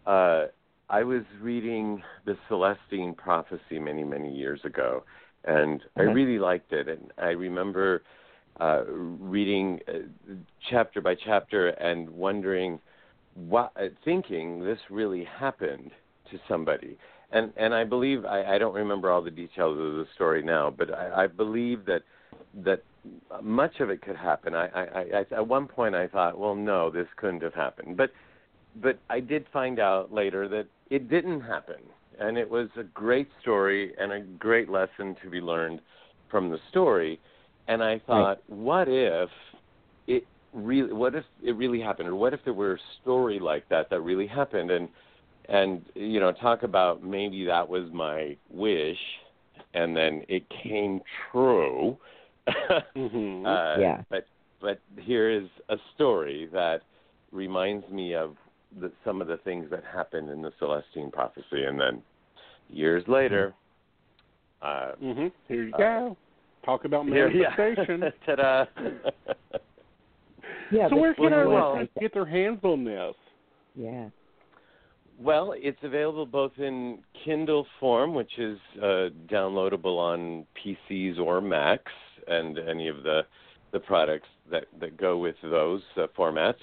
Uh, 0.06 0.46
I 0.88 1.02
was 1.02 1.22
reading 1.40 2.02
the 2.24 2.36
Celestine 2.48 3.14
Prophecy 3.14 3.78
many 3.78 4.04
many 4.04 4.32
years 4.34 4.60
ago, 4.64 5.04
and 5.44 5.82
I 5.96 6.02
Uh-huh. 6.02 6.12
really 6.12 6.38
liked 6.38 6.72
it. 6.72 6.88
And 6.88 7.12
I 7.18 7.30
remember 7.30 8.02
uh, 8.60 8.84
reading 8.86 9.80
uh, 9.88 9.92
chapter 10.70 11.00
by 11.00 11.14
chapter 11.14 11.68
and 11.68 12.08
wondering, 12.10 12.80
what, 13.34 13.72
uh, 13.76 13.88
thinking 14.04 14.60
this 14.64 14.78
really 14.90 15.24
happened 15.24 15.90
to 16.30 16.38
somebody. 16.48 16.96
And 17.32 17.52
and 17.56 17.74
I 17.74 17.84
believe 17.84 18.24
I, 18.24 18.54
I 18.54 18.58
don't 18.58 18.74
remember 18.74 19.10
all 19.10 19.22
the 19.22 19.30
details 19.30 19.78
of 19.78 19.94
the 19.94 20.06
story 20.14 20.42
now, 20.42 20.70
but 20.70 20.94
I, 20.94 21.24
I 21.24 21.26
believe 21.26 21.84
that 21.86 22.02
that 22.64 22.82
much 23.42 23.80
of 23.80 23.90
it 23.90 24.02
could 24.02 24.16
happen. 24.16 24.54
I, 24.54 24.66
I, 24.68 24.84
I 25.18 25.20
at 25.34 25.46
one 25.46 25.66
point 25.66 25.94
I 25.94 26.06
thought, 26.06 26.38
well, 26.38 26.54
no, 26.54 26.90
this 26.90 27.08
couldn't 27.16 27.42
have 27.42 27.54
happened. 27.54 27.96
But 27.96 28.10
but 28.82 28.98
I 29.10 29.20
did 29.20 29.46
find 29.52 29.78
out 29.78 30.12
later 30.12 30.48
that 30.48 30.66
it 30.90 31.08
didn't 31.08 31.40
happen, 31.40 31.80
and 32.18 32.36
it 32.38 32.48
was 32.48 32.68
a 32.76 32.84
great 32.84 33.28
story 33.40 33.94
and 33.98 34.12
a 34.12 34.20
great 34.20 34.68
lesson 34.68 35.16
to 35.22 35.30
be 35.30 35.40
learned 35.40 35.80
from 36.30 36.50
the 36.50 36.58
story. 36.70 37.20
And 37.68 37.82
I 37.82 38.00
thought, 38.06 38.38
what 38.48 38.88
if 38.88 39.28
it 40.06 40.24
really? 40.52 40.92
What 40.92 41.14
if 41.14 41.24
it 41.42 41.52
really 41.56 41.80
happened, 41.80 42.08
or 42.08 42.14
what 42.14 42.32
if 42.32 42.40
there 42.44 42.54
were 42.54 42.74
a 42.74 42.78
story 43.02 43.38
like 43.38 43.68
that 43.68 43.90
that 43.90 44.00
really 44.00 44.26
happened? 44.26 44.70
And 44.70 44.88
and 45.48 45.84
you 45.94 46.20
know, 46.20 46.32
talk 46.32 46.62
about 46.62 47.02
maybe 47.02 47.44
that 47.46 47.68
was 47.68 47.90
my 47.92 48.36
wish, 48.50 48.98
and 49.74 49.96
then 49.96 50.22
it 50.28 50.44
came 50.62 51.00
true. 51.30 51.96
Mhm. 52.96 53.44
Uh, 53.44 53.80
Yeah. 53.80 54.02
But 54.08 54.26
but 54.60 54.78
here 55.00 55.28
is 55.30 55.48
a 55.68 55.76
story 55.94 56.48
that 56.52 56.82
reminds 57.32 57.88
me 57.90 58.14
of 58.14 58.36
the, 58.80 58.90
some 59.04 59.20
of 59.22 59.28
the 59.28 59.38
things 59.38 59.66
that 59.70 59.82
happened 59.84 60.30
in 60.30 60.42
the 60.42 60.52
Celestine 60.60 61.10
prophecy, 61.12 61.64
and 61.64 61.78
then 61.80 62.02
years 62.68 63.02
later, 63.08 63.54
uh, 64.62 64.92
Mhm. 65.02 65.32
Here 65.48 65.64
you 65.64 65.74
Uh, 65.74 65.78
go. 65.78 66.16
Talk 66.64 66.84
about 66.84 67.06
here, 67.06 67.28
yeah. 67.28 67.54
manifestation. 67.56 68.12
ta-da! 68.26 68.64
Yeah. 70.70 70.88
so 70.88 70.96
where 70.96 71.14
can 71.14 71.32
our 71.32 71.48
well, 71.48 71.72
listeners 71.72 71.88
get 72.00 72.12
their 72.12 72.24
hands 72.26 72.58
on 72.64 72.84
this? 72.84 73.14
Yeah. 73.76 74.08
Well, 75.18 75.52
it's 75.56 75.78
available 75.82 76.26
both 76.26 76.58
in 76.58 76.98
Kindle 77.24 77.66
form, 77.78 78.14
which 78.14 78.38
is 78.38 78.58
uh, 78.82 79.08
downloadable 79.28 79.96
on 79.98 80.44
PCs 80.56 81.18
or 81.18 81.40
Macs, 81.40 81.92
and 82.26 82.58
any 82.58 82.88
of 82.88 83.02
the 83.02 83.22
the 83.72 83.80
products 83.80 84.28
that 84.50 84.64
that 84.80 84.96
go 84.96 85.18
with 85.18 85.36
those 85.42 85.82
uh, 85.96 86.06
formats, 86.18 86.58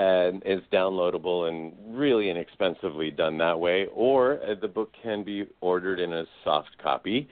and 0.00 0.42
is 0.46 0.60
downloadable 0.72 1.50
and 1.50 1.74
really 1.86 2.30
inexpensively 2.30 3.10
done 3.10 3.36
that 3.36 3.60
way. 3.60 3.86
Or 3.92 4.40
uh, 4.42 4.54
the 4.58 4.68
book 4.68 4.90
can 5.02 5.22
be 5.22 5.44
ordered 5.60 6.00
in 6.00 6.14
a 6.14 6.24
soft 6.42 6.70
copy, 6.82 7.28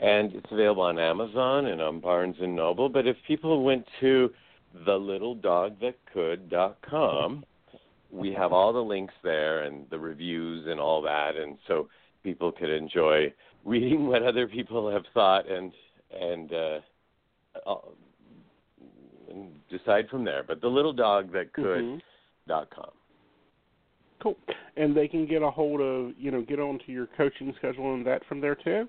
and 0.00 0.32
it's 0.32 0.50
available 0.50 0.84
on 0.84 0.98
Amazon 0.98 1.66
and 1.66 1.82
on 1.82 2.00
Barnes 2.00 2.36
and 2.40 2.56
Noble. 2.56 2.88
But 2.88 3.06
if 3.06 3.18
people 3.28 3.62
went 3.62 3.84
to 4.00 4.32
thelittledogthatcould.com, 4.86 7.44
we 8.10 8.32
have 8.32 8.50
all 8.50 8.72
the 8.72 8.82
links 8.82 9.12
there 9.22 9.64
and 9.64 9.84
the 9.90 9.98
reviews 9.98 10.66
and 10.66 10.80
all 10.80 11.02
that, 11.02 11.36
and 11.36 11.58
so 11.68 11.90
people 12.22 12.50
could 12.50 12.70
enjoy 12.70 13.30
reading 13.66 14.06
what 14.12 14.22
other 14.22 14.48
people 14.48 14.90
have 14.90 15.04
thought 15.12 15.46
and 15.50 15.70
and 16.18 16.54
uh, 16.54 16.78
uh, 17.66 17.76
and 19.36 19.52
decide 19.68 20.08
from 20.08 20.24
there. 20.24 20.42
But 20.42 20.60
the 20.60 20.68
little 20.68 20.92
dog 20.92 21.32
that 21.32 21.52
could 21.52 21.84
Mhm. 21.84 22.02
dot 22.46 22.70
com. 22.70 22.90
Cool. 24.18 24.36
And 24.76 24.96
they 24.96 25.08
can 25.08 25.26
get 25.26 25.42
a 25.42 25.50
hold 25.50 25.80
of, 25.80 26.18
you 26.18 26.30
know, 26.30 26.40
get 26.40 26.58
onto 26.58 26.90
your 26.90 27.06
coaching 27.06 27.52
schedule 27.54 27.94
and 27.94 28.06
that 28.06 28.24
from 28.24 28.40
there 28.40 28.54
too? 28.54 28.88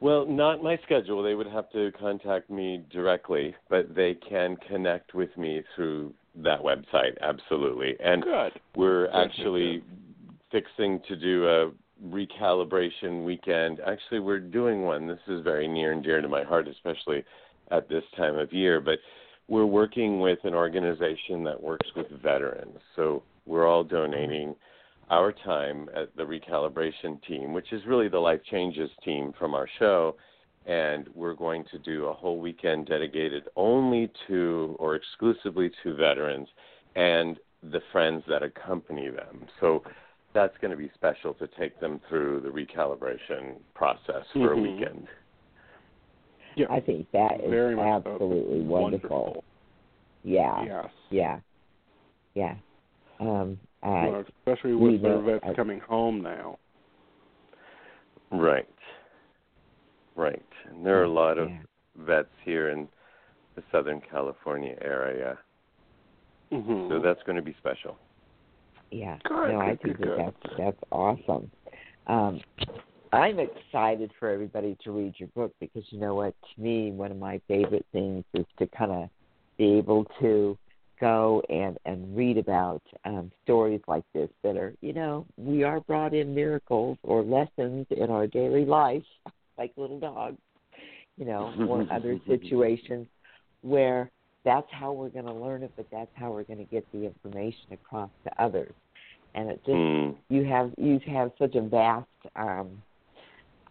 Well, 0.00 0.26
not 0.26 0.62
my 0.62 0.76
schedule. 0.78 1.22
They 1.22 1.34
would 1.34 1.46
have 1.46 1.70
to 1.70 1.92
contact 1.92 2.50
me 2.50 2.84
directly, 2.90 3.54
but 3.68 3.94
they 3.94 4.14
can 4.14 4.56
connect 4.56 5.14
with 5.14 5.36
me 5.36 5.62
through 5.74 6.14
that 6.36 6.60
website. 6.60 7.18
Absolutely. 7.20 8.00
And 8.00 8.22
Good. 8.22 8.60
We're 8.74 9.06
Good, 9.06 9.12
good, 9.12 9.20
actually 9.20 9.84
fixing 10.50 11.00
to 11.00 11.16
do 11.16 11.46
a 11.48 11.70
recalibration 12.08 13.24
weekend. 13.24 13.80
Actually, 13.80 14.20
we're 14.20 14.40
doing 14.40 14.82
one. 14.82 15.06
This 15.06 15.20
is 15.28 15.42
very 15.42 15.68
near 15.68 15.92
and 15.92 16.02
dear 16.02 16.20
to 16.22 16.28
my 16.28 16.42
heart, 16.42 16.66
especially 16.66 17.24
at 17.70 17.88
this 17.88 18.04
time 18.16 18.36
of 18.36 18.52
year. 18.52 18.80
But 18.80 18.98
we're 19.48 19.66
working 19.66 20.20
with 20.20 20.38
an 20.44 20.54
organization 20.54 21.44
that 21.44 21.60
works 21.60 21.88
with 21.96 22.08
veterans. 22.22 22.78
So 22.96 23.22
we're 23.46 23.66
all 23.66 23.84
donating 23.84 24.54
our 25.10 25.32
time 25.32 25.88
at 25.94 26.14
the 26.16 26.22
recalibration 26.22 27.20
team, 27.26 27.52
which 27.52 27.72
is 27.72 27.84
really 27.86 28.08
the 28.08 28.18
Life 28.18 28.40
Changes 28.50 28.90
team 29.04 29.32
from 29.38 29.54
our 29.54 29.68
show. 29.78 30.16
And 30.66 31.08
we're 31.14 31.34
going 31.34 31.64
to 31.72 31.78
do 31.78 32.06
a 32.06 32.12
whole 32.12 32.38
weekend 32.38 32.86
dedicated 32.86 33.44
only 33.56 34.10
to 34.28 34.76
or 34.78 34.94
exclusively 34.94 35.70
to 35.82 35.94
veterans. 35.94 36.48
And 36.94 37.38
the 37.62 37.80
friends 37.92 38.22
that 38.28 38.42
accompany 38.42 39.10
them. 39.10 39.46
So 39.60 39.82
that's 40.32 40.56
going 40.60 40.70
to 40.70 40.76
be 40.76 40.90
special 40.94 41.34
to 41.34 41.48
take 41.58 41.78
them 41.80 42.00
through 42.08 42.40
the 42.40 42.48
recalibration 42.48 43.56
process 43.74 44.24
for 44.32 44.50
Mhm. 44.50 44.52
a 44.52 44.56
weekend. 44.56 45.08
Yeah. 46.60 46.66
I 46.70 46.80
think 46.80 47.10
that 47.12 47.40
is 47.42 47.50
Very 47.50 47.74
much 47.74 48.04
so. 48.04 48.12
absolutely 48.12 48.60
wonderful. 48.60 49.08
Wonderful. 49.24 49.44
Yeah, 50.22 50.64
Yes. 50.64 50.90
yeah, 51.10 51.40
yeah. 52.34 52.54
Um, 53.18 53.58
uh, 53.82 53.88
Well, 54.10 54.24
especially 54.40 54.74
with 54.74 55.00
their 55.02 55.12
know- 55.16 55.20
vets 55.22 55.44
I- 55.46 55.54
coming 55.54 55.80
home 55.80 56.20
now. 56.22 56.58
Right. 58.30 58.68
Right. 60.16 60.42
And 60.68 60.84
there 60.84 61.00
are 61.00 61.04
a 61.04 61.08
lot 61.10 61.38
of 61.38 61.48
yeah. 61.48 61.60
vets 61.96 62.28
here 62.44 62.68
in 62.70 62.88
the 63.54 63.62
Southern 63.72 64.00
California 64.02 64.76
area. 64.82 65.38
hmm 66.50 66.88
So 66.88 66.98
that's 67.00 67.22
going 67.24 67.36
to 67.36 67.42
be 67.42 67.54
special. 67.58 67.96
Yeah. 68.90 69.18
Good, 69.24 69.52
no, 69.52 69.60
I 69.60 69.76
think 69.76 69.96
good, 69.96 70.08
that 70.08 70.16
good. 70.16 70.34
that's 70.34 70.56
that's 70.58 70.82
awesome. 70.92 71.50
Um, 72.06 72.40
I'm 73.12 73.40
excited 73.40 74.12
for 74.18 74.30
everybody 74.30 74.76
to 74.84 74.92
read 74.92 75.14
your 75.18 75.28
book 75.34 75.52
because 75.58 75.82
you 75.90 75.98
know 75.98 76.14
what? 76.14 76.34
To 76.54 76.60
me, 76.62 76.92
one 76.92 77.10
of 77.10 77.18
my 77.18 77.40
favorite 77.48 77.86
things 77.92 78.24
is 78.34 78.46
to 78.58 78.68
kind 78.68 78.92
of 78.92 79.10
be 79.58 79.72
able 79.78 80.06
to 80.20 80.56
go 81.00 81.42
and 81.48 81.76
and 81.86 82.16
read 82.16 82.38
about 82.38 82.82
um, 83.04 83.32
stories 83.42 83.80
like 83.88 84.04
this 84.14 84.28
that 84.44 84.56
are, 84.56 84.74
you 84.80 84.92
know, 84.92 85.26
we 85.36 85.64
are 85.64 85.80
brought 85.80 86.14
in 86.14 86.34
miracles 86.34 86.98
or 87.02 87.22
lessons 87.22 87.86
in 87.90 88.10
our 88.10 88.28
daily 88.28 88.64
life, 88.64 89.02
like 89.58 89.72
little 89.76 89.98
dogs, 89.98 90.38
you 91.16 91.24
know, 91.24 91.52
or 91.68 91.84
other 91.92 92.16
situations 92.28 93.08
where 93.62 94.08
that's 94.44 94.68
how 94.70 94.92
we're 94.92 95.08
going 95.08 95.26
to 95.26 95.34
learn 95.34 95.62
it, 95.64 95.72
but 95.76 95.86
that's 95.90 96.10
how 96.14 96.30
we're 96.30 96.44
going 96.44 96.58
to 96.58 96.64
get 96.64 96.86
the 96.92 97.04
information 97.04 97.72
across 97.72 98.10
to 98.24 98.42
others. 98.42 98.72
And 99.34 99.50
it 99.50 99.60
just 99.64 99.76
Mm. 99.78 100.16
you 100.28 100.44
have 100.44 100.72
you 100.78 101.00
have 101.06 101.32
such 101.38 101.54
a 101.56 101.60
vast 101.60 102.06
um, 102.36 102.82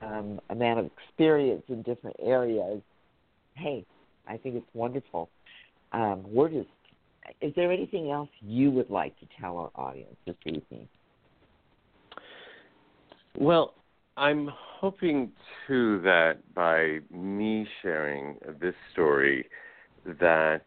um, 0.01 0.39
amount 0.49 0.79
of 0.79 0.89
experience 0.97 1.63
in 1.67 1.81
different 1.81 2.15
areas. 2.21 2.81
Hey, 3.55 3.85
I 4.27 4.37
think 4.37 4.55
it's 4.55 4.67
wonderful. 4.73 5.29
Um, 5.91 6.23
we're 6.25 6.49
just. 6.49 6.69
Is 7.41 7.53
there 7.55 7.71
anything 7.71 8.11
else 8.11 8.29
you 8.41 8.71
would 8.71 8.89
like 8.89 9.17
to 9.19 9.27
tell 9.39 9.57
our 9.57 9.71
audience 9.75 10.15
this 10.25 10.35
evening? 10.45 10.87
Well, 13.37 13.75
I'm 14.17 14.49
hoping 14.53 15.31
too 15.67 16.01
that 16.01 16.37
by 16.53 16.99
me 17.15 17.67
sharing 17.81 18.37
this 18.59 18.73
story, 18.91 19.47
that 20.19 20.65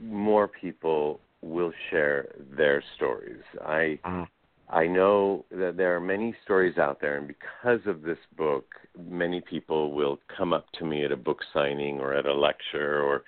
more 0.00 0.48
people 0.48 1.20
will 1.42 1.72
share 1.90 2.34
their 2.56 2.82
stories. 2.96 3.42
I 3.64 3.98
Ah, 4.04 4.26
I 4.68 4.86
know 4.86 5.44
that 5.50 5.76
there 5.76 5.94
are 5.96 6.00
many 6.00 6.34
stories 6.44 6.76
out 6.76 7.00
there, 7.00 7.16
and 7.16 7.28
because 7.28 7.80
of 7.86 8.02
this 8.02 8.18
book, 8.36 8.66
many 8.98 9.40
people 9.40 9.92
will 9.92 10.18
come 10.36 10.52
up 10.52 10.66
to 10.78 10.84
me 10.84 11.04
at 11.04 11.12
a 11.12 11.16
book 11.16 11.40
signing 11.52 12.00
or 12.00 12.14
at 12.14 12.26
a 12.26 12.34
lecture 12.34 13.00
or 13.00 13.22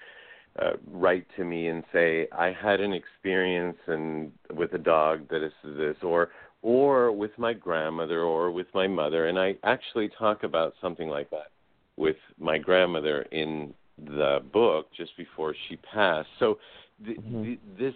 uh, 0.60 0.72
write 0.90 1.26
to 1.36 1.44
me 1.44 1.68
and 1.68 1.84
say, 1.92 2.26
"I 2.32 2.50
had 2.50 2.80
an 2.80 2.92
experience 2.92 3.78
and 3.86 4.32
with 4.52 4.72
a 4.74 4.78
dog 4.78 5.28
that 5.28 5.44
is 5.44 5.52
this," 5.62 5.96
or 6.02 6.30
or 6.62 7.12
with 7.12 7.38
my 7.38 7.52
grandmother 7.52 8.22
or 8.22 8.50
with 8.50 8.66
my 8.74 8.88
mother, 8.88 9.28
and 9.28 9.38
I 9.38 9.56
actually 9.62 10.08
talk 10.18 10.42
about 10.42 10.74
something 10.80 11.08
like 11.08 11.30
that 11.30 11.52
with 11.96 12.16
my 12.38 12.58
grandmother 12.58 13.22
in 13.30 13.74
the 13.96 14.40
book 14.52 14.88
just 14.96 15.16
before 15.16 15.54
she 15.68 15.76
passed. 15.76 16.28
So 16.38 16.58
th- 17.04 17.18
Mhm. 17.18 17.44
th- 17.44 17.60
this 17.76 17.94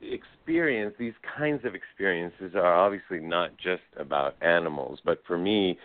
experience, 0.00 0.94
these 0.98 1.14
kinds 1.36 1.64
of 1.64 1.74
experiences 1.74 2.54
are 2.54 2.74
obviously 2.74 3.20
not 3.20 3.56
just 3.56 3.82
about 3.96 4.36
animals, 4.42 5.00
but 5.04 5.22
for 5.26 5.38
me, 5.38 5.78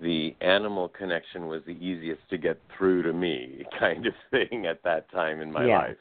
the 0.00 0.34
animal 0.40 0.88
connection 0.88 1.46
was 1.46 1.62
the 1.66 1.72
easiest 1.72 2.28
to 2.30 2.38
get 2.38 2.60
through 2.76 3.02
to 3.02 3.12
me, 3.12 3.64
kind 3.78 4.06
of 4.06 4.14
thing 4.30 4.66
at 4.66 4.82
that 4.82 5.10
time 5.10 5.40
in 5.40 5.52
my 5.52 5.64
Yeah. 5.66 5.78
life. 5.78 5.96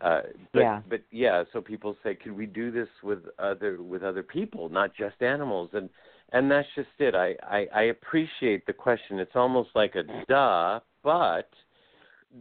Uh, 0.00 0.20
but, 0.52 0.60
Yeah. 0.60 0.82
but 0.88 1.00
yeah, 1.10 1.44
so 1.52 1.60
people 1.60 1.96
say, 2.02 2.14
could 2.14 2.36
we 2.36 2.46
do 2.46 2.70
this 2.70 2.88
with 3.02 3.20
other 3.38 3.82
with 3.82 4.02
other 4.02 4.22
people, 4.22 4.68
not 4.68 4.94
just 4.94 5.20
animals? 5.22 5.70
And 5.72 5.88
and 6.32 6.50
that's 6.50 6.68
just 6.74 6.88
it. 6.98 7.14
I, 7.14 7.36
I 7.42 7.66
I 7.74 7.82
appreciate 7.84 8.66
the 8.66 8.72
question. 8.72 9.18
It's 9.18 9.36
almost 9.36 9.70
like 9.74 9.94
a 9.94 10.02
duh, 10.28 10.80
but 11.02 11.48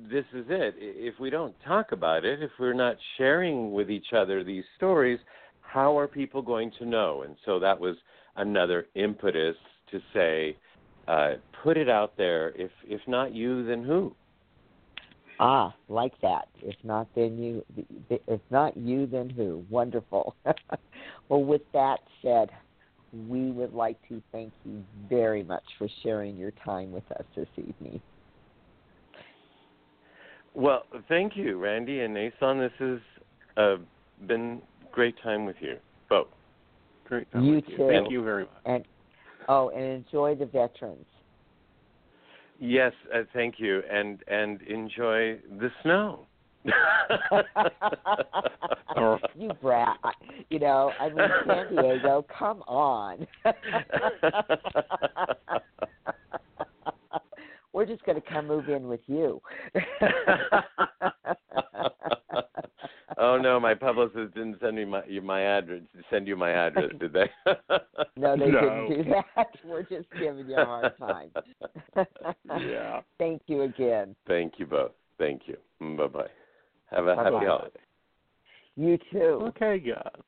this 0.09 0.25
is 0.33 0.45
it. 0.49 0.75
If 0.77 1.19
we 1.19 1.29
don't 1.29 1.55
talk 1.65 1.91
about 1.91 2.25
it, 2.25 2.41
if 2.41 2.51
we're 2.59 2.73
not 2.73 2.97
sharing 3.17 3.71
with 3.73 3.89
each 3.89 4.13
other 4.15 4.43
these 4.43 4.63
stories, 4.77 5.19
how 5.61 5.97
are 5.97 6.07
people 6.07 6.41
going 6.41 6.71
to 6.79 6.85
know? 6.85 7.23
And 7.23 7.35
so 7.45 7.59
that 7.59 7.79
was 7.79 7.95
another 8.35 8.87
impetus 8.95 9.55
to 9.91 9.99
say, 10.13 10.57
uh, 11.07 11.33
put 11.63 11.77
it 11.77 11.89
out 11.89 12.17
there. 12.17 12.49
If 12.55 12.71
if 12.87 13.01
not 13.07 13.33
you, 13.35 13.65
then 13.65 13.83
who? 13.83 14.15
ah, 15.39 15.75
like 15.89 16.13
that. 16.21 16.47
If 16.61 16.75
not, 16.83 17.07
then 17.15 17.37
you. 17.37 17.65
If 18.09 18.41
not 18.49 18.77
you, 18.77 19.05
then 19.05 19.29
who? 19.29 19.63
Wonderful. 19.69 20.35
well, 21.29 21.43
with 21.43 21.61
that 21.73 21.99
said, 22.21 22.49
we 23.27 23.51
would 23.51 23.73
like 23.73 23.97
to 24.07 24.21
thank 24.31 24.53
you 24.63 24.83
very 25.09 25.43
much 25.43 25.63
for 25.77 25.87
sharing 26.01 26.37
your 26.37 26.51
time 26.65 26.91
with 26.91 27.09
us 27.11 27.25
this 27.35 27.47
evening. 27.57 28.01
Well, 30.55 30.83
thank 31.09 31.35
you, 31.35 31.57
Rainey 31.57 32.01
and 32.01 32.15
Aeson. 32.17 32.59
This 32.59 32.71
has 32.79 32.99
uh, 33.57 33.75
been 34.27 34.61
great 34.91 35.15
time 35.23 35.45
with 35.45 35.55
you 35.59 35.77
both. 36.09 36.27
Great. 37.07 37.31
time 37.31 37.43
You 37.43 37.55
with 37.55 37.65
too. 37.65 37.87
Thank 37.87 38.11
you 38.11 38.23
very 38.23 38.43
much. 38.43 38.53
And 38.65 38.85
oh, 39.47 39.69
and 39.69 39.83
enjoy 39.83 40.35
the 40.35 40.45
veterans. 40.45 41.05
Yes, 42.59 42.93
uh, 43.13 43.23
thank 43.33 43.55
you, 43.57 43.81
and 43.91 44.19
and 44.27 44.61
enjoy 44.63 45.39
the 45.59 45.71
snow. 45.81 46.27
you 49.35 49.51
brat. 49.61 49.97
I- 50.03 50.13
You 50.49 50.59
know, 50.59 50.91
I 50.99 51.09
mean, 51.09 51.29
San 51.47 51.69
Diego, 51.75 52.25
come 52.37 52.61
on. 52.67 53.27
We're 57.73 57.85
just 57.85 58.03
going 58.05 58.21
to 58.21 58.27
come 58.29 58.47
move 58.47 58.69
in 58.69 58.87
with 58.87 59.01
you. 59.07 59.41
oh 63.17 63.37
no, 63.37 63.59
my 63.59 63.73
publicist 63.73 64.35
didn't 64.35 64.57
send 64.61 64.75
me 64.75 64.85
my 64.85 65.01
my 65.23 65.41
address. 65.41 65.81
Send 66.09 66.27
you 66.27 66.35
my 66.35 66.51
address, 66.51 66.91
did 66.99 67.13
they? 67.13 67.29
no, 68.15 68.37
they 68.37 68.51
No. 68.51 68.87
didn't 68.89 69.03
do 69.03 69.11
that. 69.11 69.47
We're 69.65 69.81
just 69.83 70.07
giving 70.19 70.47
you 70.47 70.55
a 70.57 70.65
hard 70.65 70.97
time. 70.97 71.31
Yeah. 72.61 73.01
Thank 73.17 73.41
you 73.47 73.63
again. 73.63 74.15
Thank 74.27 74.53
you 74.59 74.67
both. 74.67 74.91
Thank 75.17 75.43
you. 75.47 75.57
Bye 75.97 76.07
bye. 76.07 76.27
Have 76.91 77.07
a 77.07 77.15
Bye-bye. 77.15 77.31
happy 77.31 77.45
holiday. 77.47 77.79
You 78.75 78.97
too. 79.11 79.39
Okay, 79.49 79.79
guys. 79.79 80.21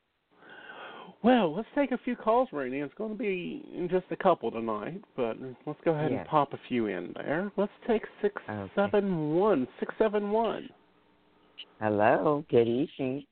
Well, 1.25 1.55
let's 1.55 1.67
take 1.73 1.91
a 1.91 1.97
few 1.97 2.15
calls, 2.15 2.49
Rainey. 2.51 2.81
It's 2.81 2.93
going 2.93 3.09
to 3.09 3.17
be 3.17 3.63
just 3.89 4.05
a 4.11 4.15
couple 4.15 4.51
tonight, 4.51 5.01
but 5.17 5.35
let's 5.65 5.79
go 5.83 5.93
ahead 5.95 6.11
Yes. 6.11 6.19
and 6.19 6.27
pop 6.29 6.53
a 6.53 6.59
few 6.67 6.85
in 6.85 7.13
there. 7.15 7.51
Let's 7.57 7.71
take 7.87 8.03
six 8.21 8.39
Okay. 8.47 8.71
seven 8.75 9.33
one 9.33 9.67
six 9.79 9.91
seven 9.97 10.29
one. 10.29 10.69
Hello. 11.81 12.45
Good 12.51 12.67
evening. 12.67 13.25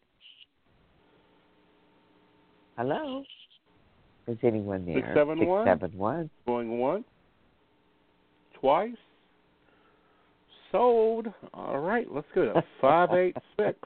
Hello. 2.77 3.23
Is 4.27 4.39
anyone 4.41 4.85
there? 4.87 4.95
671? 4.95 5.65
671. 5.65 6.29
Going 6.47 6.79
once, 6.79 7.05
twice, 8.59 8.97
sold. 10.71 11.27
All 11.53 11.77
right, 11.77 12.07
let's 12.11 12.25
go 12.33 12.45
to 12.53 12.63
five 12.81 13.11
eight 13.11 13.37
six. 13.55 13.77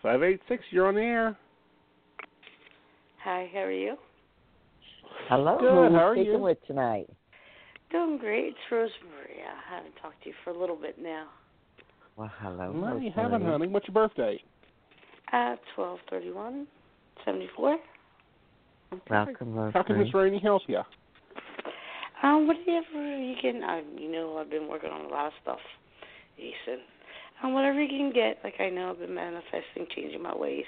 Five 0.00 0.22
eight 0.22 0.40
six. 0.48 0.62
You're 0.70 0.86
on 0.86 0.94
the 0.94 1.00
air. 1.00 1.36
Hi, 3.24 3.48
how 3.52 3.60
are 3.60 3.72
you? 3.72 3.96
Hello. 5.28 5.56
Good, 5.60 5.70
Who 5.70 5.78
are 5.78 5.88
we 5.90 5.94
how 5.94 6.06
are 6.08 6.14
speaking 6.14 6.32
you? 6.32 6.38
with 6.40 6.58
tonight? 6.66 7.06
Doing 7.90 8.18
great. 8.18 8.46
It's 8.48 8.58
Rosemary. 8.70 9.42
I 9.46 9.74
haven't 9.76 9.94
talked 10.02 10.22
to 10.24 10.30
you 10.30 10.34
for 10.42 10.50
a 10.50 10.58
little 10.58 10.76
bit 10.76 11.00
now. 11.00 11.26
Well, 12.16 12.30
hello. 12.40 12.72
No, 12.72 12.96
you 12.96 13.10
Rosemary. 13.10 13.10
haven't, 13.14 13.42
honey. 13.42 13.68
What's 13.68 13.86
your 13.86 13.94
birthday? 13.94 14.42
Uh, 15.32 15.56
twelve 15.74 15.98
thirty-one, 16.10 16.66
seventy-four. 17.24 17.78
Welcome, 19.08 19.54
How 19.72 19.82
can 19.82 19.96
Rosemary. 19.96 20.04
Miss 20.04 20.14
Rainey 20.14 20.40
help 20.42 20.62
you? 20.66 20.80
Um, 22.22 22.46
whatever 22.46 23.18
you 23.18 23.34
can. 23.40 23.62
I, 23.62 23.82
you 23.98 24.10
know, 24.10 24.36
I've 24.38 24.50
been 24.50 24.68
working 24.68 24.90
on 24.90 25.06
a 25.06 25.08
lot 25.08 25.26
of 25.26 25.32
stuff, 25.42 25.58
Aeson. 26.38 26.80
Um, 27.42 27.54
whatever 27.54 27.80
you 27.80 27.88
can 27.88 28.12
get. 28.12 28.38
Like 28.44 28.54
I 28.60 28.68
know 28.68 28.90
I've 28.90 28.98
been 28.98 29.14
manifesting, 29.14 29.86
changing 29.94 30.22
my 30.22 30.36
ways. 30.36 30.64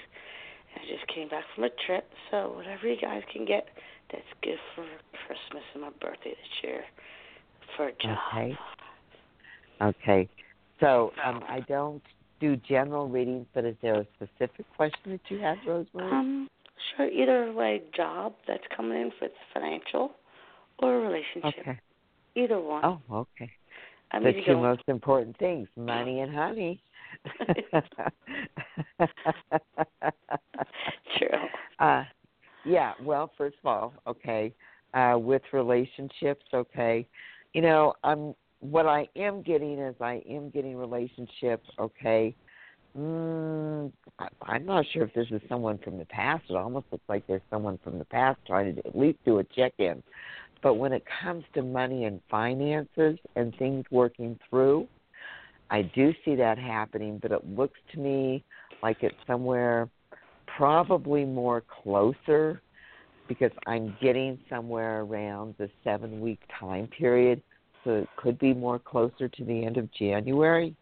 I 0.75 0.79
just 0.79 1.07
came 1.13 1.29
back 1.29 1.43
from 1.55 1.63
a 1.65 1.69
trip, 1.85 2.05
so 2.31 2.53
whatever 2.55 2.87
you 2.87 2.99
guys 2.99 3.21
can 3.31 3.45
get, 3.45 3.67
that's 4.11 4.23
good 4.41 4.57
for 4.75 4.85
Christmas 5.25 5.63
and 5.73 5.83
my 5.83 5.89
birthday 6.01 6.31
this 6.31 6.63
year. 6.63 6.83
For 7.75 7.87
a 7.87 7.91
job. 7.93 8.17
Okay. 8.33 8.57
Okay. 9.81 10.29
So 10.79 11.11
um, 11.25 11.43
I 11.47 11.61
don't 11.61 12.01
do 12.39 12.55
general 12.57 13.07
readings, 13.07 13.45
but 13.53 13.65
is 13.65 13.75
there 13.81 13.95
a 13.95 14.07
specific 14.15 14.65
question 14.75 15.11
that 15.11 15.21
you 15.29 15.39
have, 15.39 15.57
Rosemary? 15.65 16.11
Um, 16.11 16.49
sure. 16.95 17.09
Either 17.09 17.51
way, 17.53 17.81
job 17.95 18.33
that's 18.47 18.63
coming 18.75 18.99
in, 18.99 19.11
for 19.17 19.29
financial 19.53 20.11
or 20.79 20.95
a 20.95 20.99
relationship. 20.99 21.53
okay. 21.61 21.79
Either 22.35 22.59
one. 22.59 22.83
Oh, 22.83 23.01
okay. 23.11 23.49
I 24.11 24.19
the 24.19 24.25
mean, 24.25 24.45
two 24.45 24.51
you 24.51 24.57
most 24.57 24.83
important 24.87 25.37
things, 25.37 25.67
money 25.75 26.19
and 26.19 26.33
honey. 26.33 26.81
True. 31.17 31.29
Uh, 31.77 32.05
yeah, 32.63 32.93
well, 33.01 33.29
first 33.37 33.57
of 33.61 33.67
all, 33.67 33.93
okay, 34.07 34.53
uh, 34.93 35.17
with 35.19 35.41
relationships, 35.51 36.45
okay, 36.53 37.05
you 37.53 37.61
know, 37.61 37.93
I'm 38.01 38.33
what 38.61 38.85
I 38.85 39.09
am 39.17 39.41
getting 39.41 39.77
is 39.77 39.93
I 39.99 40.21
am 40.29 40.49
getting 40.51 40.77
relationships, 40.77 41.67
okay. 41.77 42.33
Mm, 42.97 43.91
I, 44.19 44.27
I'm 44.43 44.65
not 44.65 44.85
sure 44.93 45.03
if 45.03 45.13
this 45.13 45.27
is 45.31 45.41
someone 45.49 45.77
from 45.79 45.97
the 45.97 46.05
past. 46.05 46.45
It 46.49 46.55
almost 46.55 46.85
looks 46.91 47.03
like 47.09 47.27
there's 47.27 47.41
someone 47.49 47.77
from 47.83 47.99
the 47.99 48.05
past 48.05 48.39
trying 48.47 48.73
to 48.75 48.87
at 48.87 48.97
least 48.97 49.19
do 49.25 49.39
a 49.39 49.43
check-in. 49.43 50.01
But 50.63 50.75
when 50.75 50.93
it 50.93 51.03
comes 51.21 51.43
to 51.55 51.61
money 51.61 52.05
and 52.05 52.21
finances 52.31 53.19
and 53.35 53.53
things 53.57 53.83
working 53.91 54.39
through, 54.49 54.87
I 55.69 55.81
do 55.81 56.13
see 56.23 56.35
that 56.35 56.57
happening, 56.57 57.19
but 57.21 57.31
it 57.31 57.45
looks 57.47 57.79
to 57.93 57.99
me 57.99 58.43
like 58.83 58.97
it's 59.01 59.15
somewhere 59.25 59.89
probably 60.57 61.25
more 61.25 61.63
closer 61.83 62.61
because 63.27 63.51
I'm 63.65 63.95
getting 64.01 64.39
somewhere 64.49 65.01
around 65.01 65.55
the 65.57 65.69
seven 65.83 66.21
week 66.21 66.39
time 66.59 66.87
period. 66.87 67.41
So 67.83 67.91
it 67.91 68.09
could 68.17 68.39
be 68.39 68.53
more 68.53 68.79
closer 68.79 69.27
to 69.27 69.45
the 69.45 69.65
end 69.65 69.77
of 69.77 69.91
January. 69.93 70.75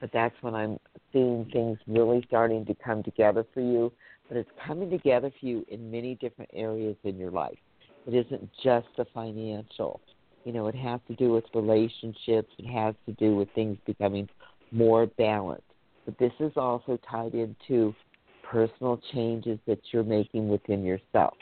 But 0.00 0.10
that's 0.12 0.34
when 0.40 0.54
I'm 0.54 0.78
seeing 1.12 1.48
things 1.52 1.78
really 1.86 2.24
starting 2.26 2.64
to 2.66 2.74
come 2.74 3.02
together 3.02 3.46
for 3.54 3.60
you. 3.60 3.92
But 4.28 4.36
it's 4.36 4.50
coming 4.66 4.90
together 4.90 5.30
for 5.38 5.46
you 5.46 5.64
in 5.68 5.90
many 5.90 6.14
different 6.16 6.50
areas 6.54 6.96
in 7.04 7.18
your 7.18 7.30
life. 7.30 7.58
It 8.06 8.26
isn't 8.26 8.50
just 8.62 8.88
the 8.96 9.06
financial. 9.14 10.00
You 10.44 10.52
know, 10.52 10.66
it 10.66 10.74
has 10.74 11.00
to 11.08 11.14
do 11.14 11.32
with 11.32 11.44
relationships, 11.54 12.52
it 12.58 12.66
has 12.66 12.94
to 13.06 13.12
do 13.12 13.36
with 13.36 13.48
things 13.54 13.78
becoming 13.86 14.28
more 14.72 15.06
balanced. 15.06 15.64
But 16.04 16.18
this 16.18 16.32
is 16.40 16.52
also 16.56 16.98
tied 17.08 17.34
into 17.34 17.94
personal 18.42 19.00
changes 19.12 19.58
that 19.66 19.78
you're 19.92 20.02
making 20.02 20.48
within 20.48 20.84
yourself. 20.84 21.34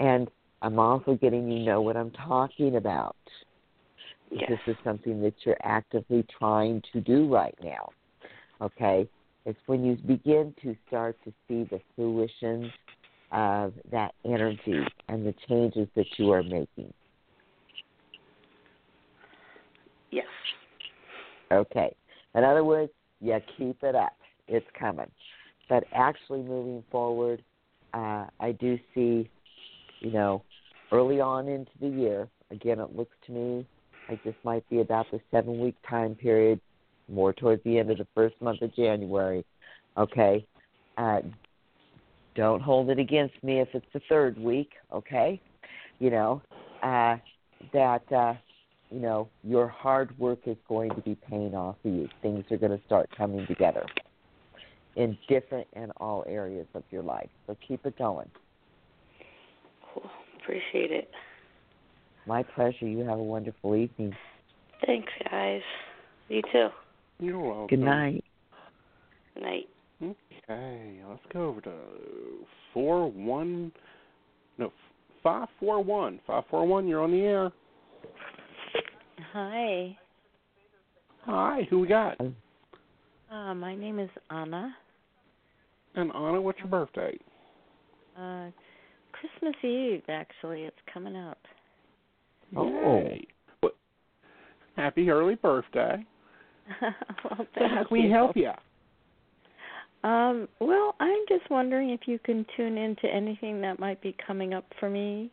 And 0.00 0.28
I'm 0.62 0.78
also 0.78 1.14
getting 1.14 1.50
you 1.50 1.60
know 1.60 1.80
what 1.80 1.96
I'm 1.96 2.10
talking 2.10 2.76
about. 2.76 3.16
Yes. 4.30 4.48
This 4.48 4.74
is 4.74 4.76
something 4.84 5.22
that 5.22 5.34
you're 5.44 5.56
actively 5.62 6.24
trying 6.38 6.82
to 6.92 7.00
do 7.00 7.32
right 7.32 7.56
now. 7.62 7.90
Okay? 8.60 9.08
It's 9.46 9.58
when 9.66 9.84
you 9.84 9.96
begin 10.06 10.54
to 10.62 10.76
start 10.86 11.16
to 11.24 11.32
see 11.48 11.64
the 11.70 11.80
fruition 11.96 12.70
of 13.32 13.72
that 13.90 14.14
energy 14.24 14.84
and 15.08 15.26
the 15.26 15.34
changes 15.48 15.88
that 15.96 16.06
you 16.18 16.30
are 16.32 16.42
making. 16.42 16.92
Yes. 20.10 20.26
Okay. 21.52 21.94
In 22.34 22.44
other 22.44 22.64
words, 22.64 22.92
you 23.20 23.38
keep 23.56 23.82
it 23.82 23.94
up. 23.94 24.14
It's 24.48 24.66
coming. 24.78 25.10
But 25.68 25.84
actually 25.92 26.42
moving 26.42 26.82
forward, 26.90 27.42
uh, 27.94 28.26
I 28.40 28.52
do 28.58 28.78
see, 28.94 29.30
you 30.00 30.10
know, 30.12 30.42
early 30.92 31.20
on 31.20 31.48
into 31.48 31.70
the 31.80 31.88
year, 31.88 32.28
again, 32.50 32.80
it 32.80 32.96
looks 32.96 33.14
to 33.26 33.32
me 33.32 33.66
like 34.08 34.22
this 34.24 34.34
might 34.42 34.68
be 34.68 34.80
about 34.80 35.06
the 35.12 35.20
seven 35.30 35.60
week 35.60 35.76
time 35.88 36.14
period, 36.14 36.60
more 37.08 37.32
towards 37.32 37.62
the 37.64 37.78
end 37.78 37.90
of 37.90 37.98
the 37.98 38.06
first 38.14 38.34
month 38.40 38.62
of 38.62 38.74
January. 38.74 39.44
Okay? 39.96 40.44
Uh, 40.98 41.20
don't 42.34 42.62
hold 42.62 42.90
it 42.90 42.98
against 42.98 43.34
me 43.42 43.60
if 43.60 43.68
it's 43.74 43.86
the 43.92 44.00
third 44.08 44.38
week, 44.38 44.70
okay? 44.92 45.40
You 45.98 46.10
know, 46.10 46.42
uh, 46.82 47.16
that, 47.72 48.12
uh, 48.12 48.34
you 48.90 49.00
know, 49.00 49.28
your 49.44 49.68
hard 49.68 50.16
work 50.18 50.40
is 50.46 50.56
going 50.68 50.90
to 50.90 51.00
be 51.00 51.16
paying 51.28 51.54
off 51.54 51.76
for 51.82 51.88
you. 51.88 52.08
Things 52.22 52.44
are 52.50 52.56
going 52.56 52.76
to 52.76 52.84
start 52.86 53.08
coming 53.16 53.46
together 53.46 53.86
in 54.96 55.16
different 55.28 55.66
and 55.74 55.92
all 55.98 56.24
areas 56.28 56.66
of 56.74 56.82
your 56.90 57.02
life. 57.02 57.28
So 57.46 57.56
keep 57.66 57.84
it 57.86 57.96
going. 57.96 58.28
Cool. 59.94 60.10
Appreciate 60.42 60.90
it. 60.90 61.10
My 62.26 62.42
pleasure. 62.42 62.86
You 62.86 63.00
have 63.00 63.18
a 63.18 63.22
wonderful 63.22 63.76
evening. 63.76 64.14
Thanks, 64.84 65.12
guys. 65.30 65.62
You 66.28 66.42
too. 66.52 66.68
You're 67.18 67.38
welcome. 67.38 67.66
Good 67.68 67.84
night. 67.84 68.24
Good 69.34 69.42
night. 69.42 69.68
Okay, 70.02 71.00
let's 71.08 71.22
go 71.32 71.48
over 71.48 71.60
to 71.60 71.72
four 72.72 73.10
one. 73.10 73.70
No, 74.58 74.72
five 75.22 75.48
four 75.58 75.82
one. 75.82 76.20
Five 76.26 76.44
four 76.50 76.66
one. 76.66 76.88
You're 76.88 77.02
on 77.02 77.12
the 77.12 77.20
air. 77.20 77.52
Hi. 79.32 79.96
Hi, 81.24 81.66
who 81.70 81.78
we 81.80 81.86
got? 81.88 82.20
Uh, 82.20 83.54
my 83.54 83.76
name 83.76 84.00
is 84.00 84.10
Anna. 84.28 84.74
And 85.94 86.10
Anna, 86.12 86.40
what's 86.40 86.58
your 86.58 86.66
birthday? 86.66 87.16
Uh, 88.18 88.46
Christmas 89.12 89.54
Eve, 89.62 90.02
actually. 90.08 90.62
It's 90.62 90.76
coming 90.92 91.14
up. 91.14 91.38
Oh. 92.56 92.66
Yay. 92.66 93.24
What? 93.60 93.76
Happy 94.76 95.08
early 95.10 95.36
birthday. 95.36 96.04
well, 96.82 97.36
So 97.38 97.46
thank 97.54 97.72
how 97.72 97.84
can 97.84 97.86
we 97.92 98.02
you. 98.02 98.10
help 98.10 98.36
you? 98.36 98.50
Um, 100.02 100.48
well, 100.60 100.96
I'm 100.98 101.24
just 101.28 101.48
wondering 101.50 101.90
if 101.90 102.00
you 102.06 102.18
can 102.18 102.44
tune 102.56 102.78
into 102.78 103.06
anything 103.06 103.60
that 103.60 103.78
might 103.78 104.02
be 104.02 104.16
coming 104.26 104.54
up 104.54 104.64
for 104.80 104.90
me 104.90 105.30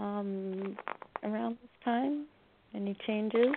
um, 0.00 0.76
around 1.22 1.58
this 1.60 1.70
time. 1.84 2.26
Any 2.74 2.96
changes? 3.06 3.48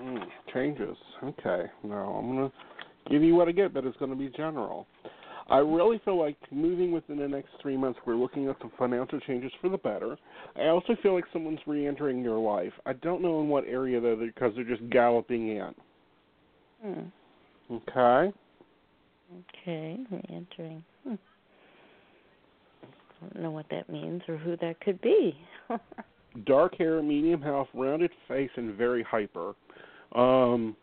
Mm, 0.00 0.24
changes. 0.52 0.96
Okay. 1.22 1.64
Now 1.84 2.14
I'm 2.18 2.34
gonna 2.34 2.52
give 3.10 3.22
you 3.22 3.34
what 3.34 3.48
I 3.48 3.52
get, 3.52 3.74
but 3.74 3.84
it's 3.84 3.96
gonna 3.98 4.16
be 4.16 4.28
general. 4.28 4.86
I 5.50 5.58
really 5.58 5.98
feel 6.04 6.18
like 6.18 6.36
moving 6.50 6.92
within 6.92 7.18
the 7.18 7.26
next 7.26 7.48
three 7.62 7.76
months, 7.76 7.98
we're 8.04 8.16
looking 8.16 8.48
at 8.48 8.56
some 8.60 8.70
financial 8.78 9.18
changes 9.20 9.50
for 9.62 9.70
the 9.70 9.78
better. 9.78 10.18
I 10.56 10.66
also 10.66 10.94
feel 11.02 11.14
like 11.14 11.24
someone's 11.32 11.60
re-entering 11.66 12.22
your 12.22 12.38
life. 12.38 12.72
I 12.84 12.92
don't 12.92 13.22
know 13.22 13.40
in 13.40 13.48
what 13.48 13.64
area 13.66 13.98
though, 13.98 14.16
because 14.16 14.52
they're 14.54 14.64
just 14.64 14.88
galloping 14.90 15.48
in. 15.48 15.74
Hmm. 16.82 17.74
Okay. 17.74 18.32
Okay, 19.38 19.98
re-entering. 20.10 20.84
Hmm. 21.04 21.14
Don't 23.20 23.42
know 23.42 23.50
what 23.50 23.66
that 23.70 23.88
means 23.88 24.22
or 24.28 24.36
who 24.36 24.56
that 24.58 24.80
could 24.80 25.00
be. 25.00 25.36
Dark 26.44 26.76
hair, 26.76 27.02
medium 27.02 27.40
health, 27.42 27.68
rounded 27.74 28.10
face, 28.26 28.50
and 28.56 28.74
very 28.76 29.02
hyper. 29.02 29.54
Um, 30.14 30.76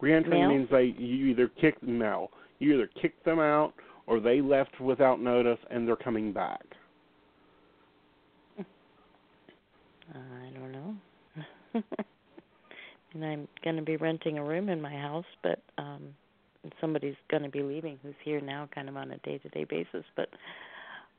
re-entering 0.00 0.48
means 0.48 0.68
they 0.70 0.94
you 0.98 1.26
either 1.26 1.48
kick 1.60 1.76
no, 1.82 2.28
you 2.58 2.74
either 2.74 2.88
kick 3.00 3.22
them 3.24 3.38
out 3.38 3.72
or 4.06 4.20
they 4.20 4.40
left 4.40 4.80
without 4.80 5.20
notice 5.20 5.58
and 5.70 5.86
they're 5.88 5.96
coming 5.96 6.32
back. 6.32 6.64
I 10.14 10.50
don't 10.52 10.72
know. 10.72 10.94
and 13.14 13.24
I'm 13.24 13.48
going 13.64 13.76
to 13.76 13.82
be 13.82 13.96
renting 13.96 14.38
a 14.38 14.44
room 14.44 14.68
in 14.68 14.80
my 14.80 14.92
house, 14.92 15.24
but 15.42 15.60
um 15.78 16.14
somebody's 16.80 17.16
going 17.30 17.42
to 17.42 17.48
be 17.48 17.62
leaving 17.62 17.98
who's 18.02 18.14
here 18.24 18.40
now 18.40 18.68
kind 18.74 18.88
of 18.88 18.96
on 18.96 19.10
a 19.10 19.18
day-to-day 19.18 19.64
basis, 19.64 20.04
but 20.16 20.28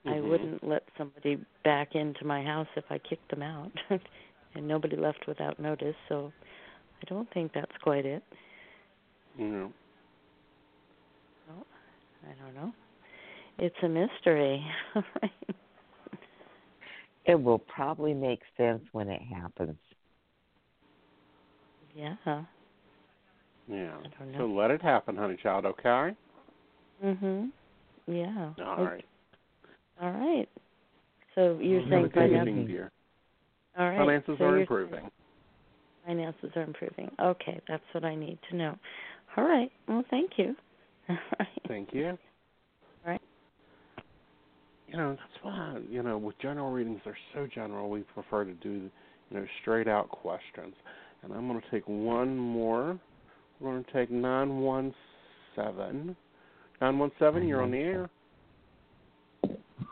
I 0.06 0.18
Mhm. 0.20 0.30
wouldn't 0.30 0.64
let 0.64 0.84
somebody 0.98 1.44
back 1.64 1.96
into 1.96 2.26
my 2.26 2.44
house 2.44 2.68
if 2.76 2.86
I 2.92 3.00
kicked 3.00 3.30
them 3.30 3.42
out. 3.42 3.72
and 4.56 4.68
nobody 4.68 4.96
left 4.96 5.28
without 5.28 5.60
notice, 5.60 5.96
so 6.08 6.32
I 7.02 7.06
don't 7.08 7.30
think 7.32 7.52
that's 7.54 7.76
quite 7.84 8.06
it. 8.06 8.24
You 9.38 9.52
know. 9.52 9.74
I 12.28 12.34
don't 12.44 12.56
know. 12.56 12.74
It's 13.58 13.76
a 13.84 13.88
mystery. 13.90 14.66
It 17.26 17.42
will 17.42 17.58
probably 17.58 18.14
make 18.14 18.42
sense 18.56 18.84
when 18.92 19.10
it 19.10 19.22
happens. 19.22 19.78
yeah. 21.96 22.16
Yeah. 23.68 23.98
So 24.38 24.46
let 24.46 24.70
it 24.70 24.82
happen, 24.82 25.16
honey 25.16 25.38
child, 25.42 25.66
okay? 25.66 26.16
Mhm. 27.04 27.52
Yeah. 28.08 28.54
All 28.64 28.74
Okay. 28.74 28.84
right. 28.84 29.06
All 30.02 30.12
right. 30.12 30.48
So 31.36 31.60
you're 31.62 31.82
saying 31.90 32.10
finances 32.14 32.48
evening, 32.48 32.68
dear. 32.68 32.92
All 33.78 33.90
right. 33.90 33.98
Finances 33.98 34.36
so 34.38 34.46
are 34.46 34.60
improving. 34.60 35.10
Finances 36.06 36.50
are 36.56 36.64
improving. 36.64 37.12
Okay, 37.22 37.62
that's 37.68 37.84
what 37.94 38.06
I 38.06 38.16
need 38.16 38.38
to 38.50 38.56
know. 38.56 38.78
All 39.36 39.44
right. 39.44 39.72
Well, 39.88 40.04
thank 40.10 40.32
you. 40.38 40.56
All 41.10 41.18
right. 41.40 41.48
Thank 41.68 41.94
you. 41.94 42.10
All 42.10 43.12
right. 43.12 43.22
You 44.88 44.98
know, 44.98 45.10
that's 45.12 45.44
why, 45.44 45.80
you 45.90 46.04
know, 46.04 46.18
with 46.18 46.38
general 46.40 46.72
readings, 46.72 47.02
they're 47.04 47.18
so 47.34 47.48
general, 47.54 47.90
we 47.90 48.02
prefer 48.14 48.46
to 48.46 48.54
do, 48.54 48.70
you 48.70 48.92
know, 49.32 49.46
straight 49.62 49.88
out 49.88 50.10
questions. 50.10 50.76
And 51.24 51.34
I'm 51.34 51.48
going 51.48 51.60
to 51.60 51.72
take 51.72 51.88
one 51.88 52.38
more 52.38 53.00
We're 53.60 53.72
going 53.72 53.84
to 53.84 53.92
take 53.92 54.12
917. 54.12 56.16
917, 56.82 57.48
you're 57.48 57.62
on 57.62 57.72
the 57.72 57.78
air. 57.78 58.10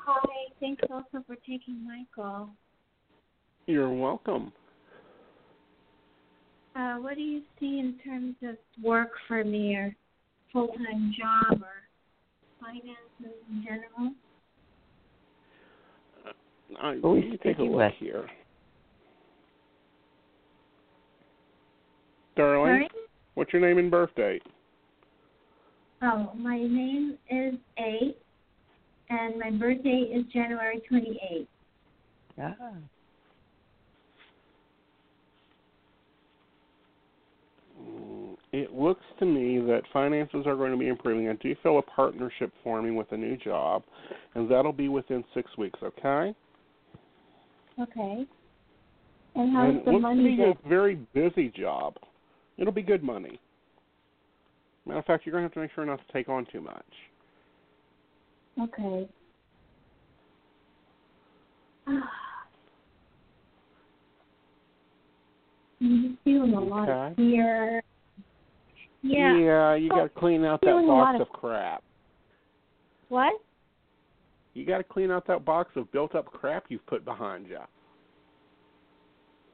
Hi, 0.06 0.51
thanks 0.60 0.84
also 0.89 1.24
for 1.26 1.36
taking 1.47 1.86
my 1.86 2.04
call. 2.14 2.49
You're 3.68 3.89
welcome. 3.89 4.51
Uh, 6.76 6.95
what 6.95 7.16
do 7.16 7.22
you 7.22 7.41
see 7.60 7.80
in 7.80 7.97
terms 8.04 8.36
of 8.43 8.58
work 8.84 9.12
for 9.28 9.43
me 9.43 9.76
or 9.76 9.95
full 10.51 10.68
time 10.70 11.14
job 11.18 11.62
or 11.62 11.84
finances 12.60 13.38
in 13.49 13.64
general? 13.64 14.14
I, 16.82 16.95
Who 16.95 17.16
let 17.16 17.26
is 17.26 17.32
me 17.32 17.39
take 17.43 17.60
a 17.60 17.62
look 17.64 17.78
with? 17.78 17.93
here. 17.99 18.28
Darling, 22.36 22.66
Sorry? 22.66 22.89
what's 23.36 23.54
your 23.54 23.62
name 23.62 23.78
and 23.78 23.91
birth 23.91 24.10
date? 24.16 24.41
Oh, 26.01 26.32
my 26.36 26.58
name 26.58 27.18
is 27.30 27.54
A, 27.80 28.16
and 29.10 29.39
my 29.39 29.51
birthday 29.51 30.12
is 30.14 30.26
January 30.32 30.82
28th. 30.91 31.47
Ah. 32.39 32.54
It 38.51 38.72
looks 38.72 39.04
to 39.18 39.26
me 39.26 39.60
that 39.62 39.82
finances 39.91 40.45
are 40.45 40.56
going 40.56 40.72
to 40.72 40.78
be 40.78 40.88
improving. 40.88 41.28
I 41.28 41.34
do 41.34 41.56
feel 41.64 41.80
a 41.80 41.82
partnership 41.82 42.54
forming 42.64 42.95
with 42.95 43.12
a 43.12 43.18
new 43.18 43.36
job, 43.36 43.82
and 44.36 44.49
that'll 44.49 44.72
be 44.72 44.89
within 44.89 45.24
six 45.34 45.49
weeks, 45.58 45.80
okay? 45.82 46.36
Okay. 47.80 48.26
And 49.36 49.56
how's 49.56 49.70
and 49.70 49.86
the 49.86 49.91
looks 49.91 50.01
money 50.04 50.38
to 50.38 50.38
be 50.38 50.43
a 50.43 50.70
very 50.70 50.95
busy 51.16 51.49
job. 51.49 51.95
It'll 52.58 52.74
be 52.74 52.84
good 52.84 53.04
money. 53.04 53.39
Matter 54.86 54.99
of 54.99 55.06
fact, 55.06 55.26
you're 55.26 55.34
going 55.34 55.43
to 55.43 55.47
have 55.47 55.54
to 55.54 55.60
make 55.62 55.72
sure 55.74 55.86
not 55.86 55.99
to 56.06 56.14
take 56.14 56.30
on 56.30 56.45
too 56.51 56.62
much. 56.62 56.86
Okay. 58.62 59.08
I'm 65.82 66.18
feeling 66.24 66.54
a 66.54 66.60
lot 66.62 66.88
of 66.89 67.16
fear. 67.16 67.84
Yeah. 69.01 69.36
Yeah, 69.38 69.76
you 69.76 69.89
got 69.89 70.04
to 70.04 70.10
clean 70.10 70.45
out 70.45 70.62
that 70.62 70.68
Feeling 70.68 70.86
a 70.86 70.88
lot 70.88 71.14
box 71.14 71.16
of- 71.16 71.22
of 71.28 71.34
crap. 71.34 71.84
What? 73.10 73.34
You 74.54 74.66
got 74.66 74.78
to 74.78 74.84
clean 74.84 75.12
out 75.12 75.28
that 75.28 75.43
box 75.43 75.72
of 75.76 75.91
built-up 75.91 76.26
crap 76.28 76.66
you've 76.70 76.86
put 76.86 77.04
behind 77.04 77.47
you. 77.47 77.60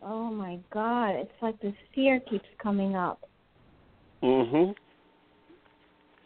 Oh 0.04 0.30
my 0.30 0.60
god, 0.72 1.16
it's 1.16 1.32
like 1.42 1.60
this 1.62 1.74
fear 1.94 2.20
keeps 2.22 2.46
coming 2.62 2.96
up. 2.96 3.20
Mhm. 4.22 4.76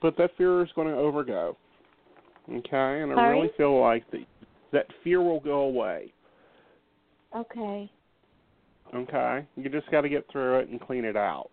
But 0.01 0.15
that 0.17 0.35
fear 0.35 0.61
is 0.63 0.71
going 0.73 0.87
to 0.89 0.93
overgo. 0.93 1.55
Okay, 2.49 3.01
and 3.01 3.11
I 3.11 3.15
Sorry? 3.15 3.39
really 3.39 3.51
feel 3.57 3.79
like 3.79 4.09
that 4.11 4.25
that 4.71 4.87
fear 5.03 5.21
will 5.21 5.39
go 5.39 5.61
away. 5.61 6.11
Okay. 7.35 7.89
Okay, 8.93 9.45
you 9.55 9.69
just 9.69 9.89
got 9.91 10.01
to 10.01 10.09
get 10.09 10.25
through 10.31 10.59
it 10.59 10.69
and 10.69 10.79
clean 10.79 11.05
it 11.05 11.15
out. 11.15 11.49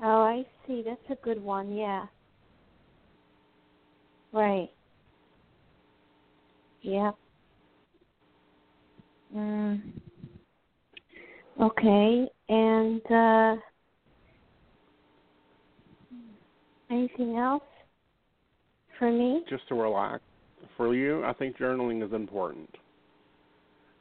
Oh, 0.00 0.22
I 0.22 0.44
see. 0.66 0.82
That's 0.84 1.00
a 1.10 1.24
good 1.24 1.42
one. 1.42 1.74
Yeah. 1.74 2.06
Right. 4.32 4.70
Yeah. 6.82 7.12
Mm. 9.34 9.80
Okay. 11.60 12.28
And 12.48 13.02
uh 13.10 13.56
anything 16.90 17.36
else 17.36 17.62
for 18.98 19.10
me? 19.10 19.44
Just 19.48 19.66
to 19.68 19.74
relax. 19.74 20.22
For 20.76 20.94
you, 20.94 21.24
I 21.24 21.32
think 21.32 21.56
journaling 21.56 22.04
is 22.06 22.12
important. 22.12 22.68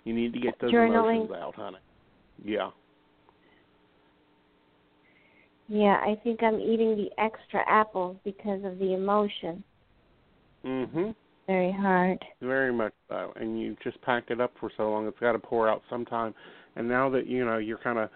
You 0.03 0.13
need 0.13 0.33
to 0.33 0.39
get 0.39 0.59
those 0.59 0.71
Journaling. 0.71 1.25
emotions 1.25 1.31
out, 1.31 1.55
honey. 1.55 1.77
Yeah. 2.43 2.69
Yeah, 5.67 5.97
I 6.01 6.15
think 6.23 6.43
I'm 6.43 6.59
eating 6.59 6.95
the 6.95 7.09
extra 7.17 7.61
apples 7.67 8.17
because 8.23 8.63
of 8.63 8.79
the 8.79 8.93
emotion. 8.93 9.63
Mhm. 10.63 11.15
Very 11.47 11.71
hard. 11.71 12.23
Very 12.41 12.71
much 12.71 12.93
so. 13.09 13.33
And 13.35 13.59
you 13.59 13.75
just 13.83 13.99
packed 14.01 14.31
it 14.31 14.39
up 14.39 14.57
for 14.59 14.69
so 14.77 14.91
long, 14.91 15.07
it's 15.07 15.19
got 15.19 15.33
to 15.33 15.39
pour 15.39 15.69
out 15.69 15.81
sometime. 15.89 16.33
And 16.75 16.87
now 16.87 17.09
that 17.09 17.25
you 17.25 17.43
know 17.45 17.57
you're 17.57 17.77
kind 17.77 17.99
of 17.99 18.09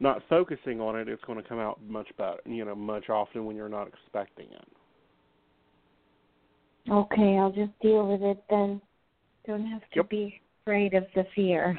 not 0.00 0.22
focusing 0.28 0.80
on 0.80 0.96
it, 0.96 1.08
it's 1.08 1.22
going 1.24 1.40
to 1.42 1.48
come 1.48 1.58
out 1.58 1.80
much 1.82 2.08
better. 2.16 2.40
You 2.46 2.64
know, 2.64 2.74
much 2.74 3.10
often 3.10 3.46
when 3.46 3.56
you're 3.56 3.68
not 3.68 3.88
expecting 3.88 4.46
it. 4.52 4.68
Okay, 6.90 7.36
I'll 7.38 7.52
just 7.52 7.72
deal 7.80 8.06
with 8.08 8.22
it 8.22 8.42
then. 8.50 8.80
Don't 9.46 9.66
have 9.66 9.80
to 9.80 9.96
Yep. 9.96 10.08
be 10.10 10.40
afraid 10.62 10.94
of 10.94 11.04
the 11.14 11.24
fear. 11.34 11.78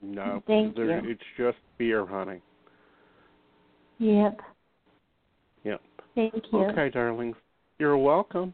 No, 0.00 0.42
Thank 0.46 0.76
there- 0.76 1.04
you. 1.04 1.10
it's 1.10 1.22
just 1.36 1.58
fear, 1.78 2.06
honey. 2.06 2.40
Yep. 3.98 4.40
Yep. 5.64 5.80
Thank 6.14 6.34
you. 6.52 6.58
Okay, 6.66 6.90
darlings. 6.90 7.36
You're 7.78 7.96
welcome. 7.98 8.52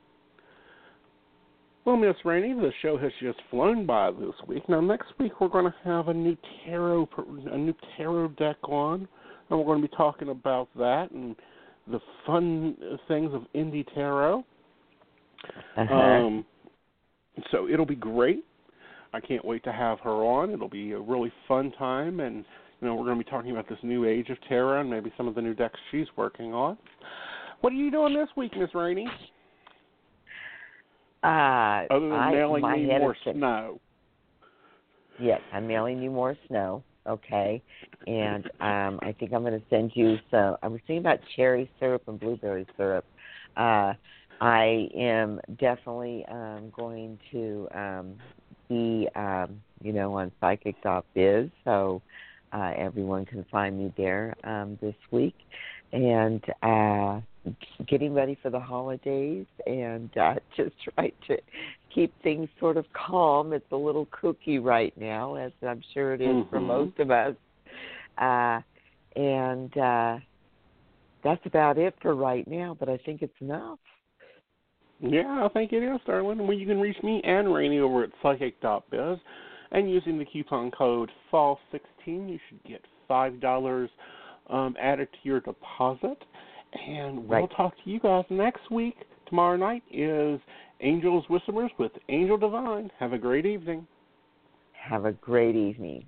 Well, 1.84 1.96
Miss 1.96 2.16
Rainey, 2.24 2.52
the 2.52 2.70
show 2.82 2.98
has 2.98 3.12
just 3.20 3.38
flown 3.50 3.86
by 3.86 4.10
this 4.10 4.34
week. 4.46 4.68
Now, 4.68 4.80
next 4.82 5.08
week 5.18 5.40
we're 5.40 5.48
going 5.48 5.64
to 5.64 5.74
have 5.84 6.08
a 6.08 6.14
new 6.14 6.36
tarot, 6.66 7.08
a 7.50 7.56
new 7.56 7.74
tarot 7.96 8.28
deck 8.38 8.56
on, 8.64 9.08
and 9.48 9.58
we're 9.58 9.64
going 9.64 9.80
to 9.80 9.88
be 9.88 9.96
talking 9.96 10.28
about 10.28 10.68
that 10.76 11.10
and 11.12 11.34
the 11.90 12.00
fun 12.26 12.76
things 13.08 13.32
of 13.32 13.44
indie 13.54 13.86
tarot. 13.94 14.44
Uh-huh. 15.76 15.94
Um, 15.94 16.46
so 17.50 17.68
it'll 17.68 17.86
be 17.86 17.94
great. 17.94 18.44
I 19.12 19.20
can't 19.20 19.44
wait 19.44 19.64
to 19.64 19.72
have 19.72 20.00
her 20.00 20.10
on. 20.10 20.50
It'll 20.50 20.68
be 20.68 20.92
a 20.92 20.98
really 20.98 21.32
fun 21.46 21.72
time, 21.78 22.20
and 22.20 22.44
you 22.80 22.88
know 22.88 22.94
we're 22.94 23.04
going 23.04 23.18
to 23.18 23.24
be 23.24 23.30
talking 23.30 23.52
about 23.52 23.68
this 23.68 23.78
new 23.82 24.04
age 24.04 24.28
of 24.28 24.36
tarot 24.48 24.80
and 24.80 24.90
maybe 24.90 25.12
some 25.16 25.26
of 25.28 25.34
the 25.34 25.40
new 25.40 25.54
decks 25.54 25.78
she's 25.90 26.06
working 26.16 26.52
on. 26.52 26.76
What 27.60 27.72
are 27.72 27.76
you 27.76 27.90
doing 27.90 28.14
this 28.14 28.28
week, 28.36 28.52
Miss 28.56 28.74
Rainey? 28.74 29.06
uh, 31.24 31.84
Other 31.90 32.08
than 32.08 32.12
I, 32.12 32.32
mailing 32.32 32.62
me 32.70 32.86
more 32.86 33.16
snow. 33.32 33.80
Yes, 35.18 35.40
I'm 35.52 35.66
mailing 35.66 36.00
you 36.02 36.10
more 36.10 36.36
snow. 36.46 36.82
Okay, 37.06 37.62
and 38.06 38.44
um, 38.60 39.00
I 39.00 39.14
think 39.18 39.32
I'm 39.32 39.40
going 39.40 39.58
to 39.58 39.64
send 39.70 39.92
you 39.94 40.16
some. 40.30 40.56
I 40.62 40.68
was 40.68 40.80
thinking 40.86 40.98
about 40.98 41.20
cherry 41.34 41.70
syrup 41.80 42.02
and 42.06 42.20
blueberry 42.20 42.66
syrup. 42.76 43.06
Uh, 43.56 43.94
I 44.40 44.88
am 44.96 45.40
definitely 45.58 46.24
um, 46.30 46.72
going 46.74 47.18
to 47.32 47.68
um, 47.74 48.14
be, 48.68 49.08
um, 49.16 49.60
you 49.82 49.92
know, 49.92 50.14
on 50.14 50.30
psychic.biz, 50.40 51.50
so 51.64 52.02
uh, 52.52 52.72
everyone 52.76 53.24
can 53.24 53.44
find 53.50 53.78
me 53.78 53.92
there 53.96 54.34
um, 54.44 54.78
this 54.80 54.94
week, 55.10 55.34
and 55.92 56.42
uh, 56.62 57.20
getting 57.86 58.14
ready 58.14 58.38
for 58.42 58.50
the 58.50 58.60
holidays, 58.60 59.46
and 59.66 60.16
uh, 60.16 60.34
just 60.56 60.74
trying 60.94 61.12
to 61.26 61.36
keep 61.92 62.12
things 62.22 62.48
sort 62.60 62.76
of 62.76 62.84
calm. 62.92 63.52
It's 63.52 63.70
a 63.72 63.76
little 63.76 64.06
kooky 64.06 64.62
right 64.62 64.92
now, 64.96 65.34
as 65.34 65.52
I'm 65.66 65.82
sure 65.92 66.14
it 66.14 66.20
is 66.20 66.44
for 66.50 66.60
Mhm. 66.60 66.66
most 66.66 66.98
of 67.00 67.10
us. 67.10 67.34
Uh, 68.18 68.60
and 69.16 69.76
uh, 69.78 70.18
that's 71.24 71.44
about 71.46 71.78
it 71.78 71.94
for 72.00 72.14
right 72.14 72.46
now, 72.46 72.76
but 72.78 72.88
I 72.88 72.98
think 72.98 73.22
it's 73.22 73.40
enough. 73.40 73.78
Yeah, 75.00 75.44
I 75.44 75.48
think 75.52 75.72
it 75.72 75.82
is, 75.82 76.00
darling. 76.06 76.38
Well, 76.46 76.56
you 76.56 76.66
can 76.66 76.80
reach 76.80 76.96
me 77.02 77.20
and 77.24 77.54
Rainey 77.54 77.78
over 77.78 78.02
at 78.04 78.10
psychic.biz, 78.22 79.18
and 79.70 79.90
using 79.90 80.18
the 80.18 80.24
coupon 80.24 80.70
code 80.70 81.10
FALL16, 81.32 81.56
you 82.06 82.38
should 82.48 82.62
get 82.64 82.82
five 83.06 83.40
dollars 83.40 83.90
um, 84.50 84.74
added 84.80 85.08
to 85.12 85.18
your 85.22 85.40
deposit. 85.40 86.18
And 86.86 87.26
we'll 87.26 87.48
talk 87.48 87.74
to 87.84 87.90
you 87.90 88.00
guys 88.00 88.24
next 88.28 88.70
week. 88.70 88.96
Tomorrow 89.28 89.56
night 89.56 89.82
is 89.90 90.40
Angels 90.80 91.24
Whisperers 91.28 91.70
with 91.78 91.92
Angel 92.08 92.36
Divine. 92.36 92.90
Have 92.98 93.12
a 93.12 93.18
great 93.18 93.46
evening. 93.46 93.86
Have 94.72 95.04
a 95.04 95.12
great 95.12 95.56
evening. 95.56 96.06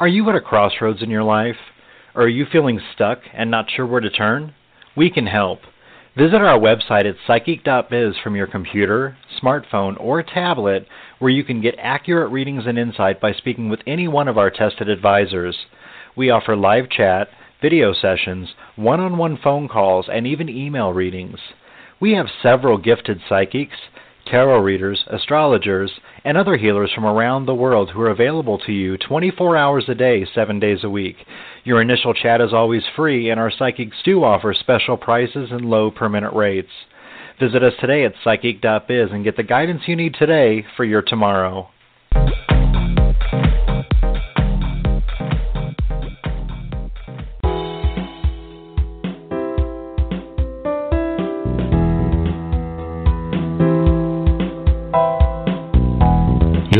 Are 0.00 0.06
you 0.06 0.28
at 0.28 0.36
a 0.36 0.40
crossroads 0.40 1.02
in 1.02 1.10
your 1.10 1.24
life? 1.24 1.56
Or 2.14 2.22
are 2.22 2.28
you 2.28 2.46
feeling 2.52 2.80
stuck 2.94 3.18
and 3.34 3.50
not 3.50 3.68
sure 3.68 3.84
where 3.84 4.00
to 4.00 4.08
turn? 4.08 4.54
We 4.96 5.10
can 5.10 5.26
help. 5.26 5.58
Visit 6.16 6.36
our 6.36 6.56
website 6.56 7.04
at 7.04 7.16
psychic.biz 7.26 8.14
from 8.22 8.36
your 8.36 8.46
computer, 8.46 9.16
smartphone, 9.42 9.98
or 9.98 10.22
tablet 10.22 10.86
where 11.18 11.32
you 11.32 11.42
can 11.42 11.60
get 11.60 11.74
accurate 11.82 12.30
readings 12.30 12.62
and 12.64 12.78
insight 12.78 13.20
by 13.20 13.32
speaking 13.32 13.68
with 13.68 13.80
any 13.88 14.06
one 14.06 14.28
of 14.28 14.38
our 14.38 14.50
tested 14.50 14.88
advisors. 14.88 15.56
We 16.16 16.30
offer 16.30 16.54
live 16.54 16.88
chat, 16.90 17.26
video 17.60 17.92
sessions, 17.92 18.50
one 18.76 19.00
on 19.00 19.18
one 19.18 19.36
phone 19.42 19.66
calls, 19.66 20.06
and 20.08 20.28
even 20.28 20.48
email 20.48 20.92
readings. 20.92 21.40
We 22.00 22.12
have 22.12 22.26
several 22.40 22.78
gifted 22.78 23.20
psychics, 23.28 23.76
tarot 24.30 24.60
readers, 24.60 25.04
astrologers, 25.08 25.90
and 26.24 26.36
other 26.36 26.56
healers 26.56 26.92
from 26.94 27.04
around 27.04 27.46
the 27.46 27.54
world 27.54 27.90
who 27.90 28.00
are 28.00 28.10
available 28.10 28.58
to 28.58 28.72
you 28.72 28.96
24 28.98 29.56
hours 29.56 29.84
a 29.88 29.94
day, 29.94 30.26
7 30.34 30.60
days 30.60 30.84
a 30.84 30.90
week. 30.90 31.16
Your 31.64 31.82
initial 31.82 32.14
chat 32.14 32.40
is 32.40 32.52
always 32.52 32.82
free, 32.94 33.30
and 33.30 33.40
our 33.40 33.50
psychics 33.50 33.96
do 34.04 34.24
offer 34.24 34.54
special 34.54 34.96
prices 34.96 35.50
and 35.50 35.64
low 35.64 35.90
per 35.90 36.08
minute 36.08 36.32
rates. 36.32 36.68
Visit 37.40 37.62
us 37.62 37.74
today 37.80 38.04
at 38.04 38.14
psychic.biz 38.24 39.10
and 39.10 39.24
get 39.24 39.36
the 39.36 39.42
guidance 39.42 39.82
you 39.86 39.96
need 39.96 40.14
today 40.14 40.64
for 40.76 40.84
your 40.84 41.02
tomorrow. 41.02 41.68